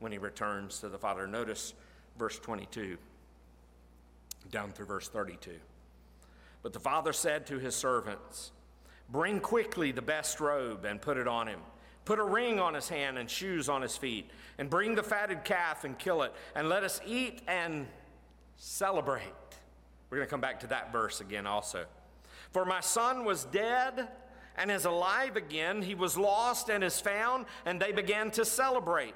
when 0.00 0.12
he 0.12 0.18
returns 0.18 0.80
to 0.80 0.88
the 0.88 0.98
father. 0.98 1.26
Notice 1.26 1.74
verse 2.18 2.38
22 2.38 2.98
down 4.50 4.70
through 4.70 4.86
verse 4.86 5.08
32. 5.08 5.52
But 6.62 6.72
the 6.72 6.80
father 6.80 7.12
said 7.12 7.46
to 7.46 7.58
his 7.58 7.74
servants, 7.74 8.52
Bring 9.10 9.40
quickly 9.40 9.92
the 9.92 10.02
best 10.02 10.40
robe 10.40 10.84
and 10.84 11.00
put 11.00 11.16
it 11.16 11.28
on 11.28 11.46
him. 11.46 11.60
Put 12.04 12.18
a 12.18 12.24
ring 12.24 12.60
on 12.60 12.74
his 12.74 12.88
hand 12.88 13.18
and 13.18 13.28
shoes 13.28 13.68
on 13.68 13.82
his 13.82 13.96
feet. 13.96 14.30
And 14.58 14.70
bring 14.70 14.94
the 14.94 15.02
fatted 15.02 15.44
calf 15.44 15.84
and 15.84 15.98
kill 15.98 16.22
it. 16.22 16.32
And 16.54 16.68
let 16.68 16.84
us 16.84 17.00
eat 17.06 17.42
and 17.46 17.86
celebrate. 18.56 19.22
We're 20.10 20.18
going 20.18 20.26
to 20.26 20.30
come 20.30 20.40
back 20.40 20.60
to 20.60 20.66
that 20.68 20.92
verse 20.92 21.20
again 21.20 21.46
also. 21.46 21.86
For 22.52 22.64
my 22.64 22.80
son 22.80 23.24
was 23.24 23.44
dead 23.46 24.08
and 24.56 24.70
is 24.70 24.84
alive 24.84 25.36
again. 25.36 25.82
He 25.82 25.94
was 25.94 26.16
lost 26.16 26.68
and 26.68 26.84
is 26.84 27.00
found. 27.00 27.46
And 27.64 27.80
they 27.80 27.92
began 27.92 28.30
to 28.32 28.44
celebrate. 28.44 29.14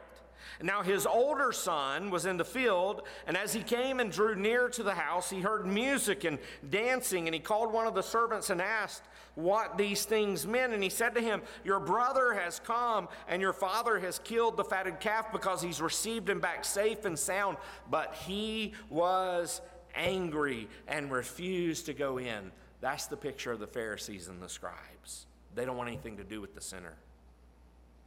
Now 0.62 0.82
his 0.82 1.06
older 1.06 1.52
son 1.52 2.10
was 2.10 2.26
in 2.26 2.36
the 2.36 2.44
field, 2.44 3.02
and 3.26 3.36
as 3.36 3.52
he 3.52 3.62
came 3.62 4.00
and 4.00 4.10
drew 4.10 4.34
near 4.34 4.68
to 4.70 4.82
the 4.82 4.94
house, 4.94 5.30
he 5.30 5.40
heard 5.40 5.66
music 5.66 6.24
and 6.24 6.38
dancing, 6.68 7.28
and 7.28 7.34
he 7.34 7.40
called 7.40 7.72
one 7.72 7.86
of 7.86 7.94
the 7.94 8.02
servants 8.02 8.50
and 8.50 8.60
asked 8.60 9.02
what 9.38 9.78
these 9.78 10.04
things 10.04 10.48
meant. 10.48 10.72
And 10.72 10.82
he 10.82 10.88
said 10.88 11.14
to 11.14 11.20
him, 11.20 11.42
Your 11.62 11.78
brother 11.78 12.34
has 12.34 12.58
come, 12.58 13.08
and 13.28 13.40
your 13.40 13.52
father 13.52 14.00
has 14.00 14.18
killed 14.18 14.56
the 14.56 14.64
fatted 14.64 14.98
calf 14.98 15.30
because 15.30 15.62
he's 15.62 15.80
received 15.80 16.28
him 16.28 16.40
back 16.40 16.64
safe 16.64 17.04
and 17.04 17.16
sound. 17.16 17.56
But 17.88 18.16
he 18.26 18.72
was 18.90 19.60
angry 19.94 20.68
and 20.88 21.12
refused 21.12 21.86
to 21.86 21.94
go 21.94 22.18
in. 22.18 22.50
That's 22.80 23.06
the 23.06 23.16
picture 23.16 23.52
of 23.52 23.60
the 23.60 23.66
Pharisees 23.68 24.26
and 24.26 24.42
the 24.42 24.48
scribes. 24.48 25.26
They 25.54 25.64
don't 25.64 25.76
want 25.76 25.88
anything 25.88 26.16
to 26.16 26.24
do 26.24 26.40
with 26.40 26.54
the 26.54 26.60
sinner, 26.60 26.94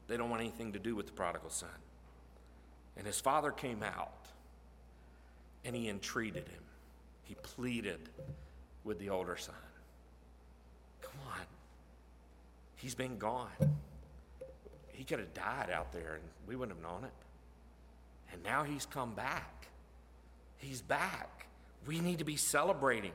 they 0.07 0.17
don't 0.17 0.29
want 0.29 0.41
anything 0.41 0.73
to 0.73 0.79
do 0.79 0.95
with 0.95 1.05
the 1.05 1.13
prodigal 1.13 1.49
son. 1.49 1.69
And 2.97 3.07
his 3.07 3.21
father 3.21 3.51
came 3.51 3.83
out 3.83 4.27
and 5.63 5.73
he 5.73 5.87
entreated 5.87 6.49
him. 6.49 6.63
He 7.23 7.35
pleaded 7.35 8.09
with 8.83 8.99
the 8.99 9.09
older 9.09 9.37
son. 9.37 9.55
Come 11.01 11.13
on. 11.27 11.45
He's 12.75 12.95
been 12.95 13.17
gone. 13.17 13.49
He 14.89 15.03
could 15.03 15.19
have 15.19 15.33
died 15.33 15.69
out 15.73 15.91
there 15.93 16.15
and 16.15 16.23
we 16.47 16.55
wouldn't 16.55 16.77
have 16.77 16.83
known 16.83 17.03
it. 17.03 17.13
And 18.33 18.43
now 18.43 18.63
he's 18.63 18.85
come 18.85 19.13
back. 19.13 19.67
He's 20.57 20.81
back. 20.81 21.47
We 21.87 21.99
need 21.99 22.19
to 22.19 22.25
be 22.25 22.37
celebrating. 22.37 23.13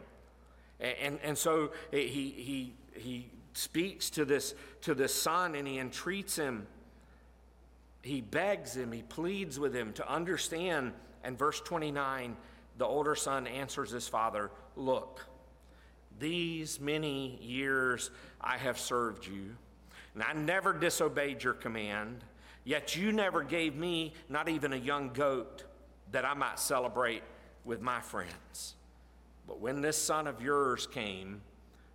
And, 0.80 0.96
and, 1.00 1.18
and 1.22 1.38
so 1.38 1.72
eh, 1.92 1.98
he, 1.98 2.30
he, 2.30 2.72
he 2.94 3.26
speaks 3.54 4.10
to 4.10 4.24
this, 4.24 4.54
to 4.82 4.94
this 4.94 5.14
son 5.14 5.54
and 5.54 5.66
he 5.66 5.78
entreats 5.78 6.36
him 6.36 6.66
he 8.06 8.20
begs 8.20 8.76
him, 8.76 8.92
he 8.92 9.02
pleads 9.02 9.58
with 9.58 9.74
him 9.74 9.92
to 9.94 10.08
understand. 10.08 10.92
And 11.24 11.36
verse 11.36 11.60
29, 11.60 12.36
the 12.78 12.86
older 12.86 13.16
son 13.16 13.48
answers 13.48 13.90
his 13.90 14.06
father, 14.06 14.50
Look, 14.76 15.26
these 16.18 16.80
many 16.80 17.38
years 17.42 18.10
I 18.40 18.56
have 18.56 18.78
served 18.78 19.26
you, 19.26 19.56
and 20.14 20.22
I 20.22 20.32
never 20.32 20.72
disobeyed 20.72 21.42
your 21.42 21.54
command, 21.54 22.24
yet 22.64 22.96
you 22.96 23.12
never 23.12 23.42
gave 23.42 23.76
me 23.76 24.14
not 24.28 24.48
even 24.48 24.72
a 24.72 24.76
young 24.76 25.10
goat 25.12 25.64
that 26.12 26.24
I 26.24 26.34
might 26.34 26.58
celebrate 26.58 27.22
with 27.64 27.80
my 27.80 28.00
friends. 28.00 28.74
But 29.46 29.60
when 29.60 29.80
this 29.80 29.96
son 29.96 30.26
of 30.26 30.40
yours 30.40 30.86
came, 30.86 31.40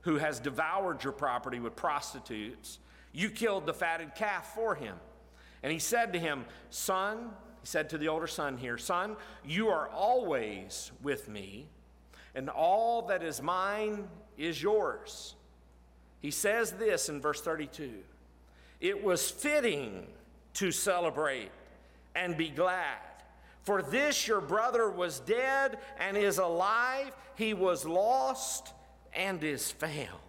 who 0.01 0.17
has 0.17 0.39
devoured 0.39 1.03
your 1.03 1.13
property 1.13 1.59
with 1.59 1.75
prostitutes, 1.75 2.79
you 3.13 3.29
killed 3.29 3.65
the 3.65 3.73
fatted 3.73 4.15
calf 4.15 4.53
for 4.55 4.75
him. 4.75 4.95
And 5.63 5.71
he 5.71 5.79
said 5.79 6.13
to 6.13 6.19
him, 6.19 6.45
Son, 6.69 7.31
he 7.61 7.67
said 7.67 7.89
to 7.91 7.97
the 7.97 8.07
older 8.07 8.27
son 8.27 8.57
here, 8.57 8.77
Son, 8.77 9.15
you 9.45 9.69
are 9.69 9.89
always 9.89 10.91
with 11.03 11.29
me, 11.29 11.67
and 12.35 12.49
all 12.49 13.03
that 13.03 13.23
is 13.23 13.41
mine 13.41 14.07
is 14.37 14.61
yours. 14.61 15.35
He 16.21 16.31
says 16.31 16.71
this 16.73 17.09
in 17.09 17.21
verse 17.21 17.41
32 17.41 17.91
It 18.79 19.03
was 19.03 19.29
fitting 19.29 20.07
to 20.55 20.71
celebrate 20.71 21.51
and 22.15 22.37
be 22.37 22.49
glad. 22.49 22.97
For 23.63 23.81
this 23.81 24.27
your 24.27 24.41
brother 24.41 24.89
was 24.89 25.19
dead 25.19 25.77
and 25.99 26.17
is 26.17 26.39
alive, 26.39 27.15
he 27.35 27.53
was 27.53 27.85
lost 27.85 28.73
and 29.13 29.43
is 29.43 29.71
found. 29.71 30.19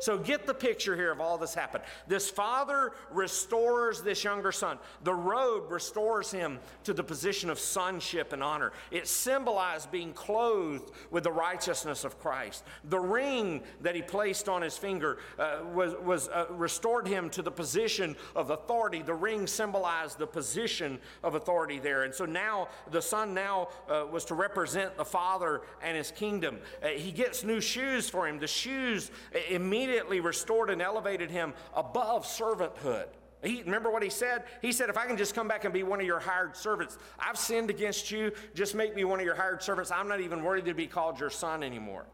So 0.00 0.16
get 0.16 0.46
the 0.46 0.54
picture 0.54 0.96
here 0.96 1.12
of 1.12 1.20
all 1.20 1.36
this 1.36 1.54
happened. 1.54 1.84
This 2.08 2.30
father 2.30 2.92
restores 3.10 4.00
this 4.00 4.24
younger 4.24 4.50
son. 4.50 4.78
The 5.04 5.14
robe 5.14 5.70
restores 5.70 6.30
him 6.30 6.58
to 6.84 6.94
the 6.94 7.04
position 7.04 7.50
of 7.50 7.58
sonship 7.58 8.32
and 8.32 8.42
honor. 8.42 8.72
It 8.90 9.06
symbolized 9.06 9.90
being 9.90 10.12
clothed 10.12 10.90
with 11.10 11.24
the 11.24 11.32
righteousness 11.32 12.04
of 12.04 12.18
Christ. 12.18 12.64
The 12.84 12.98
ring 12.98 13.62
that 13.82 13.94
he 13.94 14.00
placed 14.00 14.48
on 14.48 14.62
his 14.62 14.78
finger 14.78 15.18
uh, 15.38 15.58
was, 15.72 15.94
was 16.02 16.28
uh, 16.28 16.46
restored 16.50 17.06
him 17.06 17.28
to 17.30 17.42
the 17.42 17.50
position 17.50 18.16
of 18.34 18.50
authority. 18.50 19.02
The 19.02 19.14
ring 19.14 19.46
symbolized 19.46 20.18
the 20.18 20.26
position 20.26 20.98
of 21.22 21.34
authority 21.34 21.78
there. 21.78 22.04
And 22.04 22.14
so 22.14 22.24
now 22.24 22.68
the 22.90 23.02
son 23.02 23.34
now 23.34 23.68
uh, 23.88 24.06
was 24.10 24.24
to 24.26 24.34
represent 24.34 24.96
the 24.96 25.04
father 25.04 25.60
and 25.82 25.96
his 25.96 26.10
kingdom. 26.10 26.58
Uh, 26.82 26.88
he 26.88 27.12
gets 27.12 27.44
new 27.44 27.60
shoes 27.60 28.08
for 28.08 28.26
him. 28.26 28.38
The 28.38 28.46
shoes 28.46 29.10
immediately 29.50 29.89
immediately 29.90 30.20
restored 30.20 30.70
and 30.70 30.80
elevated 30.80 31.30
him 31.30 31.52
above 31.74 32.24
servanthood. 32.24 33.06
He, 33.42 33.62
remember 33.62 33.90
what 33.90 34.02
he 34.02 34.10
said? 34.10 34.44
He 34.62 34.70
said, 34.70 34.88
If 34.90 34.98
I 34.98 35.06
can 35.06 35.16
just 35.16 35.34
come 35.34 35.48
back 35.48 35.64
and 35.64 35.72
be 35.72 35.82
one 35.82 36.00
of 36.00 36.06
your 36.06 36.20
hired 36.20 36.56
servants, 36.56 36.98
I've 37.18 37.38
sinned 37.38 37.70
against 37.70 38.10
you. 38.10 38.32
Just 38.54 38.74
make 38.74 38.94
me 38.94 39.04
one 39.04 39.18
of 39.18 39.24
your 39.24 39.34
hired 39.34 39.62
servants. 39.62 39.90
I'm 39.90 40.08
not 40.08 40.20
even 40.20 40.44
worthy 40.44 40.70
to 40.70 40.74
be 40.74 40.86
called 40.86 41.18
your 41.18 41.30
son 41.30 41.62
anymore. 41.62 42.04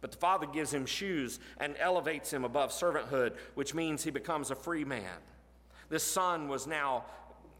But 0.00 0.12
the 0.12 0.18
father 0.18 0.46
gives 0.46 0.72
him 0.72 0.86
shoes 0.86 1.40
and 1.58 1.74
elevates 1.78 2.32
him 2.32 2.44
above 2.44 2.70
servanthood, 2.70 3.32
which 3.54 3.74
means 3.74 4.04
he 4.04 4.10
becomes 4.10 4.50
a 4.50 4.54
free 4.54 4.84
man. 4.84 5.16
This 5.88 6.04
son 6.04 6.48
was 6.48 6.66
now 6.66 7.06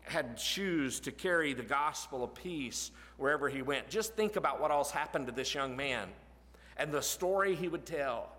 had 0.03 0.39
shoes 0.39 1.01
to 1.01 1.11
carry 1.11 1.53
the 1.55 1.63
gospel 1.63 2.23
of 2.23 2.35
peace 2.35 2.93
wherever 3.17 3.49
he 3.49 3.63
went. 3.63 3.89
Just 3.89 4.15
think 4.15 4.37
about 4.37 4.61
what 4.61 4.71
else 4.71 4.91
happened 4.91 5.27
to 5.27 5.33
this 5.33 5.55
young 5.55 5.77
man 5.77 6.09
and 6.77 6.93
the 6.93 7.03
story 7.03 7.55
he 7.55 7.69
would 7.69 7.85
tell 7.85 8.31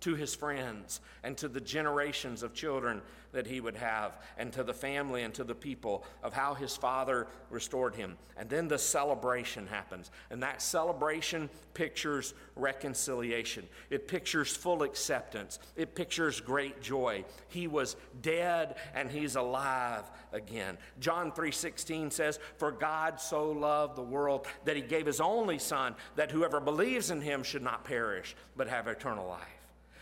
to 0.00 0.14
his 0.14 0.34
friends 0.34 1.00
and 1.22 1.36
to 1.38 1.48
the 1.48 1.60
generations 1.60 2.42
of 2.42 2.54
children 2.54 3.02
that 3.32 3.46
he 3.46 3.60
would 3.60 3.76
have, 3.76 4.18
and 4.38 4.52
to 4.54 4.62
the 4.62 4.72
family 4.72 5.22
and 5.22 5.34
to 5.34 5.44
the 5.44 5.54
people 5.54 6.04
of 6.22 6.32
how 6.32 6.54
his 6.54 6.74
father 6.74 7.26
restored 7.50 7.94
him. 7.94 8.16
And 8.38 8.48
then 8.48 8.68
the 8.68 8.78
celebration 8.78 9.66
happens. 9.66 10.10
And 10.30 10.42
that 10.42 10.62
celebration 10.62 11.50
pictures 11.74 12.32
reconciliation, 12.56 13.68
it 13.90 14.08
pictures 14.08 14.56
full 14.56 14.82
acceptance, 14.82 15.58
it 15.76 15.94
pictures 15.94 16.40
great 16.40 16.80
joy. 16.80 17.24
He 17.48 17.66
was 17.66 17.96
dead 18.22 18.76
and 18.94 19.10
he's 19.10 19.36
alive 19.36 20.04
again. 20.32 20.78
John 20.98 21.30
3:16 21.32 22.10
says, 22.10 22.38
"For 22.56 22.72
God 22.72 23.20
so 23.20 23.50
loved 23.50 23.96
the 23.96 24.02
world 24.02 24.46
that 24.64 24.76
he 24.76 24.82
gave 24.82 25.04
his 25.04 25.20
only 25.20 25.58
son 25.58 25.96
that 26.16 26.30
whoever 26.30 26.60
believes 26.60 27.10
in 27.10 27.20
him 27.20 27.42
should 27.42 27.62
not 27.62 27.84
perish 27.84 28.34
but 28.56 28.68
have 28.68 28.88
eternal 28.88 29.28
life." 29.28 29.57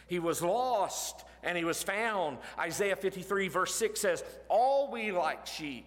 He 0.06 0.18
was 0.18 0.42
lost 0.42 1.24
and 1.42 1.56
he 1.56 1.64
was 1.64 1.82
found. 1.82 2.38
Isaiah 2.58 2.96
53, 2.96 3.48
verse 3.48 3.74
6 3.74 4.00
says, 4.00 4.24
All 4.48 4.90
we 4.90 5.12
like 5.12 5.46
sheep, 5.46 5.86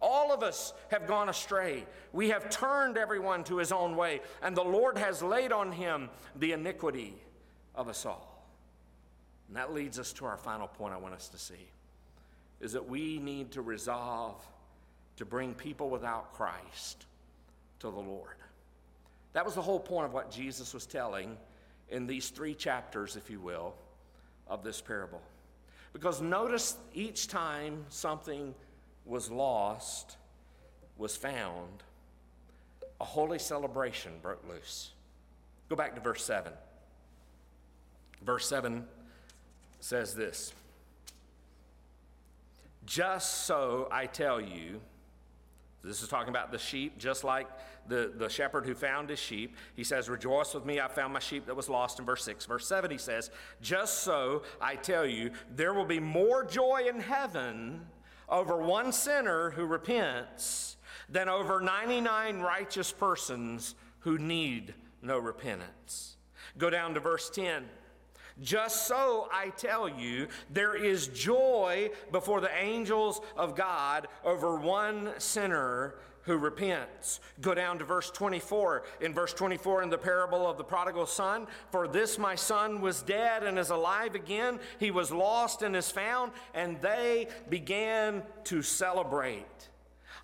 all 0.00 0.32
of 0.32 0.42
us 0.42 0.72
have 0.88 1.06
gone 1.06 1.28
astray. 1.28 1.86
We 2.12 2.30
have 2.30 2.48
turned 2.50 2.96
everyone 2.96 3.44
to 3.44 3.58
his 3.58 3.72
own 3.72 3.96
way, 3.96 4.20
and 4.42 4.56
the 4.56 4.64
Lord 4.64 4.96
has 4.96 5.22
laid 5.22 5.52
on 5.52 5.72
him 5.72 6.08
the 6.36 6.52
iniquity 6.52 7.14
of 7.74 7.88
us 7.88 8.06
all. 8.06 8.46
And 9.48 9.56
that 9.56 9.74
leads 9.74 9.98
us 9.98 10.12
to 10.14 10.26
our 10.26 10.36
final 10.36 10.68
point 10.68 10.94
I 10.94 10.96
want 10.96 11.14
us 11.14 11.28
to 11.28 11.38
see 11.38 11.68
is 12.60 12.72
that 12.72 12.88
we 12.88 13.18
need 13.18 13.50
to 13.52 13.62
resolve 13.62 14.46
to 15.16 15.24
bring 15.24 15.54
people 15.54 15.90
without 15.90 16.32
Christ 16.34 17.06
to 17.80 17.90
the 17.90 17.98
Lord. 17.98 18.36
That 19.32 19.44
was 19.44 19.54
the 19.54 19.62
whole 19.62 19.80
point 19.80 20.06
of 20.06 20.12
what 20.12 20.30
Jesus 20.30 20.74
was 20.74 20.86
telling 20.86 21.36
in 21.90 22.06
these 22.06 22.30
three 22.30 22.54
chapters, 22.54 23.16
if 23.16 23.30
you 23.30 23.40
will, 23.40 23.74
of 24.46 24.62
this 24.64 24.80
parable. 24.80 25.20
Because 25.92 26.20
notice 26.20 26.76
each 26.94 27.28
time 27.28 27.84
something 27.88 28.54
was 29.04 29.30
lost, 29.30 30.16
was 30.96 31.16
found, 31.16 31.82
a 33.00 33.04
holy 33.04 33.38
celebration 33.38 34.12
broke 34.22 34.46
loose. 34.48 34.92
Go 35.68 35.76
back 35.76 35.94
to 35.94 36.00
verse 36.00 36.24
7. 36.24 36.52
Verse 38.22 38.46
7 38.46 38.86
says 39.80 40.14
this 40.14 40.52
Just 42.84 43.46
so 43.46 43.88
I 43.90 44.06
tell 44.06 44.40
you, 44.40 44.80
this 45.82 46.02
is 46.02 46.08
talking 46.08 46.28
about 46.28 46.52
the 46.52 46.58
sheep, 46.58 46.98
just 46.98 47.24
like 47.24 47.48
the, 47.88 48.12
the 48.14 48.28
shepherd 48.28 48.66
who 48.66 48.74
found 48.74 49.08
his 49.08 49.18
sheep. 49.18 49.56
He 49.74 49.84
says, 49.84 50.08
Rejoice 50.08 50.52
with 50.54 50.66
me, 50.66 50.78
I 50.78 50.88
found 50.88 51.12
my 51.12 51.20
sheep 51.20 51.46
that 51.46 51.56
was 51.56 51.68
lost 51.68 51.98
in 51.98 52.04
verse 52.04 52.22
6. 52.24 52.44
Verse 52.46 52.66
7, 52.66 52.90
he 52.90 52.98
says, 52.98 53.30
Just 53.62 54.00
so 54.00 54.42
I 54.60 54.76
tell 54.76 55.06
you, 55.06 55.30
there 55.54 55.72
will 55.72 55.86
be 55.86 56.00
more 56.00 56.44
joy 56.44 56.84
in 56.88 57.00
heaven 57.00 57.86
over 58.28 58.58
one 58.58 58.92
sinner 58.92 59.50
who 59.50 59.64
repents 59.64 60.76
than 61.08 61.28
over 61.28 61.60
99 61.60 62.40
righteous 62.40 62.92
persons 62.92 63.74
who 64.00 64.18
need 64.18 64.74
no 65.02 65.18
repentance. 65.18 66.16
Go 66.58 66.70
down 66.70 66.94
to 66.94 67.00
verse 67.00 67.30
10. 67.30 67.64
Just 68.42 68.86
so 68.86 69.28
I 69.32 69.50
tell 69.50 69.88
you, 69.88 70.28
there 70.50 70.74
is 70.74 71.08
joy 71.08 71.90
before 72.10 72.40
the 72.40 72.54
angels 72.56 73.20
of 73.36 73.54
God 73.54 74.08
over 74.24 74.56
one 74.56 75.12
sinner 75.18 75.96
who 76.22 76.36
repents. 76.36 77.20
Go 77.40 77.54
down 77.54 77.78
to 77.78 77.84
verse 77.84 78.10
24. 78.10 78.84
In 79.00 79.14
verse 79.14 79.32
24, 79.32 79.82
in 79.82 79.90
the 79.90 79.98
parable 79.98 80.46
of 80.48 80.58
the 80.58 80.64
prodigal 80.64 81.06
son, 81.06 81.46
for 81.70 81.88
this 81.88 82.18
my 82.18 82.34
son 82.34 82.80
was 82.80 83.02
dead 83.02 83.42
and 83.42 83.58
is 83.58 83.70
alive 83.70 84.14
again. 84.14 84.60
He 84.78 84.90
was 84.90 85.10
lost 85.10 85.62
and 85.62 85.74
is 85.74 85.90
found, 85.90 86.32
and 86.54 86.80
they 86.80 87.28
began 87.48 88.22
to 88.44 88.62
celebrate. 88.62 89.69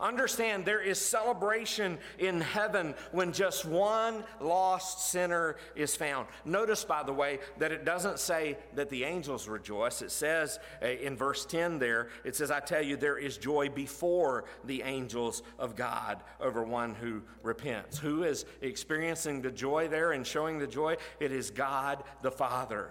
Understand 0.01 0.65
there 0.65 0.83
is 0.83 1.01
celebration 1.01 1.99
in 2.19 2.41
heaven 2.41 2.95
when 3.13 3.33
just 3.33 3.65
one 3.65 4.25
lost 4.41 5.11
sinner 5.11 5.57
is 5.75 5.97
found. 5.97 6.27
Notice, 6.45 6.85
by 6.85 7.03
the 7.03 7.13
way, 7.13 7.39
that 7.59 7.73
it 7.73 7.85
doesn't 7.85 8.19
say 8.19 8.59
that 8.75 8.91
the 8.91 9.05
angels 9.05 9.49
rejoice. 9.49 10.03
It 10.03 10.11
says 10.11 10.59
uh, 10.83 10.87
in 10.87 11.17
verse 11.17 11.47
10 11.47 11.79
there, 11.79 12.09
it 12.25 12.37
says, 12.37 12.51
I 12.51 12.61
tell 12.61 12.83
you, 12.83 12.97
there 12.97 13.19
is 13.19 13.39
joy 13.39 13.69
before 13.69 14.45
the 14.65 14.83
angels 14.83 15.43
of 15.59 15.77
God 15.77 16.23
over 16.41 16.63
one 16.63 16.95
who 16.95 17.23
repents. 17.43 17.99
Who 17.99 18.25
is 18.25 18.45
experiencing 18.61 19.43
the 19.43 19.51
joy 19.51 19.89
there 19.89 20.13
and 20.13 20.27
showing 20.27 20.59
the 20.59 20.67
joy? 20.67 20.97
It 21.21 21.33
is 21.33 21.51
God 21.51 22.05
the 22.23 22.31
Father. 22.31 22.91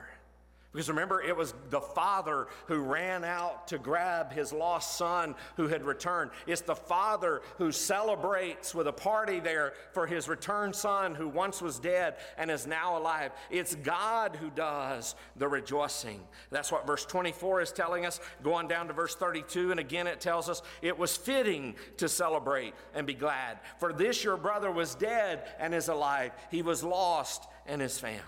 Because 0.76 0.89
remember, 0.89 1.21
it 1.21 1.38
was 1.38 1.53
the 1.69 1.80
father 1.80 2.47
who 2.65 2.80
ran 2.80 3.23
out 3.23 3.69
to 3.69 3.78
grab 3.78 4.34
his 4.34 4.51
lost 4.51 4.97
son 4.97 5.34
who 5.55 5.69
had 5.69 5.86
returned. 5.86 6.32
It's 6.47 6.59
the 6.59 6.76
father 6.76 7.41
who 7.57 7.71
celebrates 7.71 8.76
with 8.76 8.86
a 8.89 8.91
party 8.91 9.39
there 9.39 9.71
for 9.93 10.05
his 10.05 10.28
returned 10.28 10.76
son 10.76 11.15
who 11.15 11.30
once 11.30 11.61
was 11.61 11.80
dead 11.80 12.15
and 12.38 12.51
is 12.51 12.67
now 12.67 12.97
alive. 12.97 13.32
It's 13.49 13.76
God 13.76 14.36
who 14.36 14.49
does 14.49 15.15
the 15.38 15.47
rejoicing. 15.47 16.19
That's 16.51 16.73
what 16.73 16.86
verse 16.86 17.05
24 17.05 17.61
is 17.61 17.71
telling 17.71 18.05
us. 18.05 18.19
Go 18.43 18.55
on 18.55 18.67
down 18.67 18.88
to 18.88 18.93
verse 18.93 19.15
32, 19.15 19.71
and 19.71 19.80
again 19.80 20.07
it 20.07 20.19
tells 20.19 20.49
us 20.49 20.61
it 20.82 20.99
was 20.99 21.15
fitting 21.15 21.76
to 21.95 22.09
celebrate 22.09 22.73
and 22.93 23.07
be 23.07 23.13
glad. 23.13 23.59
For 23.80 23.93
this 23.93 24.26
your 24.26 24.36
brother 24.36 24.71
was 24.71 24.93
dead 24.93 25.43
and 25.57 25.73
is 25.73 25.88
alive, 25.88 26.34
he 26.51 26.61
was 26.61 26.84
lost 26.84 27.47
and 27.65 27.82
is 27.82 27.97
found. 27.97 28.19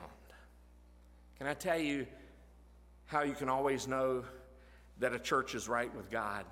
Can 1.39 1.47
I 1.47 1.53
tell 1.53 1.77
you? 1.77 2.07
How 3.07 3.23
you 3.23 3.33
can 3.33 3.49
always 3.49 3.87
know 3.87 4.23
that 4.99 5.13
a 5.13 5.19
church 5.19 5.55
is 5.55 5.67
right 5.67 5.93
with 5.95 6.11
God. 6.11 6.45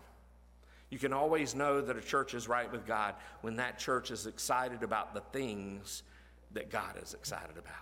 You 0.90 1.00
can 1.00 1.14
always 1.14 1.56
know 1.56 1.82
that 1.82 1.98
a 1.98 2.02
church 2.02 2.34
is 2.34 2.48
right 2.48 2.72
with 2.72 2.86
God 2.86 3.16
when 3.42 3.58
that 3.58 3.78
church 3.78 4.12
is 4.12 4.26
excited 4.26 4.84
about 4.84 5.14
the 5.14 5.22
things 5.22 6.04
that 6.54 6.70
God 6.70 6.96
is 7.02 7.14
excited 7.14 7.58
about. 7.58 7.74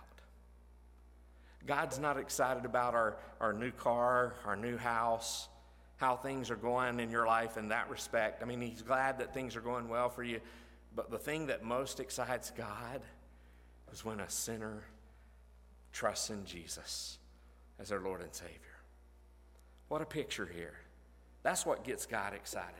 God's 1.66 1.98
not 1.98 2.18
excited 2.18 2.64
about 2.64 2.94
our, 2.94 3.16
our 3.40 3.52
new 3.52 3.70
car, 3.70 4.34
our 4.44 4.56
new 4.56 4.76
house, 4.76 5.48
how 5.96 6.16
things 6.16 6.50
are 6.50 6.56
going 6.56 7.00
in 7.00 7.10
your 7.10 7.26
life 7.26 7.56
in 7.56 7.68
that 7.68 7.88
respect. 7.88 8.42
I 8.42 8.46
mean, 8.46 8.60
He's 8.60 8.82
glad 8.82 9.18
that 9.20 9.32
things 9.32 9.56
are 9.56 9.60
going 9.60 9.88
well 9.88 10.10
for 10.10 10.22
you, 10.22 10.40
but 10.94 11.10
the 11.10 11.18
thing 11.18 11.46
that 11.46 11.62
most 11.62 12.00
excites 12.00 12.50
God 12.50 13.00
is 13.92 14.04
when 14.04 14.20
a 14.20 14.28
sinner 14.28 14.82
trusts 15.92 16.30
in 16.30 16.44
Jesus 16.44 17.18
as 17.78 17.92
our 17.92 18.00
Lord 18.00 18.20
and 18.20 18.34
Savior. 18.34 18.58
What 19.88 20.02
a 20.02 20.06
picture 20.06 20.46
here. 20.46 20.74
That's 21.42 21.66
what 21.66 21.84
gets 21.84 22.06
God 22.06 22.34
excited. 22.34 22.74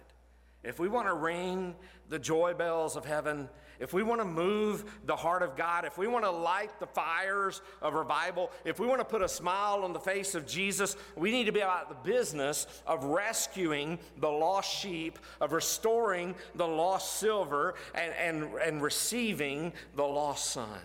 If 0.64 0.78
we 0.78 0.88
want 0.88 1.06
to 1.08 1.14
ring 1.14 1.74
the 2.08 2.18
joy 2.18 2.54
bells 2.54 2.96
of 2.96 3.04
heaven, 3.04 3.50
if 3.78 3.92
we 3.92 4.02
want 4.02 4.20
to 4.20 4.24
move 4.24 4.84
the 5.04 5.14
heart 5.14 5.42
of 5.42 5.56
God, 5.56 5.84
if 5.84 5.98
we 5.98 6.06
want 6.06 6.24
to 6.24 6.30
light 6.30 6.80
the 6.80 6.86
fires 6.86 7.60
of 7.82 7.92
revival, 7.92 8.50
if 8.64 8.80
we 8.80 8.86
want 8.86 9.00
to 9.00 9.04
put 9.04 9.20
a 9.20 9.28
smile 9.28 9.84
on 9.84 9.92
the 9.92 10.00
face 10.00 10.34
of 10.34 10.46
Jesus, 10.46 10.96
we 11.16 11.30
need 11.30 11.44
to 11.44 11.52
be 11.52 11.60
about 11.60 11.90
the 11.90 12.10
business 12.10 12.66
of 12.86 13.04
rescuing 13.04 13.98
the 14.18 14.30
lost 14.30 14.72
sheep, 14.72 15.18
of 15.40 15.52
restoring 15.52 16.34
the 16.54 16.66
lost 16.66 17.18
silver, 17.18 17.74
and, 17.94 18.14
and, 18.14 18.54
and 18.54 18.82
receiving 18.82 19.72
the 19.96 20.04
lost 20.04 20.50
son. 20.50 20.80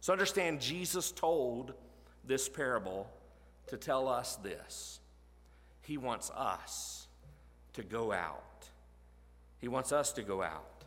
So 0.00 0.12
understand, 0.12 0.60
Jesus 0.60 1.12
told 1.12 1.72
this 2.26 2.48
parable 2.48 3.08
to 3.68 3.76
tell 3.76 4.08
us 4.08 4.36
this 4.36 5.00
He 5.82 5.96
wants 5.96 6.30
us 6.30 7.06
to 7.74 7.82
go 7.82 8.12
out. 8.12 8.68
He 9.60 9.68
wants 9.68 9.92
us 9.92 10.12
to 10.12 10.22
go 10.22 10.42
out 10.42 10.84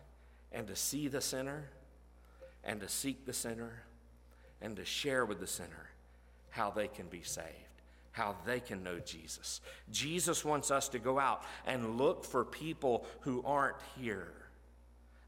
and 0.51 0.67
to 0.67 0.75
see 0.75 1.07
the 1.07 1.21
sinner 1.21 1.69
and 2.63 2.79
to 2.82 2.88
seek 2.88 3.25
the 3.25 3.34
sinner 3.34 3.84
and 4.61 4.75
to 4.75 4.86
share 4.86 5.25
with 5.25 5.39
the 5.39 5.47
sinner 5.47 5.89
how 6.49 6.69
they 6.69 6.88
can 6.88 7.07
be 7.07 7.21
saved, 7.23 7.47
how 8.11 8.36
they 8.45 8.59
can 8.59 8.84
know 8.84 8.99
Jesus. 8.99 9.61
Jesus 9.91 10.45
wants 10.45 10.69
us 10.71 10.89
to 10.89 10.99
go 10.99 11.19
out 11.19 11.43
and 11.65 11.97
look 11.97 12.23
for 12.23 12.45
people 12.45 13.05
who 13.21 13.41
aren't 13.45 13.77
here 13.99 14.34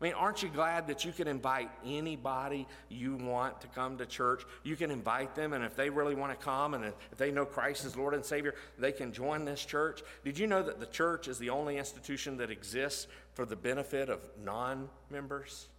I 0.03 0.05
mean, 0.05 0.15
aren't 0.15 0.43
you 0.43 0.49
glad 0.49 0.87
that 0.87 1.05
you 1.05 1.13
can 1.13 1.29
invite 1.29 1.71
anybody 1.85 2.67
you 2.89 3.15
want 3.15 3.61
to 3.61 3.67
come 3.67 3.97
to 3.99 4.05
church? 4.05 4.43
You 4.61 4.75
can 4.75 4.91
invite 4.91 5.33
them, 5.33 5.53
and 5.53 5.63
if 5.63 5.77
they 5.77 5.89
really 5.89 6.13
want 6.13 6.37
to 6.37 6.45
come 6.45 6.73
and 6.73 6.83
if 6.83 7.17
they 7.17 7.31
know 7.31 7.45
Christ 7.45 7.85
as 7.85 7.95
Lord 7.95 8.13
and 8.13 8.25
Savior, 8.25 8.53
they 8.77 8.91
can 8.91 9.13
join 9.13 9.45
this 9.45 9.63
church. 9.63 10.01
Did 10.25 10.37
you 10.37 10.45
know 10.45 10.61
that 10.61 10.81
the 10.81 10.87
church 10.87 11.29
is 11.29 11.39
the 11.39 11.51
only 11.51 11.77
institution 11.77 12.35
that 12.39 12.51
exists 12.51 13.07
for 13.33 13.45
the 13.45 13.55
benefit 13.55 14.09
of 14.09 14.19
non 14.43 14.89
members? 15.09 15.69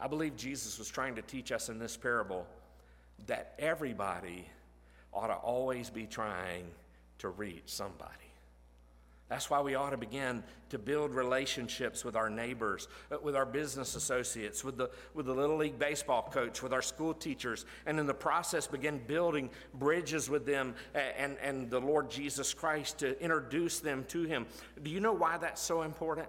I 0.00 0.08
believe 0.08 0.34
Jesus 0.34 0.78
was 0.78 0.88
trying 0.88 1.16
to 1.16 1.22
teach 1.22 1.52
us 1.52 1.68
in 1.68 1.78
this 1.78 1.94
parable 1.94 2.46
that 3.26 3.52
everybody 3.58 4.48
ought 5.12 5.26
to 5.26 5.34
always 5.34 5.90
be 5.90 6.06
trying 6.06 6.64
to 7.18 7.28
reach 7.28 7.64
somebody. 7.66 8.23
That's 9.28 9.48
why 9.48 9.60
we 9.60 9.74
ought 9.74 9.90
to 9.90 9.96
begin 9.96 10.44
to 10.68 10.78
build 10.78 11.14
relationships 11.14 12.04
with 12.04 12.14
our 12.14 12.28
neighbors, 12.28 12.88
uh, 13.10 13.16
with 13.22 13.34
our 13.34 13.46
business 13.46 13.94
associates, 13.94 14.62
with 14.62 14.76
the, 14.76 14.90
with 15.14 15.26
the 15.26 15.32
Little 15.32 15.56
League 15.56 15.78
baseball 15.78 16.28
coach, 16.30 16.62
with 16.62 16.74
our 16.74 16.82
school 16.82 17.14
teachers, 17.14 17.64
and 17.86 17.98
in 17.98 18.06
the 18.06 18.14
process 18.14 18.66
begin 18.66 19.00
building 19.06 19.48
bridges 19.74 20.28
with 20.28 20.44
them 20.44 20.74
and, 20.94 21.38
and 21.42 21.70
the 21.70 21.80
Lord 21.80 22.10
Jesus 22.10 22.52
Christ 22.52 22.98
to 22.98 23.18
introduce 23.22 23.80
them 23.80 24.04
to 24.08 24.24
Him. 24.24 24.46
Do 24.82 24.90
you 24.90 25.00
know 25.00 25.14
why 25.14 25.38
that's 25.38 25.62
so 25.62 25.82
important? 25.82 26.28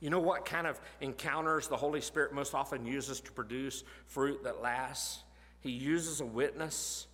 You 0.00 0.08
know 0.08 0.20
what 0.20 0.46
kind 0.46 0.66
of 0.66 0.80
encounters 1.02 1.68
the 1.68 1.76
Holy 1.76 2.00
Spirit 2.00 2.32
most 2.32 2.54
often 2.54 2.86
uses 2.86 3.20
to 3.20 3.32
produce 3.32 3.84
fruit 4.06 4.44
that 4.44 4.62
lasts? 4.62 5.22
He 5.60 5.70
uses 5.70 6.22
a 6.22 6.26
witness 6.26 7.06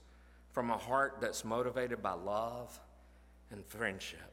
from 0.52 0.70
a 0.70 0.78
heart 0.78 1.18
that's 1.20 1.44
motivated 1.44 2.00
by 2.00 2.12
love 2.12 2.80
and 3.50 3.64
friendship. 3.66 4.32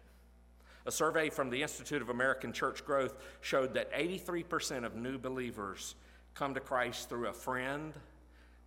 A 0.86 0.92
survey 0.92 1.30
from 1.30 1.50
the 1.50 1.62
Institute 1.62 2.02
of 2.02 2.10
American 2.10 2.54
Church 2.54 2.86
Growth 2.86 3.16
showed 3.42 3.74
that 3.74 3.92
83% 3.92 4.86
of 4.86 4.96
new 4.96 5.18
believers 5.18 5.96
come 6.34 6.54
to 6.54 6.60
Christ 6.60 7.10
through 7.10 7.28
a 7.28 7.34
friend 7.34 7.94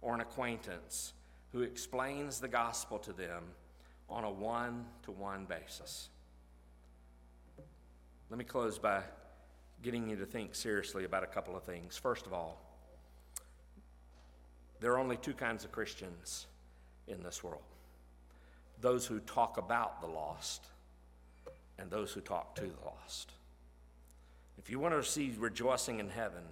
or 0.02 0.14
an 0.14 0.20
acquaintance 0.20 1.14
who 1.52 1.62
explains 1.62 2.38
the 2.38 2.48
gospel 2.48 2.98
to 2.98 3.12
them 3.12 3.44
on 4.08 4.24
a 4.24 4.30
one 4.30 4.84
to 5.04 5.12
one 5.12 5.46
basis. 5.46 6.10
Let 8.28 8.38
me 8.38 8.44
close 8.44 8.78
by 8.78 9.02
getting 9.82 10.08
you 10.08 10.16
to 10.16 10.26
think 10.26 10.54
seriously 10.54 11.04
about 11.04 11.24
a 11.24 11.26
couple 11.26 11.56
of 11.56 11.62
things. 11.62 11.96
First 11.96 12.26
of 12.26 12.32
all, 12.32 12.60
there 14.80 14.92
are 14.92 14.98
only 14.98 15.16
two 15.16 15.32
kinds 15.32 15.64
of 15.64 15.72
Christians 15.72 16.46
in 17.08 17.22
this 17.22 17.42
world 17.42 17.62
those 18.80 19.06
who 19.06 19.20
talk 19.20 19.58
about 19.58 20.00
the 20.00 20.06
lost 20.06 20.64
and 21.78 21.90
those 21.90 22.12
who 22.12 22.20
talk 22.20 22.54
to 22.56 22.62
the 22.62 22.84
lost. 22.84 23.32
If 24.58 24.70
you 24.70 24.78
want 24.78 24.94
to 24.94 25.02
see 25.02 25.34
rejoicing 25.38 26.00
in 26.00 26.10
heaven, 26.10 26.42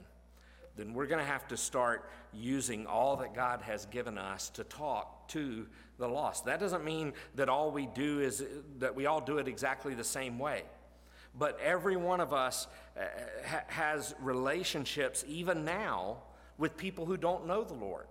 then 0.76 0.94
we're 0.94 1.06
going 1.06 1.18
to 1.18 1.30
have 1.30 1.46
to 1.48 1.56
start 1.56 2.08
using 2.32 2.86
all 2.86 3.16
that 3.16 3.34
God 3.34 3.62
has 3.62 3.86
given 3.86 4.16
us 4.16 4.48
to 4.50 4.64
talk 4.64 5.28
to 5.28 5.66
the 5.98 6.08
lost. 6.08 6.46
That 6.46 6.60
doesn't 6.60 6.84
mean 6.84 7.12
that 7.34 7.48
all 7.48 7.70
we 7.70 7.86
do 7.86 8.20
is 8.20 8.44
that 8.78 8.94
we 8.94 9.06
all 9.06 9.20
do 9.20 9.38
it 9.38 9.48
exactly 9.48 9.94
the 9.94 10.04
same 10.04 10.38
way. 10.38 10.62
But 11.36 11.58
every 11.60 11.96
one 11.96 12.20
of 12.20 12.32
us 12.32 12.66
uh, 12.96 13.02
has 13.66 14.14
relationships, 14.20 15.24
even 15.28 15.64
now, 15.64 16.18
with 16.56 16.76
people 16.76 17.04
who 17.06 17.16
don't 17.16 17.46
know 17.46 17.64
the 17.64 17.74
Lord. 17.74 18.06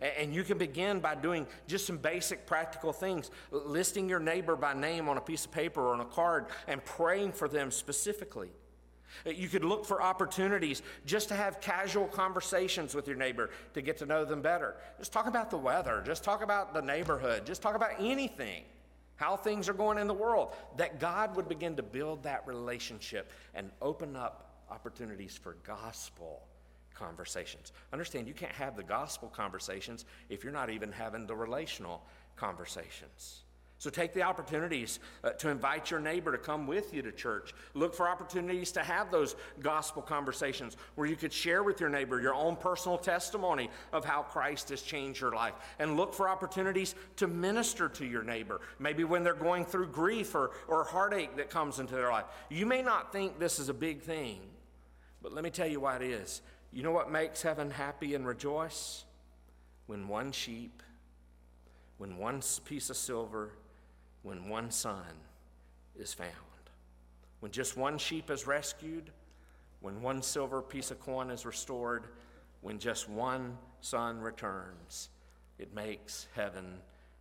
And 0.00 0.34
you 0.34 0.44
can 0.44 0.58
begin 0.58 1.00
by 1.00 1.14
doing 1.14 1.46
just 1.66 1.86
some 1.86 1.98
basic 1.98 2.46
practical 2.46 2.92
things, 2.92 3.30
listing 3.50 4.08
your 4.08 4.20
neighbor 4.20 4.56
by 4.56 4.74
name 4.74 5.08
on 5.08 5.16
a 5.16 5.20
piece 5.20 5.44
of 5.44 5.50
paper 5.50 5.80
or 5.80 5.94
on 5.94 6.00
a 6.00 6.04
card 6.04 6.46
and 6.66 6.84
praying 6.84 7.32
for 7.32 7.48
them 7.48 7.70
specifically. 7.70 8.50
You 9.24 9.48
could 9.48 9.64
look 9.64 9.84
for 9.84 10.02
opportunities 10.02 10.82
just 11.04 11.28
to 11.28 11.34
have 11.34 11.60
casual 11.60 12.06
conversations 12.06 12.94
with 12.94 13.08
your 13.08 13.16
neighbor 13.16 13.50
to 13.74 13.82
get 13.82 13.96
to 13.98 14.06
know 14.06 14.24
them 14.24 14.42
better. 14.42 14.76
Just 14.98 15.12
talk 15.12 15.26
about 15.26 15.50
the 15.50 15.56
weather, 15.56 16.02
just 16.06 16.22
talk 16.22 16.42
about 16.42 16.74
the 16.74 16.82
neighborhood, 16.82 17.44
just 17.44 17.62
talk 17.62 17.74
about 17.74 17.92
anything, 17.98 18.62
how 19.16 19.36
things 19.36 19.68
are 19.68 19.74
going 19.74 19.98
in 19.98 20.06
the 20.06 20.14
world. 20.14 20.54
That 20.76 21.00
God 21.00 21.34
would 21.36 21.48
begin 21.48 21.74
to 21.76 21.82
build 21.82 22.22
that 22.22 22.46
relationship 22.46 23.32
and 23.54 23.70
open 23.82 24.14
up 24.14 24.62
opportunities 24.70 25.36
for 25.36 25.56
gospel 25.66 26.42
conversations. 26.98 27.72
Understand, 27.92 28.26
you 28.26 28.34
can't 28.34 28.52
have 28.52 28.76
the 28.76 28.82
gospel 28.82 29.28
conversations 29.28 30.04
if 30.28 30.42
you're 30.42 30.52
not 30.52 30.70
even 30.70 30.92
having 30.92 31.26
the 31.26 31.36
relational 31.36 32.02
conversations. 32.36 33.42
So 33.80 33.90
take 33.90 34.12
the 34.12 34.22
opportunities 34.22 34.98
uh, 35.22 35.30
to 35.30 35.50
invite 35.50 35.88
your 35.88 36.00
neighbor 36.00 36.32
to 36.32 36.38
come 36.38 36.66
with 36.66 36.92
you 36.92 37.00
to 37.02 37.12
church. 37.12 37.54
Look 37.74 37.94
for 37.94 38.08
opportunities 38.08 38.72
to 38.72 38.82
have 38.82 39.12
those 39.12 39.36
gospel 39.60 40.02
conversations 40.02 40.76
where 40.96 41.06
you 41.06 41.14
could 41.14 41.32
share 41.32 41.62
with 41.62 41.78
your 41.78 41.88
neighbor 41.88 42.20
your 42.20 42.34
own 42.34 42.56
personal 42.56 42.98
testimony 42.98 43.70
of 43.92 44.04
how 44.04 44.22
Christ 44.22 44.70
has 44.70 44.82
changed 44.82 45.20
your 45.20 45.32
life. 45.32 45.54
And 45.78 45.96
look 45.96 46.12
for 46.12 46.28
opportunities 46.28 46.96
to 47.16 47.28
minister 47.28 47.88
to 47.90 48.04
your 48.04 48.24
neighbor, 48.24 48.60
maybe 48.80 49.04
when 49.04 49.22
they're 49.22 49.34
going 49.34 49.64
through 49.64 49.88
grief 49.88 50.34
or, 50.34 50.50
or 50.66 50.82
heartache 50.82 51.36
that 51.36 51.48
comes 51.48 51.78
into 51.78 51.94
their 51.94 52.10
life. 52.10 52.26
You 52.50 52.66
may 52.66 52.82
not 52.82 53.12
think 53.12 53.38
this 53.38 53.60
is 53.60 53.68
a 53.68 53.74
big 53.74 54.02
thing, 54.02 54.40
but 55.22 55.32
let 55.32 55.44
me 55.44 55.50
tell 55.50 55.68
you 55.68 55.78
why 55.78 55.96
it 55.96 56.02
is. 56.02 56.42
You 56.72 56.82
know 56.82 56.92
what 56.92 57.10
makes 57.10 57.42
heaven 57.42 57.70
happy 57.70 58.14
and 58.14 58.26
rejoice? 58.26 59.04
When 59.86 60.06
one 60.06 60.32
sheep, 60.32 60.82
when 61.96 62.18
one 62.18 62.42
piece 62.64 62.90
of 62.90 62.96
silver, 62.96 63.52
when 64.22 64.48
one 64.48 64.70
son 64.70 65.04
is 65.98 66.12
found. 66.12 66.32
When 67.40 67.52
just 67.52 67.76
one 67.76 67.96
sheep 67.96 68.30
is 68.30 68.46
rescued, 68.46 69.10
when 69.80 70.02
one 70.02 70.20
silver 70.22 70.60
piece 70.60 70.90
of 70.90 71.00
coin 71.00 71.30
is 71.30 71.46
restored, 71.46 72.08
when 72.60 72.78
just 72.78 73.08
one 73.08 73.56
son 73.80 74.20
returns, 74.20 75.08
it 75.58 75.74
makes 75.74 76.26
heaven 76.34 76.80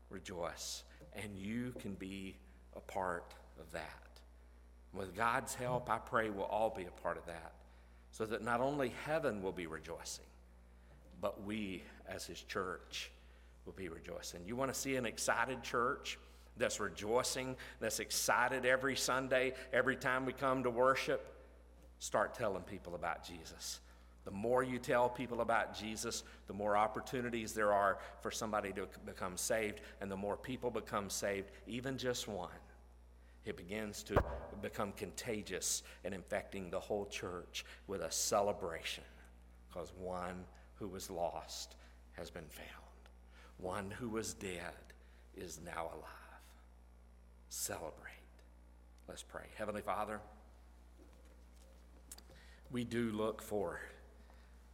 rejoice. 0.09 0.83
And 1.13 1.37
you 1.37 1.73
can 1.79 1.93
be 1.93 2.35
a 2.75 2.79
part 2.81 3.33
of 3.59 3.71
that. 3.71 4.19
With 4.93 5.15
God's 5.15 5.55
help, 5.55 5.89
I 5.89 5.99
pray 5.99 6.29
we'll 6.29 6.45
all 6.45 6.73
be 6.75 6.85
a 6.85 7.01
part 7.01 7.17
of 7.17 7.25
that 7.27 7.53
so 8.11 8.25
that 8.25 8.43
not 8.43 8.61
only 8.61 8.93
heaven 9.05 9.41
will 9.41 9.51
be 9.51 9.67
rejoicing, 9.67 10.25
but 11.21 11.43
we 11.43 11.83
as 12.07 12.25
His 12.25 12.41
church 12.41 13.11
will 13.65 13.73
be 13.73 13.89
rejoicing. 13.89 14.41
You 14.45 14.55
want 14.55 14.73
to 14.73 14.79
see 14.79 14.95
an 14.95 15.05
excited 15.05 15.63
church? 15.63 16.17
that's 16.57 16.79
rejoicing, 16.79 17.55
that's 17.79 17.99
excited 17.99 18.65
every 18.65 18.95
Sunday, 18.95 19.53
every 19.73 19.95
time 19.95 20.25
we 20.25 20.33
come 20.33 20.63
to 20.63 20.69
worship, 20.69 21.33
start 21.99 22.33
telling 22.33 22.63
people 22.63 22.95
about 22.95 23.23
Jesus. 23.23 23.79
The 24.25 24.31
more 24.31 24.61
you 24.61 24.77
tell 24.77 25.07
people 25.07 25.41
about 25.41 25.77
Jesus, 25.77 26.23
the 26.47 26.53
more 26.53 26.75
opportunities 26.75 27.53
there 27.53 27.71
are 27.71 27.99
for 28.21 28.29
somebody 28.29 28.73
to 28.73 28.87
become 29.05 29.37
saved, 29.37 29.81
and 30.01 30.11
the 30.11 30.17
more 30.17 30.35
people 30.35 30.69
become 30.69 31.09
saved, 31.09 31.49
even 31.65 31.97
just 31.97 32.27
one. 32.27 32.49
It 33.47 33.55
begins 33.55 34.03
to 34.03 34.21
become 34.61 34.91
contagious 34.91 35.81
and 36.03 36.13
infecting 36.13 36.69
the 36.69 36.81
whole 36.81 37.05
church 37.05 37.63
with 37.87 38.01
a 38.01 38.11
celebration 38.11 39.05
because 39.69 39.93
one 39.97 40.43
who 40.75 40.87
was 40.89 41.09
lost 41.09 41.75
has 42.11 42.29
been 42.29 42.49
found. 42.49 42.67
One 43.57 43.89
who 43.89 44.09
was 44.09 44.33
dead 44.33 44.73
is 45.33 45.61
now 45.63 45.85
alive 45.93 46.11
celebrate. 47.49 47.93
Let's 49.07 49.23
pray. 49.23 49.45
Heavenly 49.55 49.81
Father, 49.81 50.19
we 52.69 52.83
do 52.83 53.11
look 53.11 53.41
for 53.41 53.79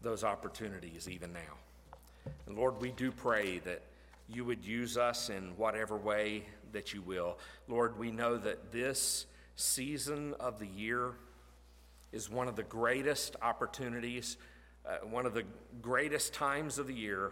those 0.02 0.24
opportunities 0.24 1.08
even 1.08 1.32
now. 1.32 2.32
And 2.48 2.58
Lord, 2.58 2.82
we 2.82 2.92
do 2.92 3.12
pray 3.12 3.60
that 3.60 3.84
you 4.34 4.46
would 4.46 4.66
use 4.66 4.98
us 4.98 5.30
in 5.30 5.56
whatever 5.58 5.98
way 5.98 6.46
that 6.72 6.94
you 6.94 7.02
will. 7.02 7.38
Lord, 7.68 7.98
we 7.98 8.12
know 8.12 8.38
that 8.38 8.72
this 8.72 9.26
season 9.56 10.34
of 10.40 10.60
the 10.60 10.68
year 10.68 11.14
is 12.12 12.30
one 12.30 12.48
of 12.48 12.56
the 12.56 12.64
greatest 12.64 13.36
opportunities, 13.42 14.38
uh, 14.86 14.98
one 15.06 15.26
of 15.26 15.34
the 15.34 15.44
greatest 15.82 16.34
times 16.34 16.78
of 16.78 16.88
the 16.88 16.94
year 16.94 17.32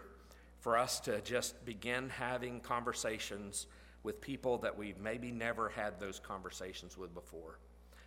for 0.60 0.76
us 0.76 1.00
to 1.00 1.20
just 1.22 1.64
begin 1.64 2.08
having 2.08 2.60
conversations 2.60 3.66
with 4.02 4.20
people 4.20 4.58
that 4.58 4.76
we've 4.76 4.98
maybe 4.98 5.30
never 5.30 5.68
had 5.68 5.98
those 5.98 6.18
conversations 6.18 6.96
with 6.96 7.12
before. 7.14 7.58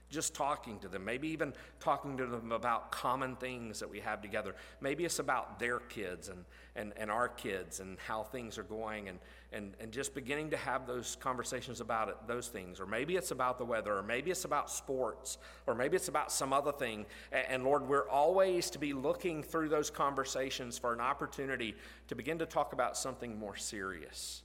Just 0.10 0.36
talking 0.36 0.80
to 0.80 0.88
them, 0.88 1.04
maybe 1.04 1.28
even 1.30 1.54
talking 1.80 2.16
to 2.18 2.26
them 2.28 2.52
about 2.52 2.92
common 2.92 3.36
things 3.36 3.80
that 3.80 3.90
we 3.90 4.00
have 4.00 4.22
together. 4.22 4.56
Maybe 4.80 5.04
it's 5.04 5.20
about 5.20 5.60
their 5.60 5.80
kids 5.80 6.30
and, 6.30 6.46
and, 6.76 6.94
and 6.96 7.10
our 7.10 7.28
kids 7.28 7.80
and 7.80 7.98
how 8.00 8.24
things 8.24 8.58
are 8.58 8.64
going, 8.64 9.10
and, 9.10 9.20
and, 9.52 9.74
and 9.80 9.92
just 9.92 10.14
beginning 10.14 10.52
to 10.52 10.58
have 10.58 10.86
those 10.86 11.18
conversations 11.20 11.82
about 11.82 12.10
it, 12.10 12.16
those 12.28 12.48
things. 12.48 12.80
Or 12.80 12.86
maybe 12.86 13.16
it's 13.16 13.32
about 13.32 13.58
the 13.58 13.66
weather, 13.66 13.98
or 13.98 14.04
maybe 14.04 14.30
it's 14.30 14.46
about 14.46 14.70
sports, 14.70 15.40
or 15.66 15.74
maybe 15.74 15.96
it's 15.96 16.08
about 16.08 16.32
some 16.32 16.54
other 16.54 16.72
thing. 16.72 17.06
And, 17.32 17.46
and 17.50 17.64
Lord, 17.64 17.88
we're 17.88 18.08
always 18.08 18.70
to 18.70 18.80
be 18.80 18.94
looking 18.94 19.42
through 19.42 19.70
those 19.70 19.90
conversations 19.90 20.78
for 20.78 20.94
an 20.94 21.02
opportunity 21.02 21.76
to 22.10 22.16
begin 22.16 22.38
to 22.40 22.46
talk 22.46 22.74
about 22.74 22.96
something 22.96 23.40
more 23.40 23.56
serious 23.56 24.44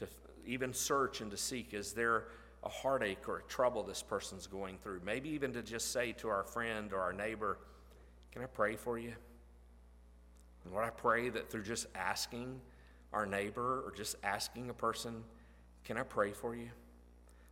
to 0.00 0.08
even 0.46 0.72
search 0.72 1.20
and 1.20 1.30
to 1.30 1.36
seek 1.36 1.74
is 1.74 1.92
there 1.92 2.24
a 2.62 2.68
heartache 2.68 3.28
or 3.28 3.38
a 3.38 3.42
trouble 3.44 3.82
this 3.82 4.02
person's 4.02 4.46
going 4.46 4.78
through? 4.78 5.00
Maybe 5.04 5.30
even 5.30 5.52
to 5.54 5.62
just 5.62 5.92
say 5.92 6.12
to 6.12 6.28
our 6.28 6.44
friend 6.44 6.92
or 6.92 7.00
our 7.00 7.12
neighbor, 7.12 7.58
Can 8.32 8.42
I 8.42 8.46
pray 8.46 8.76
for 8.76 8.98
you? 8.98 9.14
And 10.64 10.72
Lord, 10.72 10.84
I 10.84 10.90
pray 10.90 11.28
that 11.30 11.50
through 11.50 11.64
just 11.64 11.86
asking 11.94 12.60
our 13.12 13.26
neighbor 13.26 13.82
or 13.84 13.92
just 13.96 14.16
asking 14.22 14.70
a 14.70 14.74
person, 14.74 15.24
Can 15.84 15.96
I 15.96 16.02
pray 16.02 16.32
for 16.32 16.54
you? 16.54 16.70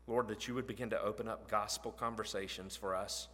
Lord, 0.06 0.28
that 0.28 0.48
you 0.48 0.54
would 0.54 0.66
begin 0.66 0.90
to 0.90 1.02
open 1.02 1.28
up 1.28 1.50
gospel 1.50 1.92
conversations 1.92 2.74
for 2.74 2.94
us, 2.94 3.28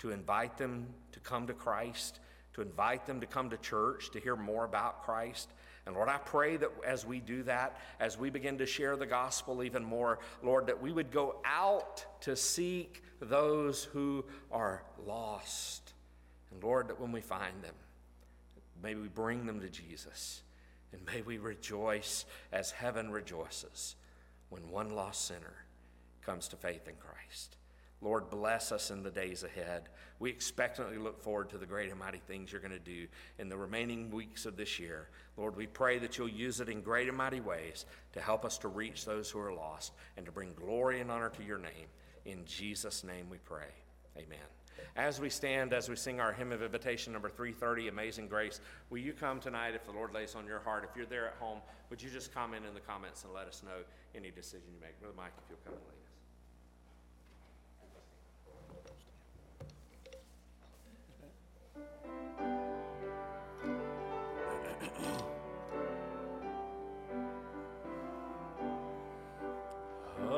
to 0.00 0.10
invite 0.10 0.58
them 0.58 0.88
to 1.12 1.20
come 1.20 1.46
to 1.46 1.54
Christ, 1.54 2.18
to 2.54 2.62
invite 2.62 3.06
them 3.06 3.20
to 3.20 3.26
come 3.26 3.50
to 3.50 3.56
church, 3.56 4.10
to 4.10 4.20
hear 4.20 4.34
more 4.34 4.64
about 4.64 5.04
Christ, 5.04 5.48
and 5.88 5.96
Lord, 5.96 6.10
I 6.10 6.18
pray 6.18 6.58
that 6.58 6.70
as 6.86 7.06
we 7.06 7.18
do 7.18 7.42
that, 7.44 7.78
as 7.98 8.18
we 8.18 8.28
begin 8.28 8.58
to 8.58 8.66
share 8.66 8.94
the 8.94 9.06
gospel 9.06 9.62
even 9.62 9.82
more, 9.82 10.18
Lord, 10.42 10.66
that 10.66 10.82
we 10.82 10.92
would 10.92 11.10
go 11.10 11.36
out 11.46 12.04
to 12.20 12.36
seek 12.36 13.02
those 13.20 13.84
who 13.84 14.22
are 14.52 14.82
lost. 15.06 15.94
And 16.50 16.62
Lord, 16.62 16.88
that 16.88 17.00
when 17.00 17.10
we 17.10 17.22
find 17.22 17.62
them, 17.62 17.74
may 18.82 18.96
we 18.96 19.08
bring 19.08 19.46
them 19.46 19.60
to 19.60 19.70
Jesus. 19.70 20.42
And 20.92 21.00
may 21.06 21.22
we 21.22 21.38
rejoice 21.38 22.26
as 22.52 22.70
heaven 22.70 23.10
rejoices 23.10 23.96
when 24.50 24.68
one 24.70 24.94
lost 24.94 25.24
sinner 25.24 25.64
comes 26.20 26.48
to 26.48 26.56
faith 26.56 26.86
in 26.86 26.96
Christ. 26.96 27.56
Lord, 28.00 28.30
bless 28.30 28.70
us 28.70 28.90
in 28.90 29.02
the 29.02 29.10
days 29.10 29.42
ahead. 29.42 29.88
We 30.20 30.30
expectantly 30.30 30.98
look 30.98 31.20
forward 31.20 31.50
to 31.50 31.58
the 31.58 31.66
great 31.66 31.90
and 31.90 31.98
mighty 31.98 32.18
things 32.18 32.52
you're 32.52 32.60
going 32.60 32.70
to 32.70 32.78
do 32.78 33.06
in 33.38 33.48
the 33.48 33.56
remaining 33.56 34.10
weeks 34.10 34.46
of 34.46 34.56
this 34.56 34.78
year. 34.78 35.08
Lord, 35.36 35.56
we 35.56 35.66
pray 35.66 35.98
that 35.98 36.16
you'll 36.16 36.28
use 36.28 36.60
it 36.60 36.68
in 36.68 36.80
great 36.80 37.08
and 37.08 37.16
mighty 37.16 37.40
ways 37.40 37.86
to 38.12 38.20
help 38.20 38.44
us 38.44 38.58
to 38.58 38.68
reach 38.68 39.04
those 39.04 39.30
who 39.30 39.40
are 39.40 39.52
lost 39.52 39.92
and 40.16 40.24
to 40.26 40.32
bring 40.32 40.54
glory 40.54 41.00
and 41.00 41.10
honor 41.10 41.30
to 41.30 41.42
your 41.42 41.58
name. 41.58 41.88
In 42.24 42.44
Jesus' 42.44 43.02
name 43.02 43.28
we 43.30 43.38
pray. 43.38 43.70
Amen. 44.16 44.38
As 44.94 45.20
we 45.20 45.28
stand, 45.28 45.72
as 45.72 45.88
we 45.88 45.96
sing 45.96 46.20
our 46.20 46.32
hymn 46.32 46.52
of 46.52 46.62
invitation 46.62 47.12
number 47.12 47.28
330, 47.28 47.88
Amazing 47.88 48.28
Grace, 48.28 48.60
will 48.90 48.98
you 48.98 49.12
come 49.12 49.40
tonight 49.40 49.74
if 49.74 49.84
the 49.84 49.92
Lord 49.92 50.12
lays 50.12 50.36
on 50.36 50.46
your 50.46 50.60
heart? 50.60 50.88
If 50.88 50.96
you're 50.96 51.06
there 51.06 51.26
at 51.26 51.34
home, 51.40 51.58
would 51.90 52.00
you 52.00 52.10
just 52.10 52.32
comment 52.32 52.64
in 52.66 52.74
the 52.74 52.80
comments 52.80 53.24
and 53.24 53.32
let 53.32 53.46
us 53.46 53.62
know 53.64 53.82
any 54.14 54.30
decision 54.30 54.68
you 54.72 54.80
make? 54.80 55.00
Brother 55.00 55.14
Mike, 55.16 55.32
if 55.38 55.50
you'll 55.50 55.58
come 55.64 55.74
and 55.74 55.97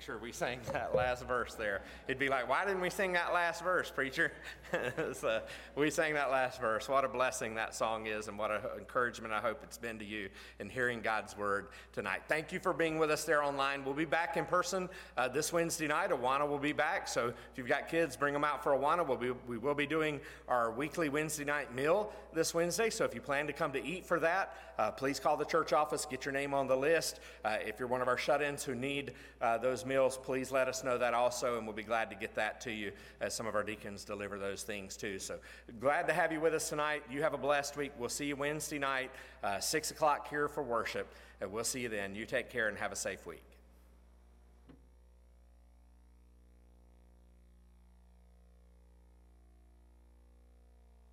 Sure 0.00 0.18
we 0.18 0.32
sang 0.32 0.60
that 0.72 0.94
last 0.94 1.26
verse 1.26 1.54
there. 1.54 1.82
He'd 2.06 2.18
be 2.18 2.28
like, 2.28 2.48
Why 2.48 2.64
didn't 2.64 2.80
we 2.80 2.90
sing 2.90 3.12
that 3.12 3.32
last 3.32 3.62
verse, 3.62 3.90
preacher? 3.90 4.32
so 5.12 5.42
we 5.76 5.90
sang 5.90 6.14
that 6.14 6.30
last 6.30 6.60
verse. 6.60 6.88
What 6.88 7.04
a 7.04 7.08
blessing 7.08 7.54
that 7.56 7.74
song 7.74 8.06
is, 8.06 8.28
and 8.28 8.38
what 8.38 8.50
an 8.50 8.60
encouragement 8.90 9.32
I 9.32 9.38
hope 9.38 9.60
it's 9.62 9.78
been 9.78 10.00
to 10.00 10.04
you 10.04 10.28
in 10.58 10.68
hearing 10.68 11.00
God's 11.00 11.36
word 11.36 11.68
tonight. 11.92 12.22
Thank 12.26 12.50
you 12.50 12.58
for 12.58 12.72
being 12.72 12.98
with 12.98 13.08
us 13.08 13.22
there 13.22 13.40
online. 13.40 13.84
We'll 13.84 13.94
be 13.94 14.04
back 14.04 14.36
in 14.36 14.44
person 14.44 14.88
uh, 15.16 15.28
this 15.28 15.52
Wednesday 15.52 15.86
night. 15.86 16.10
Awana 16.10 16.48
will 16.48 16.58
be 16.58 16.72
back. 16.72 17.06
So 17.06 17.28
if 17.28 17.34
you've 17.56 17.68
got 17.68 17.88
kids, 17.88 18.16
bring 18.16 18.34
them 18.34 18.42
out 18.42 18.64
for 18.64 18.72
Awana. 18.72 19.06
We'll 19.06 19.16
be, 19.16 19.30
we 19.46 19.58
will 19.58 19.76
be 19.76 19.86
doing 19.86 20.18
our 20.48 20.72
weekly 20.72 21.08
Wednesday 21.08 21.44
night 21.44 21.72
meal 21.72 22.12
this 22.34 22.52
Wednesday. 22.52 22.90
So 22.90 23.04
if 23.04 23.14
you 23.14 23.20
plan 23.20 23.46
to 23.46 23.52
come 23.52 23.72
to 23.72 23.84
eat 23.84 24.04
for 24.04 24.18
that, 24.20 24.56
uh, 24.78 24.90
please 24.90 25.20
call 25.20 25.36
the 25.36 25.44
church 25.44 25.72
office, 25.72 26.06
get 26.06 26.24
your 26.24 26.32
name 26.32 26.54
on 26.54 26.66
the 26.66 26.76
list. 26.76 27.20
Uh, 27.44 27.58
if 27.64 27.78
you're 27.78 27.88
one 27.88 28.00
of 28.00 28.08
our 28.08 28.16
shut 28.16 28.40
ins 28.40 28.64
who 28.64 28.74
need 28.74 29.12
uh, 29.40 29.58
those 29.58 29.84
meals, 29.84 30.16
please 30.16 30.50
let 30.50 30.68
us 30.68 30.82
know 30.82 30.96
that 30.96 31.12
also, 31.12 31.58
and 31.58 31.66
we'll 31.66 31.76
be 31.76 31.82
glad 31.82 32.08
to 32.10 32.16
get 32.16 32.34
that 32.34 32.60
to 32.62 32.72
you 32.72 32.90
as 33.20 33.34
some 33.34 33.46
of 33.46 33.54
our 33.54 33.62
deacons 33.62 34.04
deliver 34.04 34.38
those 34.38 34.62
things 34.62 34.96
too. 34.96 35.18
So 35.18 35.38
glad 35.80 36.06
to 36.08 36.14
have 36.14 36.32
you 36.32 36.40
with 36.40 36.54
us 36.54 36.68
tonight. 36.68 37.02
You 37.10 37.22
have 37.22 37.34
a 37.34 37.38
blessed 37.38 37.76
week. 37.76 37.92
We'll 37.98 38.08
see 38.08 38.26
you 38.26 38.36
Wednesday 38.36 38.78
night, 38.80 39.10
uh, 39.44 39.60
6 39.60 39.90
o'clock 39.90 40.28
here 40.28 40.48
for 40.48 40.62
worship, 40.62 41.14
and 41.40 41.52
we'll 41.52 41.64
see 41.64 41.80
you 41.80 41.88
then. 41.88 42.14
You 42.14 42.26
take 42.26 42.50
care 42.50 42.68
and 42.68 42.76
have 42.78 42.92
a 42.92 42.96
safe 42.96 43.26
week. 43.26 43.42